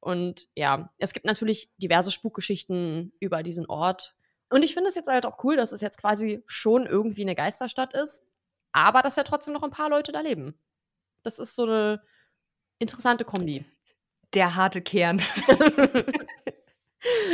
Und 0.00 0.46
ja, 0.54 0.92
es 0.98 1.14
gibt 1.14 1.24
natürlich 1.24 1.72
diverse 1.78 2.10
Spukgeschichten 2.10 3.14
über 3.20 3.42
diesen 3.42 3.64
Ort. 3.64 4.14
Und 4.50 4.62
ich 4.62 4.74
finde 4.74 4.90
es 4.90 4.96
jetzt 4.96 5.08
halt 5.08 5.24
auch 5.24 5.42
cool, 5.44 5.56
dass 5.56 5.72
es 5.72 5.80
jetzt 5.80 5.96
quasi 5.98 6.44
schon 6.46 6.84
irgendwie 6.84 7.22
eine 7.22 7.34
Geisterstadt 7.34 7.94
ist, 7.94 8.22
aber 8.72 9.00
dass 9.00 9.16
ja 9.16 9.22
trotzdem 9.22 9.54
noch 9.54 9.62
ein 9.62 9.70
paar 9.70 9.88
Leute 9.88 10.12
da 10.12 10.20
leben. 10.20 10.60
Das 11.22 11.38
ist 11.38 11.56
so 11.56 11.62
eine 11.62 12.02
interessante 12.78 13.24
Kombi. 13.24 13.64
Der 14.34 14.56
harte 14.56 14.82
Kern. 14.82 15.22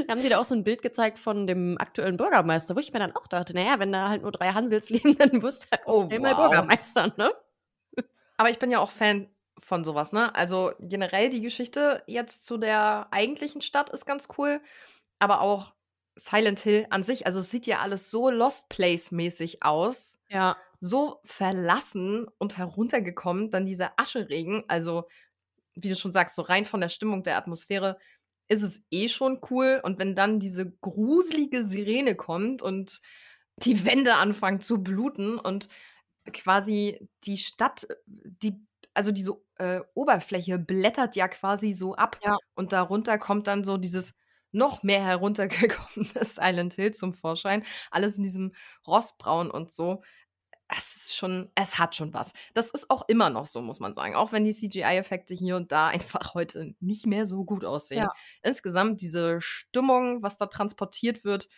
Da 0.06 0.12
haben 0.14 0.22
die 0.22 0.28
da 0.28 0.38
auch 0.38 0.44
so 0.44 0.54
ein 0.54 0.64
Bild 0.64 0.83
gezeigt 0.83 1.18
von 1.18 1.46
dem 1.46 1.78
aktuellen 1.78 2.16
Bürgermeister, 2.16 2.74
wo 2.76 2.80
ich 2.80 2.92
mir 2.92 2.98
dann 2.98 3.14
auch 3.16 3.26
dachte, 3.26 3.54
naja, 3.54 3.78
wenn 3.78 3.92
da 3.92 4.09
halt 4.09 4.22
nur 4.22 4.33
drei 4.33 4.52
Hansels 4.52 4.90
leben, 4.90 5.16
dann 5.16 5.42
wirst 5.42 5.64
du 5.64 5.68
halt 5.72 5.83
Oh, 5.85 6.04
auch 6.04 6.09
schnell 6.09 6.20
mal 6.20 6.37
wow. 6.37 6.37
Bürgermeister, 6.37 7.12
ne? 7.16 7.33
Aber 8.37 8.50
ich 8.50 8.59
bin 8.59 8.70
ja 8.70 8.78
auch 8.78 8.90
Fan 8.90 9.28
von 9.59 9.85
sowas, 9.85 10.12
ne? 10.12 10.35
Also 10.35 10.72
generell 10.80 11.30
die 11.30 11.42
Geschichte 11.42 12.02
jetzt 12.06 12.44
zu 12.44 12.56
der 12.56 13.09
eigentlichen 13.11 13.61
Stadt 13.61 13.90
ist 13.90 14.06
ganz 14.06 14.28
cool, 14.38 14.61
aber 15.18 15.40
auch 15.42 15.74
Silent 16.16 16.61
Hill 16.61 16.87
an 16.90 17.02
sich, 17.02 17.26
also 17.26 17.40
es 17.40 17.50
sieht 17.50 17.66
ja 17.66 17.80
alles 17.80 18.11
so 18.11 18.30
Lost 18.30 18.68
Place-mäßig 18.68 19.62
aus. 19.62 20.18
Ja. 20.28 20.56
So 20.80 21.20
verlassen 21.24 22.26
und 22.38 22.56
heruntergekommen, 22.56 23.50
dann 23.50 23.66
dieser 23.66 23.92
Ascheregen, 23.98 24.64
also 24.68 25.09
wie 25.74 25.88
du 25.90 25.96
schon 25.96 26.12
sagst, 26.12 26.35
so 26.37 26.42
rein 26.42 26.64
von 26.64 26.80
der 26.80 26.88
Stimmung 26.88 27.22
der 27.22 27.37
Atmosphäre 27.37 27.98
ist 28.50 28.62
es 28.62 28.82
eh 28.90 29.08
schon 29.08 29.40
cool. 29.50 29.80
Und 29.82 29.98
wenn 29.98 30.14
dann 30.16 30.40
diese 30.40 30.70
gruselige 30.80 31.64
Sirene 31.64 32.16
kommt 32.16 32.62
und 32.62 33.00
die 33.56 33.84
Wände 33.84 34.16
anfangen 34.16 34.60
zu 34.60 34.82
bluten 34.82 35.38
und 35.38 35.68
quasi 36.32 37.08
die 37.24 37.38
Stadt, 37.38 37.86
die, 38.06 38.56
also 38.92 39.12
diese 39.12 39.40
äh, 39.58 39.80
Oberfläche 39.94 40.58
blättert 40.58 41.14
ja 41.14 41.28
quasi 41.28 41.72
so 41.72 41.94
ab. 41.94 42.18
Ja. 42.24 42.36
Und 42.54 42.72
darunter 42.72 43.18
kommt 43.18 43.46
dann 43.46 43.62
so 43.62 43.76
dieses 43.76 44.14
noch 44.52 44.82
mehr 44.82 45.04
heruntergekommene 45.04 46.24
Silent 46.24 46.74
Hill 46.74 46.92
zum 46.92 47.12
Vorschein. 47.12 47.64
Alles 47.92 48.16
in 48.16 48.24
diesem 48.24 48.53
Rostbraun 48.84 49.51
und 49.51 49.72
so. 49.72 50.03
Es 50.77 50.97
ist 50.97 51.16
schon, 51.16 51.51
es 51.55 51.79
hat 51.79 51.97
schon 51.97 52.14
was. 52.14 52.33
Das 52.55 52.71
ist 52.71 52.91
auch 52.91 53.09
immer 53.09 53.31
noch 53.31 53.47
so, 53.47 53.61
muss 53.61 53.81
man 53.81 53.93
sagen. 53.95 54.14
Auch 54.14 54.33
wenn 54.33 54.45
die 54.45 54.55
CGI-Effekte 54.55 55.35
hier 55.35 55.57
und 55.57 55.73
da 55.73 55.89
einfach 55.89 56.35
heute 56.35 56.75
nicht 56.81 57.07
mehr 57.07 57.27
so 57.27 57.45
gut 57.45 57.64
aussehen. 57.64 58.05
Ja. 58.05 58.12
Insgesamt 58.43 59.01
diese 59.01 59.41
Stimmung, 59.41 60.23
was 60.23 60.37
da 60.37 60.47
transportiert 60.47 61.25
wird, 61.25 61.49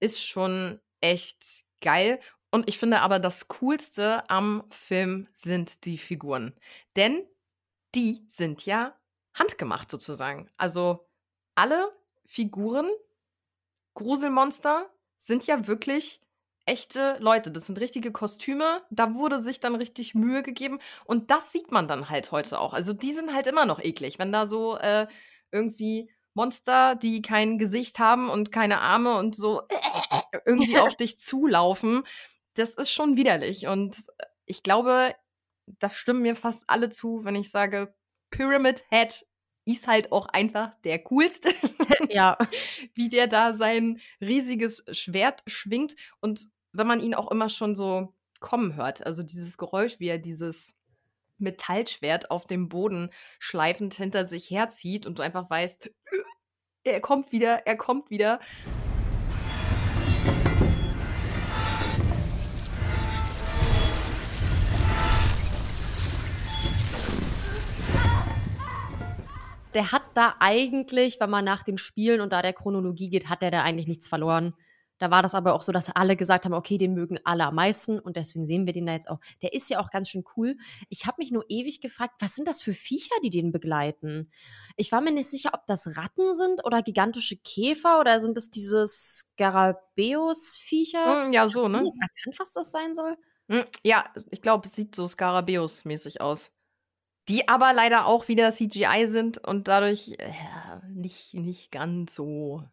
ist 0.00 0.24
schon 0.24 0.80
echt 1.00 1.64
geil. 1.80 2.20
Und 2.50 2.68
ich 2.68 2.78
finde 2.78 3.00
aber, 3.00 3.18
das 3.18 3.48
Coolste 3.48 4.28
am 4.28 4.64
Film 4.70 5.28
sind 5.32 5.84
die 5.84 5.98
Figuren. 5.98 6.54
Denn 6.96 7.24
die 7.94 8.26
sind 8.28 8.66
ja 8.66 8.98
handgemacht 9.34 9.90
sozusagen. 9.90 10.50
Also 10.56 11.08
alle 11.54 11.92
Figuren, 12.26 12.90
Gruselmonster, 13.94 14.90
sind 15.18 15.46
ja 15.46 15.66
wirklich 15.66 16.20
echte 16.70 17.16
Leute. 17.18 17.50
Das 17.50 17.66
sind 17.66 17.80
richtige 17.80 18.12
Kostüme. 18.12 18.82
Da 18.90 19.14
wurde 19.14 19.40
sich 19.40 19.58
dann 19.58 19.74
richtig 19.74 20.14
Mühe 20.14 20.42
gegeben. 20.42 20.78
Und 21.04 21.30
das 21.30 21.50
sieht 21.50 21.72
man 21.72 21.88
dann 21.88 22.08
halt 22.08 22.30
heute 22.30 22.60
auch. 22.60 22.72
Also 22.72 22.92
die 22.92 23.12
sind 23.12 23.34
halt 23.34 23.48
immer 23.48 23.66
noch 23.66 23.80
eklig. 23.80 24.20
Wenn 24.20 24.30
da 24.30 24.46
so 24.46 24.76
äh, 24.78 25.08
irgendwie 25.50 26.10
Monster, 26.34 26.94
die 26.94 27.22
kein 27.22 27.58
Gesicht 27.58 27.98
haben 27.98 28.30
und 28.30 28.52
keine 28.52 28.80
Arme 28.80 29.18
und 29.18 29.34
so 29.34 29.62
irgendwie 30.46 30.78
auf 30.78 30.94
dich 30.94 31.18
zulaufen, 31.18 32.04
das 32.54 32.76
ist 32.76 32.92
schon 32.92 33.16
widerlich. 33.16 33.66
Und 33.66 33.96
ich 34.46 34.62
glaube, 34.62 35.16
da 35.66 35.90
stimmen 35.90 36.22
mir 36.22 36.36
fast 36.36 36.62
alle 36.68 36.90
zu, 36.90 37.24
wenn 37.24 37.34
ich 37.34 37.50
sage, 37.50 37.92
Pyramid 38.30 38.84
Head 38.90 39.26
ist 39.64 39.86
halt 39.86 40.12
auch 40.12 40.26
einfach 40.26 40.72
der 40.84 40.98
coolste. 41.00 41.50
ja. 42.10 42.38
Wie 42.94 43.08
der 43.08 43.26
da 43.26 43.54
sein 43.54 44.00
riesiges 44.20 44.84
Schwert 44.92 45.42
schwingt 45.46 45.96
und 46.20 46.48
wenn 46.72 46.86
man 46.86 47.00
ihn 47.00 47.14
auch 47.14 47.30
immer 47.30 47.48
schon 47.48 47.74
so 47.74 48.14
kommen 48.38 48.76
hört, 48.76 49.04
also 49.04 49.22
dieses 49.22 49.58
Geräusch, 49.58 49.98
wie 49.98 50.08
er 50.08 50.18
dieses 50.18 50.74
Metallschwert 51.38 52.30
auf 52.30 52.46
dem 52.46 52.68
Boden 52.68 53.10
schleifend 53.38 53.94
hinter 53.94 54.26
sich 54.26 54.50
herzieht 54.50 55.06
und 55.06 55.18
du 55.18 55.22
einfach 55.22 55.50
weißt, 55.50 55.90
er 56.84 57.00
kommt 57.00 57.32
wieder, 57.32 57.66
er 57.66 57.76
kommt 57.76 58.10
wieder. 58.10 58.40
Der 69.74 69.92
hat 69.92 70.02
da 70.14 70.34
eigentlich, 70.40 71.20
wenn 71.20 71.30
man 71.30 71.44
nach 71.44 71.62
den 71.62 71.78
Spielen 71.78 72.20
und 72.20 72.32
da 72.32 72.42
der 72.42 72.52
Chronologie 72.52 73.08
geht, 73.08 73.28
hat 73.28 73.40
der 73.40 73.52
da 73.52 73.62
eigentlich 73.62 73.86
nichts 73.86 74.08
verloren. 74.08 74.54
Da 75.00 75.10
war 75.10 75.22
das 75.22 75.34
aber 75.34 75.54
auch 75.54 75.62
so, 75.62 75.72
dass 75.72 75.88
alle 75.88 76.14
gesagt 76.14 76.44
haben, 76.44 76.52
okay, 76.52 76.76
den 76.76 76.92
mögen 76.92 77.18
alle 77.24 77.46
am 77.46 77.54
meisten 77.54 77.98
und 77.98 78.16
deswegen 78.16 78.44
sehen 78.44 78.66
wir 78.66 78.74
den 78.74 78.84
da 78.84 78.92
jetzt 78.92 79.08
auch. 79.08 79.18
Der 79.40 79.54
ist 79.54 79.70
ja 79.70 79.80
auch 79.80 79.88
ganz 79.90 80.10
schön 80.10 80.24
cool. 80.36 80.58
Ich 80.90 81.06
habe 81.06 81.16
mich 81.18 81.32
nur 81.32 81.46
ewig 81.48 81.80
gefragt, 81.80 82.16
was 82.20 82.34
sind 82.34 82.46
das 82.46 82.60
für 82.60 82.74
Viecher, 82.74 83.14
die 83.24 83.30
den 83.30 83.50
begleiten? 83.50 84.30
Ich 84.76 84.92
war 84.92 85.00
mir 85.00 85.10
nicht 85.10 85.30
sicher, 85.30 85.52
ob 85.54 85.66
das 85.66 85.96
Ratten 85.96 86.36
sind 86.36 86.66
oder 86.66 86.82
gigantische 86.82 87.38
Käfer 87.38 87.98
oder 87.98 88.20
sind 88.20 88.36
es 88.36 88.50
diese 88.50 88.86
Skarabäus-Viecher? 88.86 91.28
Mm, 91.28 91.32
ja, 91.32 91.48
so, 91.48 91.66
ne? 91.66 91.78
Erkannt, 91.78 92.38
was 92.38 92.52
das 92.52 92.70
sein 92.70 92.94
soll? 92.94 93.16
Mm, 93.48 93.62
ja, 93.82 94.04
ich 94.30 94.42
glaube, 94.42 94.68
es 94.68 94.74
sieht 94.74 94.94
so 94.94 95.06
Skarabäus-mäßig 95.06 96.20
aus. 96.20 96.50
Die 97.28 97.48
aber 97.48 97.72
leider 97.72 98.04
auch 98.04 98.28
wieder 98.28 98.52
CGI 98.52 99.06
sind 99.06 99.38
und 99.38 99.66
dadurch 99.66 100.16
äh, 100.18 100.30
nicht, 100.90 101.32
nicht 101.32 101.72
ganz 101.72 102.14
so. 102.14 102.64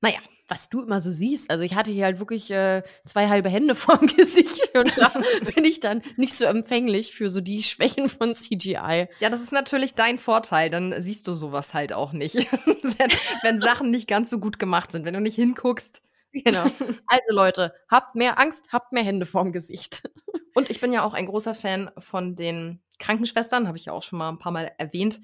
Naja, 0.00 0.20
was 0.48 0.68
du 0.68 0.82
immer 0.82 1.00
so 1.00 1.10
siehst. 1.10 1.50
Also 1.50 1.64
ich 1.64 1.74
hatte 1.74 1.90
hier 1.90 2.04
halt 2.04 2.18
wirklich 2.18 2.50
äh, 2.50 2.82
zwei 3.06 3.28
halbe 3.28 3.48
Hände 3.48 3.74
vorm 3.74 4.06
Gesicht 4.06 4.76
und 4.76 4.96
da 4.96 5.08
bin 5.54 5.64
ich 5.64 5.80
dann 5.80 6.02
nicht 6.16 6.34
so 6.34 6.44
empfänglich 6.44 7.14
für 7.14 7.30
so 7.30 7.40
die 7.40 7.62
Schwächen 7.62 8.08
von 8.08 8.34
CGI. 8.34 9.08
Ja, 9.20 9.30
das 9.30 9.40
ist 9.40 9.52
natürlich 9.52 9.94
dein 9.94 10.18
Vorteil. 10.18 10.70
Dann 10.70 10.94
siehst 11.00 11.26
du 11.26 11.34
sowas 11.34 11.74
halt 11.74 11.92
auch 11.92 12.12
nicht, 12.12 12.34
wenn, 12.66 13.10
wenn 13.42 13.60
Sachen 13.60 13.90
nicht 13.90 14.08
ganz 14.08 14.30
so 14.30 14.38
gut 14.38 14.58
gemacht 14.58 14.92
sind, 14.92 15.04
wenn 15.04 15.14
du 15.14 15.20
nicht 15.20 15.36
hinguckst. 15.36 16.02
Genau. 16.32 16.66
Also 17.06 17.32
Leute, 17.32 17.72
habt 17.88 18.16
mehr 18.16 18.40
Angst, 18.40 18.72
habt 18.72 18.92
mehr 18.92 19.04
Hände 19.04 19.24
vorm 19.24 19.52
Gesicht. 19.52 20.10
Und 20.54 20.68
ich 20.68 20.80
bin 20.80 20.92
ja 20.92 21.04
auch 21.04 21.14
ein 21.14 21.26
großer 21.26 21.54
Fan 21.54 21.90
von 21.98 22.34
den 22.34 22.82
Krankenschwestern, 22.98 23.68
habe 23.68 23.78
ich 23.78 23.84
ja 23.86 23.92
auch 23.92 24.02
schon 24.02 24.18
mal 24.18 24.30
ein 24.30 24.38
paar 24.38 24.50
Mal 24.50 24.72
erwähnt. 24.78 25.20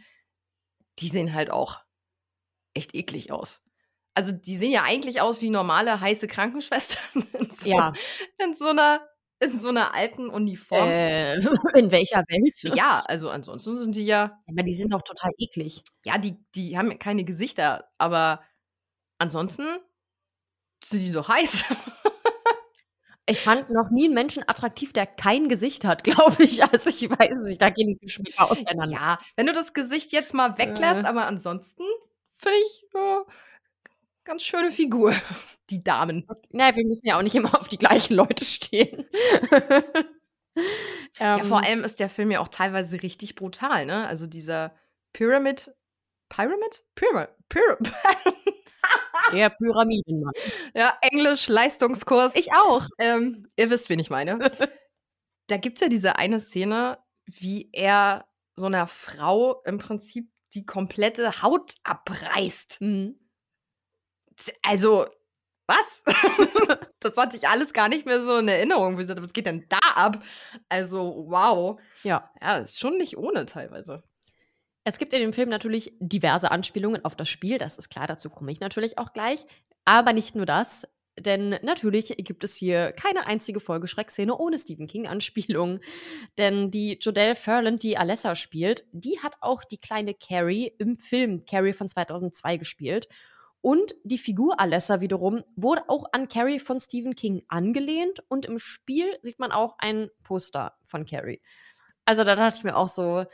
Die 1.01 1.09
sehen 1.09 1.35
halt 1.35 1.51
auch 1.51 1.81
echt 2.75 2.95
eklig 2.95 3.33
aus 3.33 3.61
also 4.15 4.33
die 4.33 4.57
sehen 4.59 4.73
ja 4.73 4.83
eigentlich 4.83 5.21
aus 5.21 5.41
wie 5.41 5.51
normale 5.51 6.01
heiße 6.01 6.27
Krankenschwestern 6.29 7.25
in 7.39 7.51
so, 7.51 7.69
Ja. 7.69 7.93
in 8.39 8.55
so 8.57 8.69
einer 8.69 9.01
in 9.43 9.59
so 9.59 9.71
einer 9.71 9.95
alten 9.95 10.29
Uniform. 10.29 10.87
Äh, 10.87 11.37
in 11.79 11.91
welcher 11.91 12.19
Welt? 12.29 12.77
Ja, 12.77 13.01
also 13.07 13.31
ansonsten 13.31 13.79
sind 13.79 13.97
die 13.97 14.05
ja 14.05 14.39
Aber 14.47 14.63
die 14.63 14.75
sind 14.75 14.91
doch 14.93 15.01
total 15.03 15.31
eklig. 15.39 15.83
ja, 16.05 16.19
die 16.19 16.37
die 16.55 16.77
haben 16.77 16.99
keine 16.99 17.25
Gesichter, 17.25 17.89
aber 17.97 18.43
ansonsten 19.19 19.65
sind 20.85 21.01
die 21.01 21.13
doch 21.13 21.29
heiß. 21.29 21.65
Ich 23.27 23.43
fand 23.43 23.71
noch 23.71 23.91
nie 23.91 24.07
einen 24.07 24.15
Menschen 24.15 24.43
attraktiv, 24.49 24.93
der 24.93 25.07
kein 25.07 25.49
Gesicht 25.49 25.85
hat, 25.85 26.03
glaube 26.05 26.43
ich. 26.43 26.65
Also 26.65 26.91
ich 26.91 27.09
weiß 27.09 27.39
es 27.39 27.45
nicht, 27.45 27.63
da 27.63 27.71
gehen 27.71 27.87
die 27.89 27.99
Geschmäcker 27.99 28.51
auseinander. 28.51 28.93
Ja, 28.93 29.19
wenn 29.37 29.47
du 29.47 29.53
das 29.53 29.73
Gesicht 29.73 30.11
jetzt 30.11 30.35
mal 30.35 30.59
weglässt, 30.59 31.05
Äh. 31.05 31.07
aber 31.07 31.27
ansonsten 31.27 31.85
finde 32.35 32.59
ich, 32.59 32.85
ja, 32.93 33.23
ganz 34.31 34.45
schöne 34.45 34.71
Figur, 34.71 35.13
die 35.71 35.83
Damen. 35.83 36.25
Na, 36.51 36.75
wir 36.77 36.87
müssen 36.87 37.09
ja 37.09 37.19
auch 37.19 37.23
nicht 37.23 37.35
immer 37.35 37.59
auf 37.61 37.69
die 37.69 37.79
gleichen 37.79 38.15
Leute 38.15 38.45
stehen. 38.45 39.09
Ja, 41.19 41.39
Ähm, 41.39 41.47
vor 41.47 41.63
allem 41.65 41.85
ist 41.85 42.01
der 42.01 42.09
Film 42.09 42.33
ja 42.33 42.41
auch 42.41 42.49
teilweise 42.49 43.03
richtig 43.03 43.37
brutal, 43.37 43.87
ne? 43.87 44.07
Also 44.09 44.27
dieser 44.27 44.75
Pyramid 45.13 45.73
Pyramid? 46.29 46.85
Pyramid. 46.97 47.29
Pyramid. 47.49 47.93
Der 49.33 49.51
Pyramidenmann. 49.51 50.33
Ja, 50.75 50.99
Englisch 51.03 51.47
Leistungskurs. 51.47 52.35
Ich 52.35 52.53
auch. 52.53 52.87
Ähm, 52.99 53.49
ihr 53.57 53.71
wisst, 53.71 53.89
wen 53.91 54.01
ich 54.01 54.11
meine. 54.11 54.51
da 55.47 55.57
gibt 55.57 55.79
es 55.79 55.83
ja 55.83 55.89
diese 55.89 56.17
eine 56.17 56.41
Szene, 56.41 56.99
wie 57.27 57.71
er 57.73 58.27
so 58.57 58.67
einer 58.67 58.89
Frau 58.89 59.63
im 59.63 59.79
Prinzip 59.79 60.31
die 60.53 60.67
komplette 60.67 61.43
Haut 61.43 61.77
abreißt. 61.85 62.81
Mhm. 62.81 63.20
Also, 64.63 65.07
was? 65.67 66.03
das 67.01 67.17
hatte 67.17 67.37
ich 67.37 67.49
alles 67.49 67.73
gar 67.73 67.89
nicht 67.89 68.07
mehr 68.07 68.23
so 68.23 68.39
in 68.39 68.49
Erinnerung. 68.49 68.95
Wie 68.97 69.03
gesagt, 69.03 69.23
was 69.23 69.33
geht 69.33 69.47
denn 69.47 69.67
da 69.69 69.79
ab? 69.95 70.23
Also, 70.69 71.27
wow. 71.29 71.81
Ja. 72.03 72.31
Ja, 72.41 72.59
ist 72.59 72.79
schon 72.79 72.97
nicht 72.97 73.17
ohne 73.17 73.47
teilweise. 73.47 74.03
Es 74.85 74.99
gibt 74.99 75.13
in 75.13 75.21
dem 75.21 75.33
Film 75.33 75.49
natürlich 75.49 75.93
diverse 76.01 76.51
Anspielungen 76.51 77.05
auf 77.05 77.15
das 77.15 77.29
Spiel, 77.29 77.59
das 77.59 77.79
ist 77.79 77.91
klar, 77.91 78.07
dazu 78.07 78.31
komme 78.31 78.51
ich 78.51 78.61
natürlich 78.61 78.99
auch 78.99 79.13
gleich. 79.13 79.45
Aber 79.85 80.13
nicht 80.13 80.35
nur 80.35 80.47
das, 80.47 80.87
denn 81.19 81.59
natürlich 81.63 82.15
gibt 82.19 82.45
es 82.45 82.55
hier 82.55 82.93
keine 82.93 83.27
einzige 83.27 83.61
Folge 83.61 83.89
Schreckszene 83.89 84.37
ohne 84.37 84.59
Stephen 84.59 84.87
King-Anspielung. 84.87 85.81
Denn 86.39 86.71
die 86.71 86.99
Jodelle 87.01 87.37
Ferland, 87.37 87.83
die 87.83 87.99
Alessa 87.99 88.35
spielt, 88.35 88.85
die 88.93 89.19
hat 89.21 89.37
auch 89.41 89.65
die 89.65 89.79
kleine 89.79 90.15
Carrie 90.15 90.73
im 90.79 90.99
Film 90.99 91.45
Carrie 91.45 91.73
von 91.73 91.89
2002 91.89 92.57
gespielt. 92.57 93.09
Und 93.63 93.95
die 94.05 94.19
Figur 94.19 94.59
Alessa 94.59 95.01
wiederum 95.01 95.45
wurde 95.55 95.89
auch 95.89 96.07
an 96.13 96.29
Carrie 96.29 96.61
von 96.61 96.81
Stephen 96.81 97.15
King 97.15 97.43
angelehnt 97.49 98.25
und 98.29 98.47
im 98.47 98.59
Spiel 98.59 99.19
sieht 99.23 99.39
man 99.39 99.53
auch 99.53 99.77
ein 99.79 100.09
Poster 100.23 100.75
von 100.87 101.05
Carrie. 101.05 101.43
Also 102.07 102.25
da 102.25 102.37
dachte 102.37 102.59
ich 102.59 102.65
mir 102.65 102.77
auch 102.77 102.89
so, 102.89 103.27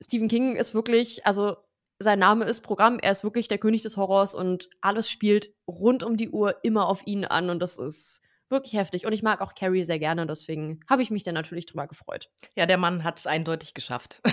Stephen 0.00 0.28
King 0.28 0.56
ist 0.56 0.72
wirklich, 0.72 1.26
also 1.26 1.56
sein 1.98 2.18
Name 2.18 2.44
ist 2.44 2.60
Programm, 2.60 2.98
er 2.98 3.12
ist 3.12 3.24
wirklich 3.24 3.48
der 3.48 3.58
König 3.58 3.82
des 3.82 3.96
Horrors 3.96 4.34
und 4.34 4.70
alles 4.80 5.10
spielt 5.10 5.52
rund 5.66 6.02
um 6.02 6.16
die 6.16 6.30
Uhr 6.30 6.56
immer 6.62 6.86
auf 6.86 7.06
ihn 7.06 7.24
an 7.24 7.50
und 7.50 7.58
das 7.58 7.78
ist 7.78 8.22
wirklich 8.50 8.74
heftig. 8.74 9.06
Und 9.06 9.12
ich 9.12 9.22
mag 9.22 9.40
auch 9.40 9.54
Carrie 9.54 9.84
sehr 9.84 9.98
gerne, 9.98 10.26
deswegen 10.26 10.80
habe 10.88 11.02
ich 11.02 11.10
mich 11.10 11.22
dann 11.22 11.34
natürlich 11.34 11.66
drüber 11.66 11.86
gefreut. 11.86 12.30
Ja, 12.56 12.66
der 12.66 12.78
Mann 12.78 13.04
hat 13.04 13.18
es 13.18 13.26
eindeutig 13.26 13.74
geschafft. 13.74 14.20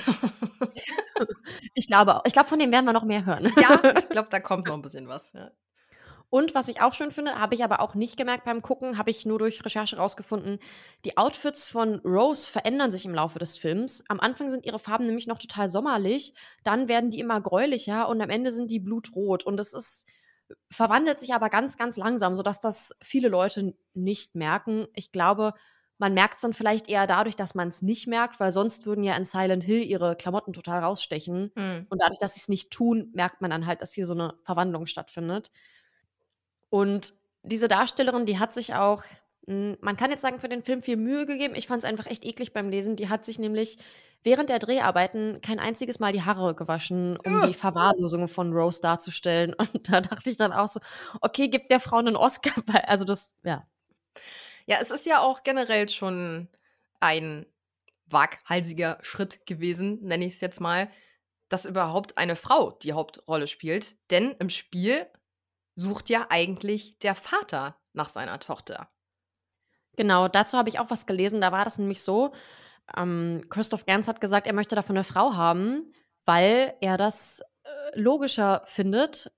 Ich 1.73 1.87
glaube, 1.87 2.21
ich 2.25 2.33
glaube, 2.33 2.49
von 2.49 2.59
dem 2.59 2.71
werden 2.71 2.85
wir 2.85 2.93
noch 2.93 3.03
mehr 3.03 3.25
hören. 3.25 3.53
ja, 3.57 3.81
ich 3.97 4.09
glaube, 4.09 4.29
da 4.31 4.39
kommt 4.39 4.67
noch 4.67 4.73
ein 4.73 4.81
bisschen 4.81 5.07
was. 5.07 5.31
Ja. 5.33 5.51
Und 6.29 6.55
was 6.55 6.67
ich 6.67 6.81
auch 6.81 6.93
schön 6.93 7.11
finde, 7.11 7.35
habe 7.35 7.55
ich 7.55 7.63
aber 7.63 7.79
auch 7.79 7.95
nicht 7.95 8.17
gemerkt 8.17 8.45
beim 8.45 8.61
Gucken, 8.61 8.97
habe 8.97 9.11
ich 9.11 9.25
nur 9.25 9.39
durch 9.39 9.63
Recherche 9.63 9.97
rausgefunden, 9.97 10.59
die 11.05 11.17
Outfits 11.17 11.65
von 11.65 11.99
Rose 11.99 12.49
verändern 12.49 12.91
sich 12.91 13.05
im 13.05 13.13
Laufe 13.13 13.39
des 13.39 13.57
Films. 13.57 14.03
Am 14.09 14.19
Anfang 14.19 14.49
sind 14.49 14.65
ihre 14.65 14.79
Farben 14.79 15.05
nämlich 15.05 15.27
noch 15.27 15.37
total 15.37 15.69
sommerlich, 15.69 16.33
dann 16.63 16.87
werden 16.87 17.11
die 17.11 17.19
immer 17.19 17.39
gräulicher 17.41 18.09
und 18.09 18.21
am 18.21 18.29
Ende 18.29 18.51
sind 18.51 18.71
die 18.71 18.79
blutrot. 18.79 19.43
Und 19.43 19.59
es 19.59 19.73
ist 19.73 20.05
verwandelt 20.69 21.19
sich 21.19 21.33
aber 21.33 21.49
ganz, 21.49 21.77
ganz 21.77 21.97
langsam, 21.97 22.35
sodass 22.35 22.59
das 22.59 22.95
viele 23.01 23.29
Leute 23.29 23.75
nicht 23.93 24.35
merken. 24.35 24.87
Ich 24.93 25.11
glaube, 25.11 25.53
man 25.97 26.13
merkt 26.13 26.35
es 26.35 26.41
dann 26.41 26.53
vielleicht 26.53 26.89
eher 26.89 27.07
dadurch, 27.07 27.35
dass 27.35 27.55
man 27.55 27.69
es 27.69 27.81
nicht 27.81 28.07
merkt, 28.07 28.39
weil 28.39 28.51
sonst 28.51 28.85
würden 28.85 29.03
ja 29.03 29.15
in 29.15 29.23
Silent 29.23 29.63
Hill 29.63 29.81
ihre 29.83 30.15
Klamotten 30.15 30.53
total 30.53 30.81
rausstechen. 30.81 31.51
Mhm. 31.55 31.87
Und 31.89 32.01
dadurch, 32.01 32.19
dass 32.19 32.33
sie 32.33 32.41
es 32.41 32.49
nicht 32.49 32.71
tun, 32.71 33.09
merkt 33.13 33.41
man 33.41 33.51
dann 33.51 33.65
halt, 33.65 33.81
dass 33.81 33.93
hier 33.93 34.05
so 34.05 34.13
eine 34.13 34.33
Verwandlung 34.43 34.87
stattfindet. 34.87 35.51
Und 36.69 37.13
diese 37.43 37.67
Darstellerin, 37.67 38.25
die 38.25 38.39
hat 38.39 38.53
sich 38.53 38.75
auch, 38.75 39.03
man 39.47 39.95
kann 39.95 40.09
jetzt 40.09 40.21
sagen, 40.21 40.39
für 40.39 40.49
den 40.49 40.63
Film 40.63 40.81
viel 40.81 40.97
Mühe 40.97 41.25
gegeben. 41.25 41.55
Ich 41.55 41.67
fand 41.67 41.83
es 41.83 41.89
einfach 41.89 42.07
echt 42.07 42.25
eklig 42.25 42.53
beim 42.53 42.69
Lesen. 42.69 42.95
Die 42.95 43.09
hat 43.09 43.25
sich 43.25 43.37
nämlich 43.37 43.77
während 44.23 44.49
der 44.49 44.59
Dreharbeiten 44.59 45.39
kein 45.41 45.59
einziges 45.59 45.99
Mal 45.99 46.11
die 46.11 46.23
Haare 46.23 46.55
gewaschen, 46.55 47.17
um 47.17 47.43
die 47.47 47.53
Verwahrlosung 47.53 48.27
von 48.27 48.51
Rose 48.53 48.81
darzustellen. 48.81 49.53
Und 49.73 49.91
da 49.91 50.01
dachte 50.01 50.29
ich 50.31 50.37
dann 50.37 50.51
auch 50.51 50.67
so, 50.67 50.79
okay, 51.21 51.47
gibt 51.47 51.69
der 51.69 51.79
Frau 51.79 51.97
einen 51.97 52.15
Oscar. 52.15 52.53
Weil, 52.65 52.81
also 52.81 53.05
das, 53.05 53.33
ja. 53.43 53.67
Ja, 54.65 54.79
es 54.81 54.89
ist 54.89 55.05
ja 55.05 55.21
auch 55.21 55.43
generell 55.43 55.87
schon 55.89 56.47
ein 56.99 57.45
waghalsiger 58.07 58.97
Schritt 59.01 59.45
gewesen, 59.45 59.99
nenne 60.01 60.25
ich 60.25 60.33
es 60.33 60.41
jetzt 60.41 60.59
mal, 60.59 60.89
dass 61.49 61.65
überhaupt 61.65 62.17
eine 62.17 62.35
Frau 62.35 62.71
die 62.71 62.93
Hauptrolle 62.93 63.45
spielt. 63.45 63.95
Denn 64.09 64.31
im 64.39 64.49
Spiel 64.49 65.05
sucht 65.75 66.09
ja 66.09 66.27
eigentlich 66.29 66.97
der 66.99 67.13
Vater 67.13 67.77
nach 67.93 68.09
seiner 68.09 68.39
Tochter. 68.39 68.89
Genau, 69.97 70.27
dazu 70.27 70.57
habe 70.57 70.69
ich 70.69 70.79
auch 70.79 70.89
was 70.89 71.05
gelesen. 71.05 71.41
Da 71.41 71.51
war 71.51 71.63
das 71.63 71.77
nämlich 71.77 72.01
so, 72.01 72.33
ähm, 72.95 73.45
Christoph 73.49 73.85
Gans 73.85 74.07
hat 74.07 74.21
gesagt, 74.21 74.47
er 74.47 74.53
möchte 74.53 74.75
davon 74.75 74.95
eine 74.97 75.03
Frau 75.03 75.33
haben, 75.35 75.93
weil 76.25 76.75
er 76.81 76.97
das 76.97 77.41
äh, 77.63 77.99
logischer 77.99 78.63
findet, 78.65 79.31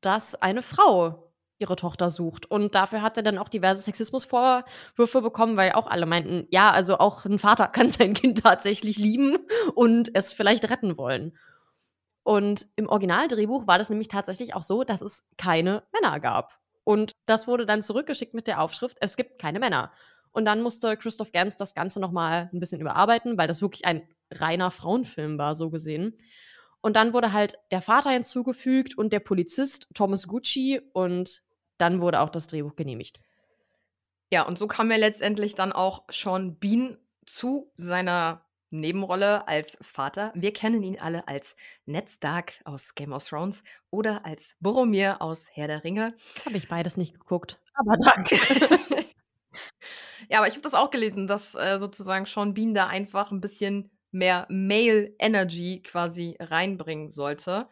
dass 0.00 0.34
eine 0.34 0.62
Frau 0.62 1.32
ihre 1.58 1.76
Tochter 1.76 2.10
sucht. 2.10 2.50
Und 2.50 2.74
dafür 2.74 3.02
hat 3.02 3.16
er 3.16 3.22
dann 3.22 3.38
auch 3.38 3.48
diverse 3.48 3.82
Sexismusvorwürfe 3.82 5.22
bekommen, 5.22 5.56
weil 5.56 5.72
auch 5.72 5.86
alle 5.86 6.06
meinten, 6.06 6.46
ja, 6.50 6.70
also 6.70 6.98
auch 6.98 7.24
ein 7.24 7.38
Vater 7.38 7.66
kann 7.72 7.90
sein 7.90 8.14
Kind 8.14 8.42
tatsächlich 8.42 8.98
lieben 8.98 9.38
und 9.74 10.10
es 10.14 10.32
vielleicht 10.32 10.68
retten 10.70 10.98
wollen. 10.98 11.36
Und 12.22 12.66
im 12.76 12.88
Originaldrehbuch 12.88 13.66
war 13.66 13.78
das 13.78 13.90
nämlich 13.90 14.08
tatsächlich 14.08 14.54
auch 14.54 14.62
so, 14.62 14.82
dass 14.82 15.02
es 15.02 15.24
keine 15.36 15.82
Männer 15.92 16.20
gab. 16.20 16.58
Und 16.84 17.16
das 17.26 17.46
wurde 17.46 17.66
dann 17.66 17.82
zurückgeschickt 17.82 18.34
mit 18.34 18.46
der 18.46 18.60
Aufschrift, 18.60 18.98
es 19.00 19.16
gibt 19.16 19.38
keine 19.38 19.58
Männer. 19.58 19.92
Und 20.32 20.44
dann 20.44 20.62
musste 20.62 20.96
Christoph 20.96 21.32
Gans 21.32 21.56
das 21.56 21.74
Ganze 21.74 22.00
nochmal 22.00 22.50
ein 22.52 22.60
bisschen 22.60 22.80
überarbeiten, 22.80 23.38
weil 23.38 23.48
das 23.48 23.62
wirklich 23.62 23.84
ein 23.84 24.06
reiner 24.30 24.70
Frauenfilm 24.70 25.38
war, 25.38 25.54
so 25.54 25.70
gesehen. 25.70 26.18
Und 26.80 26.96
dann 26.96 27.12
wurde 27.14 27.32
halt 27.32 27.58
der 27.70 27.80
Vater 27.80 28.10
hinzugefügt 28.10 28.98
und 28.98 29.12
der 29.12 29.20
Polizist 29.20 29.86
Thomas 29.94 30.26
Gucci 30.26 30.80
und 30.92 31.42
dann 31.78 32.00
wurde 32.00 32.20
auch 32.20 32.28
das 32.28 32.46
Drehbuch 32.46 32.76
genehmigt. 32.76 33.20
Ja, 34.30 34.42
und 34.42 34.58
so 34.58 34.66
kam 34.66 34.90
er 34.90 34.98
letztendlich 34.98 35.54
dann 35.54 35.72
auch 35.72 36.04
Sean 36.10 36.58
Bean 36.58 36.98
zu 37.24 37.70
seiner 37.76 38.40
Nebenrolle 38.74 39.46
als 39.46 39.78
Vater. 39.80 40.32
Wir 40.34 40.52
kennen 40.52 40.82
ihn 40.82 40.98
alle 40.98 41.28
als 41.28 41.56
Ned 41.86 42.10
Stark 42.10 42.54
aus 42.64 42.94
Game 42.94 43.12
of 43.12 43.26
Thrones 43.26 43.62
oder 43.90 44.26
als 44.26 44.56
Boromir 44.60 45.22
aus 45.22 45.48
Herr 45.52 45.68
der 45.68 45.84
Ringe. 45.84 46.08
Habe 46.44 46.56
ich 46.56 46.68
beides 46.68 46.96
nicht 46.96 47.14
geguckt, 47.14 47.60
aber 47.74 47.96
danke. 47.96 48.36
ja, 50.28 50.38
aber 50.38 50.48
ich 50.48 50.54
habe 50.54 50.62
das 50.62 50.74
auch 50.74 50.90
gelesen, 50.90 51.26
dass 51.26 51.54
äh, 51.54 51.78
sozusagen 51.78 52.26
Sean 52.26 52.54
Bean 52.54 52.74
da 52.74 52.86
einfach 52.86 53.30
ein 53.30 53.40
bisschen 53.40 53.90
mehr 54.10 54.46
Male 54.48 55.14
Energy 55.18 55.82
quasi 55.82 56.36
reinbringen 56.40 57.10
sollte. 57.10 57.68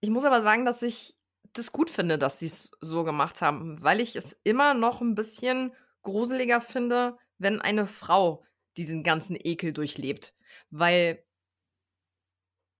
Ich 0.00 0.10
muss 0.10 0.24
aber 0.24 0.42
sagen, 0.42 0.64
dass 0.64 0.82
ich 0.82 1.16
das 1.52 1.70
gut 1.70 1.90
finde, 1.90 2.18
dass 2.18 2.38
sie 2.38 2.46
es 2.46 2.70
so 2.80 3.04
gemacht 3.04 3.42
haben, 3.42 3.82
weil 3.82 4.00
ich 4.00 4.16
es 4.16 4.38
immer 4.42 4.74
noch 4.74 5.00
ein 5.00 5.14
bisschen 5.14 5.72
gruseliger 6.02 6.60
finde, 6.60 7.16
wenn 7.38 7.60
eine 7.60 7.86
Frau 7.86 8.44
diesen 8.76 9.02
ganzen 9.02 9.36
Ekel 9.38 9.72
durchlebt. 9.72 10.34
Weil 10.70 11.24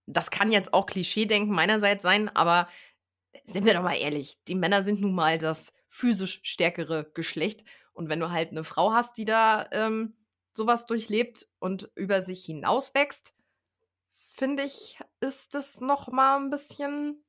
das 0.07 0.30
kann 0.30 0.51
jetzt 0.53 0.74
auch 0.74 0.86
Klischee-Denken 0.86 1.55
meinerseits 1.55 2.03
sein, 2.03 2.28
aber 2.28 2.68
sind 3.45 3.64
wir 3.64 3.74
doch 3.74 3.82
mal 3.82 3.95
ehrlich, 3.97 4.38
die 4.49 4.55
Männer 4.55 4.82
sind 4.82 5.01
nun 5.01 5.14
mal 5.14 5.38
das 5.38 5.72
physisch 5.88 6.40
stärkere 6.43 7.11
Geschlecht. 7.14 7.64
Und 7.93 8.09
wenn 8.09 8.20
du 8.20 8.30
halt 8.30 8.51
eine 8.51 8.64
Frau 8.64 8.93
hast, 8.93 9.16
die 9.18 9.24
da 9.24 9.66
ähm, 9.72 10.16
sowas 10.55 10.86
durchlebt 10.86 11.47
und 11.59 11.90
über 11.95 12.22
sich 12.22 12.45
hinauswächst, 12.45 13.34
finde 14.34 14.64
ich, 14.64 14.99
ist 15.20 15.55
das 15.55 15.80
noch 15.80 16.09
mal 16.09 16.38
ein 16.38 16.51
bisschen 16.51 17.22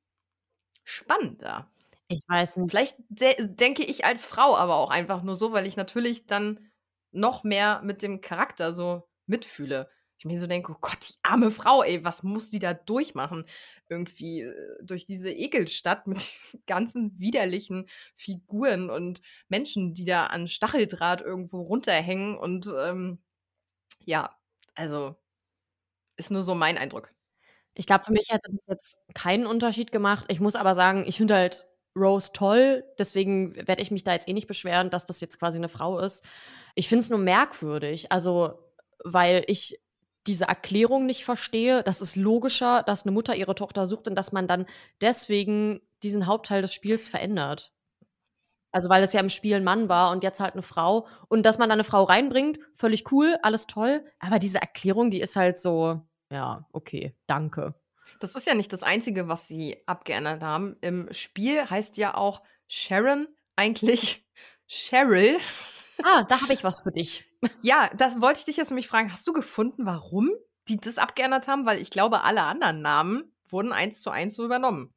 spannender. 0.84 1.70
Ich 2.08 2.22
weiß 2.28 2.58
nicht. 2.58 2.70
Vielleicht 2.72 2.98
de 3.10 3.36
denke 3.40 3.84
ich 3.84 4.06
als 4.06 4.24
Frau 4.24 4.56
aber 4.56 4.76
auch 4.76 4.90
einfach 4.90 5.24
nur 5.24 5.36
so, 5.36 5.52
weil 5.52 5.66
ich 5.66 5.76
natürlich 5.78 6.26
dann 6.26 6.72
noch 7.14 7.44
mehr 7.44 7.82
mit 7.84 8.02
dem 8.02 8.22
Charakter 8.22 8.74
so 8.74 9.08
mitfühle. 9.26 9.90
Ich 10.18 10.26
mir 10.26 10.40
so 10.40 10.48
denke, 10.48 10.72
oh 10.72 10.78
Gott, 10.80 11.10
die 11.10 11.16
arme 11.24 11.52
Frau, 11.52 11.84
ey, 11.84 12.04
was 12.06 12.24
muss 12.24 12.50
die 12.50 12.60
da 12.60 12.74
durchmachen? 12.74 13.46
Irgendwie 13.90 14.42
äh, 14.42 14.54
durch 14.82 15.06
diese 15.06 15.32
Ekelstadt 15.32 16.08
mit 16.08 16.18
diesen 16.20 16.64
ganzen 16.66 17.20
widerlichen 17.20 17.90
Figuren 18.16 18.90
und 18.90 19.22
Menschen, 19.50 19.94
die 19.94 20.06
da 20.06 20.28
an 20.28 20.48
Stacheldraht 20.48 21.22
irgendwo 21.22 21.62
runterhängen 21.62 22.38
und 22.38 22.68
ähm, 22.68 23.20
ja, 24.06 24.36
also 24.76 25.16
ist 26.18 26.32
nur 26.32 26.44
so 26.44 26.56
mein 26.56 26.78
Eindruck. 26.78 27.12
Ich 27.76 27.88
glaube, 27.88 28.06
für 28.06 28.12
mich 28.12 28.28
hätte 28.30 28.52
das 28.52 28.68
jetzt 28.68 28.98
keinen 29.16 29.48
Unterschied 29.48 29.92
gemacht. 29.92 30.26
Ich 30.30 30.40
muss 30.40 30.56
aber 30.56 30.76
sagen, 30.76 31.06
ich 31.08 31.18
finde 31.18 31.36
halt 31.36 31.68
Rose 31.96 32.32
toll, 32.34 32.84
deswegen 32.98 33.56
werde 33.68 33.82
ich 33.82 33.92
mich 33.92 34.04
da 34.04 34.14
jetzt 34.14 34.28
eh 34.28 34.34
nicht 34.34 34.48
beschweren, 34.48 34.90
dass 34.90 35.06
das 35.06 35.22
jetzt 35.22 35.40
quasi 35.40 35.58
eine 35.58 35.70
Frau 35.70 36.00
ist. 36.00 36.24
Ich 36.76 36.90
finde 36.90 37.04
es 37.04 37.10
nur 37.10 37.20
merkwürdig, 37.20 38.12
also 38.12 38.60
weil 39.04 39.44
ich 39.48 39.80
diese 40.28 40.46
Erklärung 40.46 41.06
nicht 41.06 41.26
verstehe. 41.26 41.84
Das 41.84 42.02
ist 42.02 42.16
logischer, 42.16 42.84
dass 42.84 43.04
eine 43.04 43.12
Mutter 43.12 43.36
ihre 43.36 43.56
Tochter 43.56 43.88
sucht 43.88 44.08
und 44.08 44.16
dass 44.16 44.32
man 44.32 44.48
dann 44.48 44.66
deswegen 45.02 45.82
diesen 46.02 46.28
Hauptteil 46.28 46.62
des 46.62 46.74
Spiels 46.74 47.08
verändert. 47.08 47.74
Also 48.72 48.90
weil 48.90 49.04
es 49.04 49.14
ja 49.14 49.20
im 49.20 49.30
Spiel 49.30 49.56
ein 49.56 49.64
Mann 49.64 49.88
war 49.88 50.12
und 50.12 50.24
jetzt 50.24 50.40
halt 50.40 50.54
eine 50.54 50.64
Frau. 50.64 51.08
Und 51.28 51.46
dass 51.46 51.58
man 51.58 51.70
da 51.70 51.74
eine 51.74 51.84
Frau 51.84 52.04
reinbringt, 52.04 52.58
völlig 52.76 53.12
cool, 53.12 53.38
alles 53.44 53.68
toll. 53.68 54.04
Aber 54.20 54.40
diese 54.40 54.60
Erklärung, 54.60 55.12
die 55.12 55.22
ist 55.22 55.36
halt 55.36 55.60
so, 55.60 56.02
ja, 56.32 56.66
okay, 56.72 57.16
danke. 57.28 57.76
Das 58.20 58.36
ist 58.36 58.48
ja 58.48 58.56
nicht 58.56 58.74
das 58.74 58.84
Einzige, 58.84 59.28
was 59.28 59.48
sie 59.48 59.78
abgeändert 59.86 60.42
haben. 60.42 60.78
Im 60.82 61.08
Spiel 61.12 61.70
heißt 61.70 61.98
ja 61.98 62.16
auch 62.16 62.42
Sharon 62.68 63.28
eigentlich 63.56 64.26
Cheryl. 64.68 65.38
Ah, 66.04 66.24
da 66.24 66.42
habe 66.42 66.54
ich 66.54 66.64
was 66.64 66.82
für 66.82 66.92
dich. 66.92 67.26
Ja, 67.62 67.90
das 67.96 68.22
wollte 68.22 68.40
ich 68.40 68.46
dich 68.46 68.58
jetzt 68.58 68.70
nämlich 68.70 68.88
fragen. 68.88 69.12
Hast 69.12 69.28
du 69.28 69.34
gefunden, 69.34 69.86
warum 69.86 70.30
die 70.68 70.78
das 70.78 70.98
abgeändert 70.98 71.48
haben? 71.48 71.66
Weil 71.66 71.82
ich 71.82 71.90
glaube, 71.90 72.22
alle 72.22 72.44
anderen 72.44 72.82
Namen 72.82 73.34
wurden 73.50 73.72
eins 73.72 74.02
zu 74.02 74.10
eins 74.10 74.36
so 74.36 74.46
übernommen. 74.46 74.94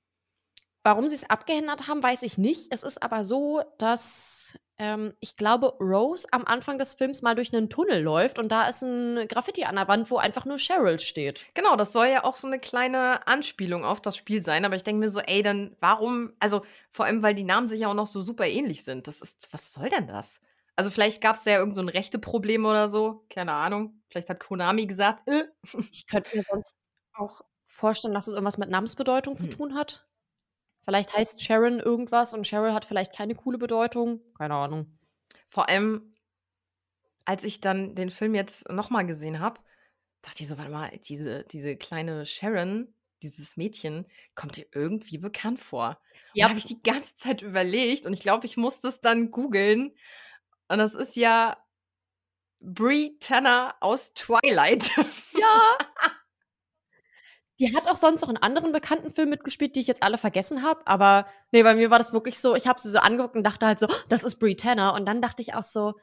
Warum 0.82 1.08
sie 1.08 1.16
es 1.16 1.28
abgeändert 1.28 1.88
haben, 1.88 2.02
weiß 2.02 2.22
ich 2.22 2.38
nicht. 2.38 2.72
Es 2.72 2.82
ist 2.82 3.02
aber 3.02 3.24
so, 3.24 3.62
dass 3.78 4.56
ähm, 4.78 5.14
ich 5.20 5.36
glaube, 5.36 5.74
Rose 5.80 6.28
am 6.30 6.44
Anfang 6.44 6.78
des 6.78 6.94
Films 6.94 7.22
mal 7.22 7.34
durch 7.34 7.52
einen 7.52 7.68
Tunnel 7.68 8.02
läuft 8.02 8.38
und 8.38 8.50
da 8.50 8.68
ist 8.68 8.82
ein 8.82 9.26
Graffiti 9.26 9.64
an 9.64 9.76
der 9.76 9.88
Wand, 9.88 10.10
wo 10.10 10.18
einfach 10.18 10.44
nur 10.44 10.58
Cheryl 10.58 10.98
steht. 11.00 11.44
Genau, 11.54 11.76
das 11.76 11.92
soll 11.92 12.06
ja 12.08 12.24
auch 12.24 12.36
so 12.36 12.46
eine 12.46 12.60
kleine 12.60 13.26
Anspielung 13.26 13.84
auf 13.84 14.00
das 14.00 14.16
Spiel 14.16 14.42
sein. 14.42 14.64
Aber 14.64 14.76
ich 14.76 14.84
denke 14.84 15.00
mir 15.00 15.08
so, 15.08 15.20
ey, 15.20 15.42
dann 15.42 15.76
warum? 15.80 16.32
Also 16.38 16.62
vor 16.92 17.06
allem, 17.06 17.22
weil 17.22 17.34
die 17.34 17.44
Namen 17.44 17.66
sich 17.68 17.80
ja 17.80 17.88
auch 17.88 17.94
noch 17.94 18.06
so 18.06 18.22
super 18.22 18.46
ähnlich 18.46 18.84
sind. 18.84 19.08
Das 19.08 19.20
ist, 19.20 19.48
was 19.52 19.72
soll 19.72 19.88
denn 19.88 20.06
das? 20.06 20.40
Also 20.76 20.90
vielleicht 20.90 21.22
gab 21.22 21.36
es 21.36 21.44
ja 21.46 21.58
irgend 21.58 21.74
so 21.74 21.82
ein 21.82 21.88
rechte 21.88 22.18
Problem 22.18 22.66
oder 22.66 22.88
so. 22.88 23.24
Keine 23.30 23.52
Ahnung. 23.52 24.02
Vielleicht 24.10 24.28
hat 24.28 24.40
Konami 24.40 24.86
gesagt, 24.86 25.26
äh. 25.28 25.44
Ich 25.90 26.06
könnte 26.06 26.36
mir 26.36 26.42
sonst 26.42 26.76
auch 27.14 27.40
vorstellen, 27.66 28.14
dass 28.14 28.28
es 28.28 28.34
irgendwas 28.34 28.58
mit 28.58 28.68
Namensbedeutung 28.68 29.38
hm. 29.38 29.38
zu 29.38 29.48
tun 29.48 29.74
hat. 29.74 30.06
Vielleicht 30.84 31.16
heißt 31.16 31.42
Sharon 31.42 31.80
irgendwas 31.80 32.32
und 32.32 32.46
Cheryl 32.46 32.72
hat 32.72 32.84
vielleicht 32.84 33.14
keine 33.14 33.34
coole 33.34 33.58
Bedeutung. 33.58 34.20
Keine 34.38 34.54
Ahnung. 34.54 34.98
Vor 35.48 35.68
allem, 35.68 36.14
als 37.24 37.42
ich 37.42 37.60
dann 37.60 37.94
den 37.94 38.10
Film 38.10 38.34
jetzt 38.34 38.68
nochmal 38.70 39.04
gesehen 39.04 39.40
habe, 39.40 39.60
dachte 40.22 40.42
ich 40.42 40.48
so, 40.48 40.58
warte 40.58 40.70
mal, 40.70 40.90
diese, 41.08 41.44
diese 41.44 41.76
kleine 41.76 42.24
Sharon, 42.24 42.94
dieses 43.22 43.56
Mädchen, 43.56 44.06
kommt 44.34 44.56
dir 44.56 44.66
irgendwie 44.72 45.18
bekannt 45.18 45.58
vor. 45.58 46.00
Ja. 46.34 46.48
Habe 46.48 46.58
ich 46.58 46.66
die 46.66 46.82
ganze 46.82 47.16
Zeit 47.16 47.42
überlegt 47.42 48.06
und 48.06 48.12
ich 48.12 48.20
glaube, 48.20 48.46
ich 48.46 48.56
musste 48.56 48.88
es 48.88 49.00
dann 49.00 49.30
googeln. 49.30 49.92
Und 50.68 50.78
das 50.78 50.94
ist 50.94 51.16
ja 51.16 51.56
Brie 52.60 53.18
Tanner 53.20 53.74
aus 53.80 54.12
Twilight. 54.14 54.90
Ja. 55.38 55.78
Die 57.58 57.74
hat 57.74 57.88
auch 57.88 57.96
sonst 57.96 58.20
noch 58.20 58.28
in 58.28 58.36
anderen 58.36 58.72
bekannten 58.72 59.14
Filmen 59.14 59.30
mitgespielt, 59.30 59.76
die 59.76 59.80
ich 59.80 59.86
jetzt 59.86 60.02
alle 60.02 60.18
vergessen 60.18 60.62
habe. 60.62 60.86
Aber 60.86 61.26
nee, 61.52 61.62
bei 61.62 61.74
mir 61.74 61.90
war 61.90 61.96
das 61.96 62.12
wirklich 62.12 62.38
so, 62.38 62.54
ich 62.54 62.66
habe 62.66 62.78
sie 62.78 62.90
so 62.90 62.98
angeguckt 62.98 63.34
und 63.34 63.44
dachte 63.44 63.64
halt 63.64 63.78
so, 63.78 63.86
das 64.10 64.24
ist 64.24 64.38
Brie 64.38 64.56
Tanner. 64.56 64.92
Und 64.92 65.06
dann 65.06 65.22
dachte 65.22 65.40
ich 65.40 65.54
auch 65.54 65.62
so, 65.62 65.94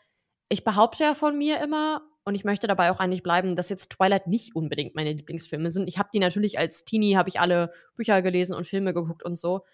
ich 0.50 0.64
behaupte 0.64 1.04
ja 1.04 1.14
von 1.14 1.38
mir 1.38 1.62
immer, 1.62 2.02
und 2.26 2.36
ich 2.36 2.46
möchte 2.46 2.68
dabei 2.68 2.90
auch 2.90 3.00
eigentlich 3.00 3.24
bleiben, 3.24 3.56
dass 3.56 3.70
jetzt 3.70 3.92
Twilight 3.92 4.28
nicht 4.28 4.56
unbedingt 4.56 4.96
meine 4.96 5.12
Lieblingsfilme 5.12 5.72
sind. 5.72 5.88
Ich 5.88 5.98
habe 5.98 6.10
die 6.14 6.20
natürlich 6.20 6.58
als 6.58 6.86
Teenie, 6.86 7.18
habe 7.18 7.30
ich 7.30 7.40
alle 7.40 7.74
Bücher 7.96 8.22
gelesen 8.22 8.56
und 8.56 8.68
Filme 8.68 8.94
geguckt 8.94 9.24
und 9.24 9.38
so. 9.38 9.66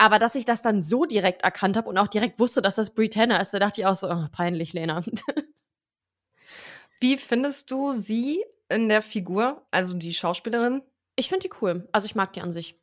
Aber 0.00 0.18
dass 0.18 0.34
ich 0.34 0.46
das 0.46 0.62
dann 0.62 0.82
so 0.82 1.04
direkt 1.04 1.42
erkannt 1.42 1.76
habe 1.76 1.86
und 1.86 1.98
auch 1.98 2.08
direkt 2.08 2.40
wusste, 2.40 2.62
dass 2.62 2.76
das 2.76 2.94
Brie 2.94 3.10
Tanner 3.10 3.38
ist, 3.38 3.52
da 3.52 3.58
dachte 3.58 3.82
ich 3.82 3.86
auch 3.86 3.94
so, 3.94 4.10
oh, 4.10 4.28
peinlich, 4.32 4.72
Lena. 4.72 5.04
Wie 7.00 7.18
findest 7.18 7.70
du 7.70 7.92
sie 7.92 8.42
in 8.70 8.88
der 8.88 9.02
Figur, 9.02 9.66
also 9.70 9.92
die 9.92 10.14
Schauspielerin? 10.14 10.80
Ich 11.16 11.28
finde 11.28 11.46
die 11.46 11.54
cool. 11.60 11.86
Also 11.92 12.06
ich 12.06 12.14
mag 12.14 12.32
die 12.32 12.40
an 12.40 12.50
sich. 12.50 12.80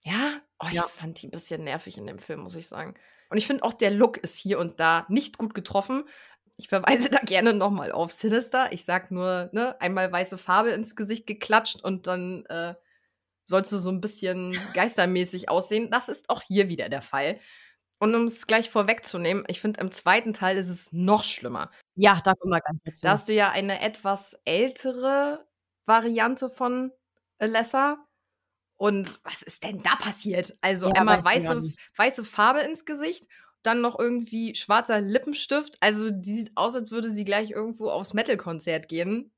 Ja? 0.00 0.40
Oh, 0.58 0.66
ich 0.66 0.74
ja. 0.74 0.88
fand 0.88 1.22
die 1.22 1.28
ein 1.28 1.30
bisschen 1.30 1.62
nervig 1.62 1.96
in 1.96 2.08
dem 2.08 2.18
Film, 2.18 2.40
muss 2.40 2.56
ich 2.56 2.66
sagen. 2.66 2.94
Und 3.30 3.38
ich 3.38 3.46
finde 3.46 3.62
auch, 3.62 3.72
der 3.72 3.92
Look 3.92 4.16
ist 4.16 4.36
hier 4.36 4.58
und 4.58 4.80
da 4.80 5.06
nicht 5.08 5.38
gut 5.38 5.54
getroffen. 5.54 6.08
Ich 6.56 6.68
verweise 6.68 7.08
da 7.10 7.20
gerne 7.20 7.54
nochmal 7.54 7.92
auf 7.92 8.10
Sinister. 8.10 8.72
Ich 8.72 8.84
sag 8.84 9.12
nur, 9.12 9.48
ne, 9.52 9.80
einmal 9.80 10.10
weiße 10.10 10.38
Farbe 10.38 10.70
ins 10.70 10.96
Gesicht 10.96 11.28
geklatscht 11.28 11.84
und 11.84 12.08
dann 12.08 12.46
äh, 12.46 12.74
sollst 13.46 13.72
du 13.72 13.78
so 13.78 13.90
ein 13.90 14.00
bisschen 14.00 14.58
geistermäßig 14.74 15.48
aussehen. 15.48 15.90
Das 15.90 16.08
ist 16.08 16.30
auch 16.30 16.42
hier 16.42 16.68
wieder 16.68 16.88
der 16.88 17.02
Fall. 17.02 17.40
Und 17.98 18.14
um 18.16 18.24
es 18.24 18.48
gleich 18.48 18.68
vorwegzunehmen, 18.68 19.44
ich 19.46 19.60
finde, 19.60 19.80
im 19.80 19.92
zweiten 19.92 20.32
Teil 20.32 20.56
ist 20.56 20.68
es 20.68 20.90
noch 20.92 21.22
schlimmer. 21.22 21.70
Ja, 21.94 22.20
da 22.24 22.34
kommen 22.34 22.52
wir 22.52 22.60
ganz 22.60 22.80
dazu. 22.84 23.00
Da 23.02 23.10
hast 23.10 23.28
du 23.28 23.32
ja 23.32 23.50
eine 23.50 23.80
etwas 23.80 24.36
ältere 24.44 25.46
Variante 25.86 26.50
von 26.50 26.90
Alessa. 27.38 28.04
Und 28.76 29.20
was 29.22 29.42
ist 29.42 29.62
denn 29.62 29.82
da 29.82 29.94
passiert? 29.94 30.56
Also 30.60 30.88
ja, 30.88 30.94
einmal 30.94 31.24
weiße, 31.24 31.72
weiße 31.96 32.24
Farbe 32.24 32.60
ins 32.60 32.84
Gesicht, 32.84 33.28
dann 33.62 33.80
noch 33.80 33.96
irgendwie 33.96 34.56
schwarzer 34.56 35.00
Lippenstift. 35.00 35.76
Also 35.78 36.10
die 36.10 36.34
sieht 36.34 36.50
aus, 36.56 36.74
als 36.74 36.90
würde 36.90 37.10
sie 37.10 37.22
gleich 37.22 37.50
irgendwo 37.50 37.90
aufs 37.90 38.14
Metal-Konzert 38.14 38.88
gehen. 38.88 39.30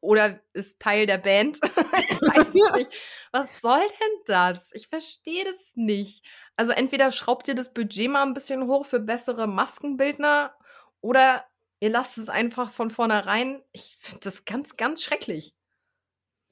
Oder 0.00 0.40
ist 0.54 0.80
Teil 0.80 1.06
der 1.06 1.18
Band. 1.18 1.58
ich 2.08 2.20
weiß 2.22 2.54
nicht. 2.76 2.90
Was 3.32 3.60
soll 3.60 3.80
denn 3.80 4.22
das? 4.26 4.70
Ich 4.74 4.88
verstehe 4.88 5.44
das 5.44 5.72
nicht. 5.76 6.24
Also 6.56 6.72
entweder 6.72 7.12
schraubt 7.12 7.48
ihr 7.48 7.54
das 7.54 7.72
Budget 7.72 8.10
mal 8.10 8.22
ein 8.22 8.34
bisschen 8.34 8.66
hoch 8.66 8.86
für 8.86 9.00
bessere 9.00 9.46
Maskenbildner 9.46 10.54
oder 11.00 11.44
ihr 11.80 11.90
lasst 11.90 12.18
es 12.18 12.28
einfach 12.28 12.70
von 12.72 12.90
vornherein. 12.90 13.62
Ich 13.72 13.96
finde 14.00 14.20
das 14.24 14.44
ganz, 14.44 14.76
ganz 14.76 15.02
schrecklich. 15.02 15.54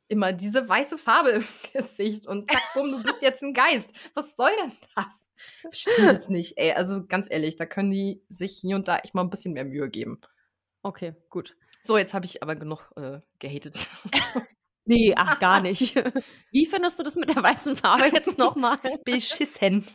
immer 0.09 0.33
diese 0.33 0.69
weiße 0.69 0.99
Farbe 0.99 1.31
im 1.33 1.45
Gesicht 1.73 2.27
und 2.27 2.51
zack, 2.51 2.63
bumm, 2.75 2.93
du 2.93 3.03
bist 3.03 3.23
jetzt 3.23 3.43
ein 3.43 3.55
Geist. 3.55 3.91
Was 4.15 4.35
soll 4.37 4.51
denn 4.63 4.73
das? 4.95 5.29
Stimmt 5.71 6.11
es 6.13 6.29
nicht, 6.29 6.59
ey. 6.59 6.73
Also 6.73 7.07
ganz 7.07 7.29
ehrlich, 7.31 7.57
da 7.57 7.67
können 7.67 7.91
die 7.91 8.23
sich 8.29 8.57
hier 8.59 8.77
und 8.77 8.89
da 8.89 8.99
echt 8.99 9.15
mal 9.15 9.23
ein 9.23 9.31
bisschen 9.31 9.53
mehr 9.55 9.65
Mühe 9.65 9.89
geben. 9.91 10.21
Okay, 10.83 11.15
gut. 11.31 11.57
So, 11.83 11.97
jetzt 11.97 12.15
habe 12.15 12.27
ich 12.27 12.43
aber 12.43 12.57
genug 12.57 12.91
äh, 12.97 13.21
gehatet. 13.39 13.89
Nee, 14.89 15.13
ach, 15.17 15.39
gar 15.39 15.61
nicht. 15.61 15.95
Wie 16.51 16.67
findest 16.67 16.99
du 16.99 17.03
das 17.03 17.17
mit 17.17 17.29
der 17.29 17.43
weißen 17.43 17.77
Farbe 17.77 18.07
jetzt 18.07 18.39
nochmal? 18.39 18.79
Beschissen. 19.05 19.87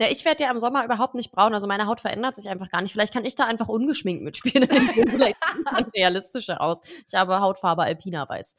Ja, 0.00 0.08
ich 0.08 0.24
werde 0.24 0.42
ja 0.42 0.50
im 0.50 0.58
Sommer 0.58 0.84
überhaupt 0.84 1.14
nicht 1.14 1.30
braun. 1.30 1.54
Also 1.54 1.66
meine 1.66 1.86
Haut 1.86 2.00
verändert 2.00 2.34
sich 2.34 2.48
einfach 2.48 2.70
gar 2.70 2.82
nicht. 2.82 2.92
Vielleicht 2.92 3.12
kann 3.12 3.24
ich 3.24 3.36
da 3.36 3.44
einfach 3.44 3.68
ungeschminkt 3.68 4.24
mitspielen. 4.24 4.68
Vielleicht 4.68 5.36
sieht 5.44 5.58
es 5.58 5.64
dann 5.72 5.90
realistischer 5.94 6.60
aus. 6.60 6.80
Ich 7.06 7.14
habe 7.14 7.40
Hautfarbe 7.40 7.82
Alpina 7.82 8.28
Weiß. 8.28 8.56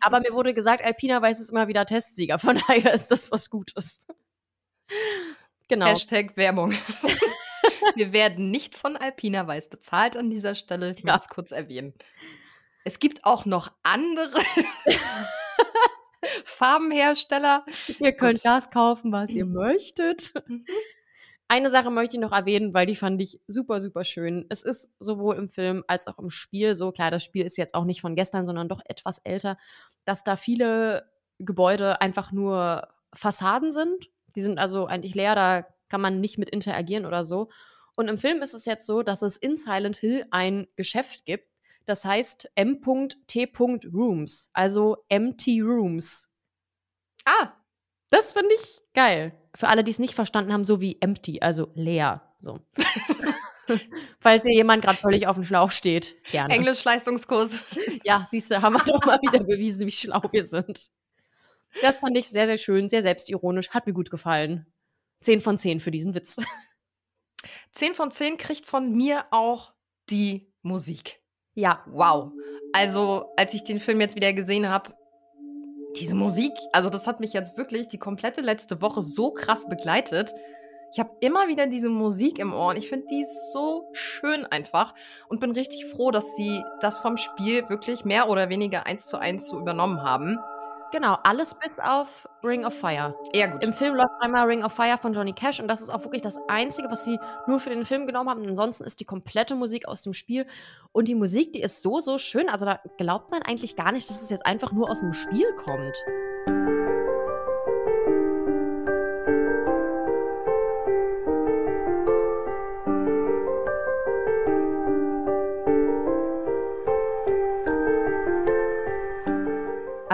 Aber 0.00 0.20
mir 0.20 0.32
wurde 0.32 0.54
gesagt, 0.54 0.84
Alpina 0.84 1.20
Weiß 1.20 1.40
ist 1.40 1.50
immer 1.50 1.68
wieder 1.68 1.84
Testsieger. 1.84 2.38
Von 2.38 2.62
daher 2.68 2.94
ist 2.94 3.10
das 3.10 3.30
was 3.32 3.50
Gutes. 3.50 4.06
Genau. 5.68 5.86
Hashtag 5.86 6.36
Werbung. 6.36 6.74
Wir 7.94 8.12
werden 8.12 8.50
nicht 8.50 8.76
von 8.76 8.96
Alpina 8.96 9.46
Weiß 9.46 9.68
bezahlt 9.68 10.16
an 10.16 10.30
dieser 10.30 10.54
Stelle. 10.54 10.94
Ich 10.96 11.04
ja. 11.04 11.14
muss 11.14 11.28
kurz 11.28 11.52
erwähnen. 11.52 11.94
Es 12.84 12.98
gibt 12.98 13.24
auch 13.24 13.46
noch 13.46 13.72
andere 13.82 14.40
Farbenhersteller. 16.44 17.64
Ihr 17.98 18.12
könnt 18.12 18.42
Gut. 18.42 18.44
das 18.44 18.70
kaufen, 18.70 19.12
was 19.12 19.30
ihr 19.30 19.46
möchtet. 19.46 20.32
Mhm. 20.46 20.64
Eine 21.46 21.70
Sache 21.70 21.90
möchte 21.90 22.16
ich 22.16 22.20
noch 22.20 22.32
erwähnen, 22.32 22.72
weil 22.72 22.86
die 22.86 22.96
fand 22.96 23.20
ich 23.20 23.40
super, 23.46 23.80
super 23.80 24.04
schön. 24.04 24.46
Es 24.48 24.62
ist 24.62 24.88
sowohl 24.98 25.36
im 25.36 25.50
Film 25.50 25.84
als 25.86 26.06
auch 26.06 26.18
im 26.18 26.30
Spiel 26.30 26.74
so, 26.74 26.90
klar, 26.90 27.10
das 27.10 27.22
Spiel 27.22 27.44
ist 27.44 27.58
jetzt 27.58 27.74
auch 27.74 27.84
nicht 27.84 28.00
von 28.00 28.16
gestern, 28.16 28.46
sondern 28.46 28.68
doch 28.68 28.80
etwas 28.86 29.18
älter, 29.18 29.58
dass 30.04 30.24
da 30.24 30.36
viele 30.36 31.10
Gebäude 31.38 32.00
einfach 32.00 32.32
nur 32.32 32.88
Fassaden 33.14 33.72
sind. 33.72 34.10
Die 34.36 34.42
sind 34.42 34.58
also 34.58 34.86
eigentlich 34.86 35.14
leer, 35.14 35.34
da 35.34 35.66
kann 35.88 36.00
man 36.00 36.20
nicht 36.20 36.38
mit 36.38 36.50
interagieren 36.50 37.06
oder 37.06 37.24
so. 37.24 37.50
Und 37.96 38.08
im 38.08 38.18
Film 38.18 38.42
ist 38.42 38.54
es 38.54 38.64
jetzt 38.64 38.86
so, 38.86 39.02
dass 39.02 39.22
es 39.22 39.36
in 39.36 39.56
Silent 39.56 39.96
Hill 39.96 40.26
ein 40.30 40.66
Geschäft 40.76 41.24
gibt, 41.24 41.48
das 41.86 42.04
heißt 42.04 42.50
M.T. 42.54 43.52
Rooms, 43.92 44.50
also 44.52 44.96
Empty 45.08 45.60
Rooms. 45.60 46.30
Ah, 47.24 47.52
das 48.10 48.32
finde 48.32 48.54
ich 48.54 48.80
geil. 48.94 49.32
Für 49.54 49.68
alle, 49.68 49.84
die 49.84 49.90
es 49.90 49.98
nicht 49.98 50.14
verstanden 50.14 50.52
haben, 50.52 50.64
so 50.64 50.80
wie 50.80 50.98
empty, 51.00 51.40
also 51.40 51.70
leer. 51.74 52.22
So. 52.38 52.60
Falls 54.20 54.42
hier 54.42 54.52
jemand 54.54 54.84
gerade 54.84 54.98
völlig 54.98 55.26
auf 55.26 55.36
dem 55.36 55.44
Schlauch 55.44 55.70
steht, 55.70 56.14
gerne. 56.30 56.54
Englisch-Leistungskurs. 56.54 57.52
Ja, 58.06 58.26
siehst 58.30 58.50
du, 58.50 58.60
haben 58.60 58.74
wir 58.74 58.84
doch 58.84 59.02
mal 59.06 59.18
wieder 59.22 59.42
bewiesen, 59.42 59.86
wie 59.86 59.90
schlau 59.90 60.20
wir 60.30 60.44
sind. 60.44 60.90
Das 61.80 62.00
fand 62.00 62.18
ich 62.18 62.28
sehr, 62.28 62.46
sehr 62.46 62.58
schön, 62.58 62.90
sehr 62.90 63.00
selbstironisch, 63.00 63.70
hat 63.70 63.86
mir 63.86 63.94
gut 63.94 64.10
gefallen. 64.10 64.66
Zehn 65.24 65.40
von 65.40 65.56
zehn 65.56 65.80
für 65.80 65.90
diesen 65.90 66.14
Witz. 66.14 66.36
Zehn 67.72 67.94
von 67.94 68.10
zehn 68.10 68.36
kriegt 68.36 68.66
von 68.66 68.92
mir 68.92 69.24
auch 69.30 69.72
die 70.10 70.52
Musik. 70.60 71.22
Ja. 71.54 71.82
Wow. 71.86 72.32
Also, 72.74 73.32
als 73.36 73.54
ich 73.54 73.64
den 73.64 73.80
Film 73.80 74.02
jetzt 74.02 74.16
wieder 74.16 74.34
gesehen 74.34 74.68
habe, 74.68 74.94
diese 75.96 76.14
Musik, 76.14 76.52
also 76.72 76.90
das 76.90 77.06
hat 77.06 77.20
mich 77.20 77.32
jetzt 77.32 77.56
wirklich 77.56 77.88
die 77.88 77.98
komplette 77.98 78.42
letzte 78.42 78.82
Woche 78.82 79.02
so 79.02 79.30
krass 79.30 79.66
begleitet. 79.66 80.34
Ich 80.92 80.98
habe 80.98 81.16
immer 81.20 81.48
wieder 81.48 81.66
diese 81.68 81.88
Musik 81.88 82.38
im 82.38 82.52
Ohr 82.52 82.68
und 82.68 82.76
ich 82.76 82.90
finde 82.90 83.06
die 83.10 83.24
so 83.52 83.88
schön 83.92 84.44
einfach 84.44 84.94
und 85.28 85.40
bin 85.40 85.52
richtig 85.52 85.86
froh, 85.86 86.10
dass 86.10 86.36
sie 86.36 86.62
das 86.80 86.98
vom 86.98 87.16
Spiel 87.16 87.66
wirklich 87.70 88.04
mehr 88.04 88.28
oder 88.28 88.50
weniger 88.50 88.84
eins 88.84 89.06
zu 89.06 89.16
eins 89.16 89.46
so 89.46 89.58
übernommen 89.58 90.02
haben. 90.02 90.38
Genau, 90.94 91.18
alles 91.24 91.54
bis 91.54 91.80
auf 91.80 92.28
Ring 92.44 92.64
of 92.64 92.72
Fire. 92.72 93.16
Ja, 93.32 93.48
gut. 93.48 93.64
Im 93.64 93.72
Film 93.72 93.96
läuft 93.96 94.14
einmal 94.20 94.46
Ring 94.46 94.62
of 94.62 94.72
Fire 94.72 94.96
von 94.96 95.12
Johnny 95.12 95.32
Cash 95.32 95.58
und 95.58 95.66
das 95.66 95.80
ist 95.80 95.90
auch 95.90 96.04
wirklich 96.04 96.22
das 96.22 96.38
Einzige, 96.46 96.88
was 96.88 97.04
sie 97.04 97.18
nur 97.48 97.58
für 97.58 97.70
den 97.70 97.84
Film 97.84 98.06
genommen 98.06 98.30
haben. 98.30 98.46
ansonsten 98.46 98.84
ist 98.84 99.00
die 99.00 99.04
komplette 99.04 99.56
Musik 99.56 99.88
aus 99.88 100.02
dem 100.02 100.12
Spiel. 100.12 100.46
Und 100.92 101.08
die 101.08 101.16
Musik, 101.16 101.52
die 101.52 101.62
ist 101.62 101.82
so, 101.82 101.98
so 101.98 102.16
schön. 102.16 102.48
Also 102.48 102.64
da 102.64 102.78
glaubt 102.96 103.32
man 103.32 103.42
eigentlich 103.42 103.74
gar 103.74 103.90
nicht, 103.90 104.08
dass 104.08 104.22
es 104.22 104.30
jetzt 104.30 104.46
einfach 104.46 104.70
nur 104.70 104.88
aus 104.88 105.00
dem 105.00 105.14
Spiel 105.14 105.52
kommt. 105.56 106.83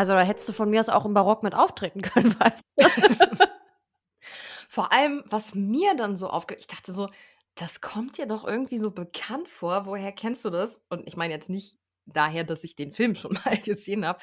Also 0.00 0.12
da 0.12 0.22
hättest 0.22 0.48
du 0.48 0.54
von 0.54 0.70
mir 0.70 0.80
aus 0.80 0.88
auch 0.88 1.04
im 1.04 1.12
Barock 1.12 1.42
mit 1.42 1.54
auftreten 1.54 2.00
können, 2.00 2.34
weißt 2.40 2.80
du? 2.80 3.46
Vor 4.66 4.94
allem, 4.94 5.22
was 5.26 5.54
mir 5.54 5.94
dann 5.94 6.16
so 6.16 6.30
aufge 6.30 6.54
ich 6.54 6.66
dachte 6.66 6.94
so, 6.94 7.10
das 7.54 7.82
kommt 7.82 8.16
dir 8.16 8.24
doch 8.24 8.46
irgendwie 8.46 8.78
so 8.78 8.92
bekannt 8.92 9.46
vor. 9.46 9.84
Woher 9.84 10.12
kennst 10.12 10.42
du 10.46 10.48
das? 10.48 10.80
Und 10.88 11.06
ich 11.06 11.18
meine 11.18 11.34
jetzt 11.34 11.50
nicht 11.50 11.76
daher, 12.06 12.44
dass 12.44 12.64
ich 12.64 12.76
den 12.76 12.92
Film 12.92 13.14
schon 13.14 13.32
mal 13.44 13.58
gesehen 13.58 14.06
habe, 14.06 14.20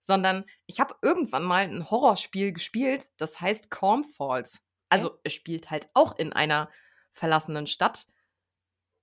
sondern 0.00 0.46
ich 0.66 0.80
habe 0.80 0.96
irgendwann 1.00 1.44
mal 1.44 1.62
ein 1.62 1.88
Horrorspiel 1.88 2.52
gespielt, 2.52 3.06
das 3.16 3.40
heißt 3.40 3.70
Calm 3.70 4.02
Falls. 4.02 4.60
Also 4.88 5.20
es 5.22 5.32
spielt 5.32 5.70
halt 5.70 5.90
auch 5.94 6.18
in 6.18 6.32
einer 6.32 6.68
verlassenen 7.12 7.68
Stadt 7.68 8.08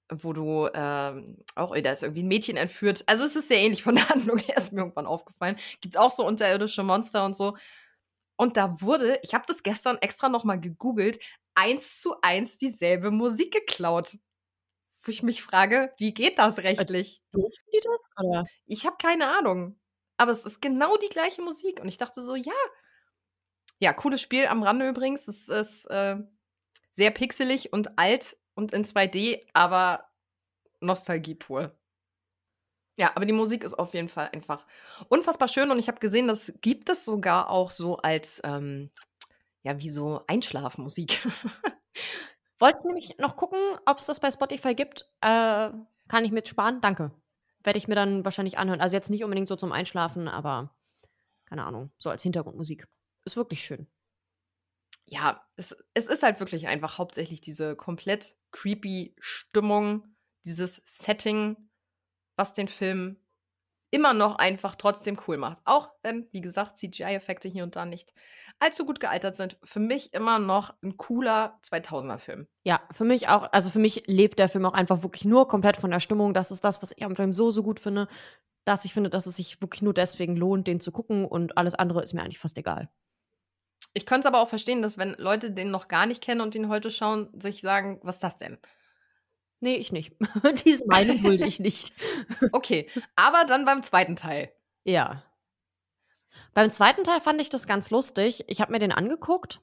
wo 0.10 0.34
du 0.34 0.70
ähm, 0.74 1.38
auch, 1.55 1.76
da 1.76 1.91
ist 1.91 2.03
irgendwie 2.03 2.24
ein 2.24 2.28
Mädchen 2.28 2.58
entführt. 2.58 3.03
Also 3.08 3.26
es 3.26 3.36
ist 3.36 3.49
sehr 3.49 3.60
ähnlich 3.60 3.84
von 3.84 3.95
der 3.95 4.08
Handlung 4.10 4.38
her, 4.38 4.58
ist 4.58 4.72
mir 4.72 4.82
irgendwann 4.82 5.05
aufgefallen. 5.05 5.58
Gibt 5.82 5.95
es 5.95 5.99
auch 5.99 6.12
so 6.12 6.26
unterirdische 6.26 6.84
Monster 6.84 7.26
und 7.26 7.36
so. 7.36 7.58
Und 8.38 8.55
da 8.55 8.82
wurde, 8.82 9.20
ich 9.24 9.34
habe 9.34 9.45
das 9.47 9.64
gestern 9.64 9.97
extra 9.97 10.30
nochmal 10.30 10.60
gegoogelt, 10.60 11.20
eins 11.55 11.99
zu 11.99 12.16
eins 12.22 12.58
dieselbe 12.58 13.12
Musik 13.12 13.51
geklaut. 13.53 14.18
Wo 15.01 15.12
ich 15.12 15.24
mich 15.24 15.41
frage, 15.41 15.93
wie 15.97 16.14
geht 16.14 16.38
das 16.38 16.60
rechtlich? 16.60 17.22
Durften 17.32 17.70
die 17.74 17.80
das? 17.84 18.12
Oder? 18.24 18.45
Ich 18.66 18.86
habe 18.86 18.97
keine 19.01 19.28
Ahnung. 19.38 19.80
Aber 20.18 20.32
es 20.32 20.45
ist 20.45 20.62
genau 20.62 20.97
die 20.97 21.10
gleiche 21.10 21.41
Musik. 21.41 21.80
Und 21.82 21.88
ich 21.88 21.97
dachte 21.97 22.24
so, 22.24 22.36
ja. 22.36 22.53
Ja, 23.80 23.93
cooles 23.93 24.22
Spiel 24.22 24.47
am 24.47 24.64
Rande 24.64 24.88
übrigens. 24.88 25.28
Es 25.28 25.47
ist 25.49 25.86
äh, 25.86 26.18
sehr 26.91 27.12
pixelig 27.12 27.74
und 27.74 27.97
alt 27.97 28.38
und 28.58 28.74
in 28.74 28.84
2D, 28.84 29.41
aber 29.53 30.10
Nostalgie 30.82 31.36
pur. 31.36 31.72
Ja, 32.97 33.12
aber 33.16 33.26
die 33.26 33.34
Musik 33.34 33.64
ist 33.64 33.76
auf 33.78 33.93
jeden 33.93 34.10
Fall 34.10 34.30
einfach 34.34 34.66
unfassbar 35.08 35.47
schön 35.47 35.70
und 35.70 35.78
ich 35.78 35.88
habe 35.88 35.99
gesehen, 35.99 36.28
das 36.28 36.51
gibt 36.62 36.89
es 36.89 37.05
sogar 37.05 37.49
auch 37.49 37.70
so 37.70 37.97
als, 37.97 38.41
ähm, 38.43 38.89
ja, 39.62 39.78
wie 39.80 39.89
so 39.89 40.24
Einschlafmusik. 40.28 41.20
Wolltest 42.60 42.86
du 42.86 42.88
nämlich 42.88 43.16
noch 43.20 43.36
gucken, 43.36 43.60
ob 43.86 43.99
es 43.99 44.08
das 44.08 44.20
bei 44.20 44.32
Spotify 44.32 44.74
gibt? 44.74 45.08
Äh, 45.22 45.70
kann 46.08 46.26
ich 46.26 46.32
mitsparen? 46.32 46.82
Danke. 46.82 47.12
Werde 47.64 47.78
ich 47.78 47.88
mir 47.88 47.95
dann 47.95 48.26
wahrscheinlich 48.26 48.58
anhören. 48.58 48.82
Also 48.82 48.95
jetzt 48.95 49.12
nicht 49.12 49.24
unbedingt 49.24 49.47
so 49.47 49.55
zum 49.55 49.72
Einschlafen, 49.72 50.28
aber 50.28 50.76
keine 51.45 51.66
Ahnung, 51.66 51.91
so 51.99 52.10
als 52.10 52.24
Hintergrundmusik. 52.24 52.88
Ist 53.26 53.38
wirklich 53.38 53.64
schön 53.64 53.88
ja, 55.08 55.41
es, 55.55 55.76
es 55.93 56.08
ist 56.08 56.24
halt 56.24 56.39
wirklich 56.39 56.68
einfach 56.68 56.97
hauptsächlich 56.97 57.41
diese 57.41 57.76
komplett 57.76 58.36
creepy 58.51 59.16
Stimmung, 59.20 60.03
dieses 60.43 60.82
Setting, 60.86 61.70
was 62.36 62.53
den 62.53 62.68
Film 62.68 63.18
immer 63.89 64.14
noch 64.14 64.36
einfach 64.36 64.76
trotzdem 64.76 65.18
cool 65.28 65.38
macht. 65.38 65.62
Auch 65.64 65.89
wenn, 66.03 66.28
wie 66.32 66.41
gesagt, 66.41 66.78
CGI-Effekte 66.78 67.47
hier 67.47 67.64
und 67.64 67.78
da 67.78 67.86
nicht 67.86 68.14
allzu 68.60 68.86
gut 68.86 68.99
gealtert 68.99 69.38
sind. 69.38 69.58
Für 69.64 69.80
mich 69.80 70.14
immer 70.14 70.39
noch 70.39 70.74
ein 70.84 70.97
cooler 70.97 71.58
2000er-Film. 71.64 72.47
Ja, 72.66 72.82
für 72.91 73.05
mich 73.05 73.30
auch. 73.30 73.49
Also 73.53 73.70
für 73.70 73.80
mich 73.80 74.03
lebt 74.08 74.39
der 74.39 74.49
Film 74.49 74.66
auch 74.66 74.74
einfach 74.74 75.03
wirklich 75.03 75.24
nur 75.24 75.47
komplett 75.47 75.78
von 75.78 75.91
der 75.91 76.01
Stimmung. 76.01 76.34
Das 76.34 76.51
ist 76.51 76.66
das, 76.66 76.82
was 76.82 76.93
ich 76.95 77.05
am 77.05 77.16
Film 77.16 77.32
so, 77.32 77.49
so 77.51 77.64
gut 77.64 77.80
finde, 77.80 78.10
dass 78.66 78.84
ich 78.84 78.93
finde, 78.93 79.10
dass 79.10 79.26
es 79.26 79.38
sich 79.38 79.62
wirklich 79.62 79.82
nur 79.82 79.93
deswegen 79.93 80.36
lohnt, 80.36 80.68
den 80.68 80.82
zu 80.82 80.91
gucken 80.91 81.24
und 81.24 81.58
alles 81.58 81.76
andere 81.76 82.03
ist 82.03 82.14
mir 82.14 82.22
eigentlich 82.22 82.39
fast 82.39 82.58
egal. 82.58 82.89
Ich 83.94 84.06
könnte 84.06 84.28
es 84.28 84.34
aber 84.34 84.42
auch 84.42 84.50
verstehen, 84.50 84.82
dass 84.82 84.98
wenn 84.98 85.16
Leute 85.18 85.52
den 85.52 85.72
noch 85.72 85.88
gar 85.88 86.06
nicht 86.06 86.24
kennen 86.24 86.42
und 86.42 86.54
den 86.54 86.70
heute 86.70 86.92
schauen, 86.92 87.30
sich 87.40 87.62
sagen, 87.62 88.00
was 88.04 88.18
ist 88.18 88.24
das 88.24 88.38
denn? 88.38 88.58
Nee, 89.60 89.76
ich 89.76 89.92
nicht. 89.92 90.16
Diese 90.66 90.86
Meinung 90.88 91.24
dulde 91.24 91.48
ich 91.48 91.60
nicht. 91.60 91.94
okay, 92.52 92.90
aber 93.16 93.46
dann 93.46 93.66
beim 93.66 93.82
zweiten 93.82 94.16
Teil. 94.16 94.52
Ja. 94.84 95.24
Beim 96.54 96.70
zweiten 96.70 97.04
Teil 97.04 97.22
fand 97.22 97.42
ich 97.42 97.50
das 97.50 97.66
ganz 97.66 97.90
lustig. 97.90 98.44
Ich 98.48 98.62
habe 98.62 98.72
mir 98.72 98.80
den 98.80 98.92
angeguckt 98.92 99.62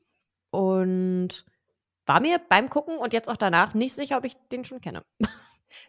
und 0.51 1.45
war 2.07 2.21
mir 2.21 2.39
beim 2.39 2.71
Gucken 2.71 2.99
und 2.99 3.13
jetzt 3.13 3.29
auch 3.29 3.37
danach 3.37 3.75
nicht 3.75 3.95
sicher, 3.95 4.19
ob 4.19 4.25
ich 4.25 4.37
den 4.51 4.65
schon 4.65 4.81
kenne. 4.81 5.03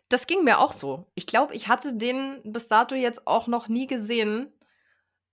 Das 0.09 0.25
ging 0.25 0.43
mir 0.43 0.57
auch 0.57 0.73
so. 0.73 1.11
Ich 1.13 1.27
glaube, 1.27 1.53
ich 1.53 1.67
hatte 1.67 1.95
den 1.95 2.41
bis 2.43 2.67
dato 2.67 2.95
jetzt 2.95 3.27
auch 3.27 3.45
noch 3.45 3.67
nie 3.67 3.85
gesehen. 3.85 4.51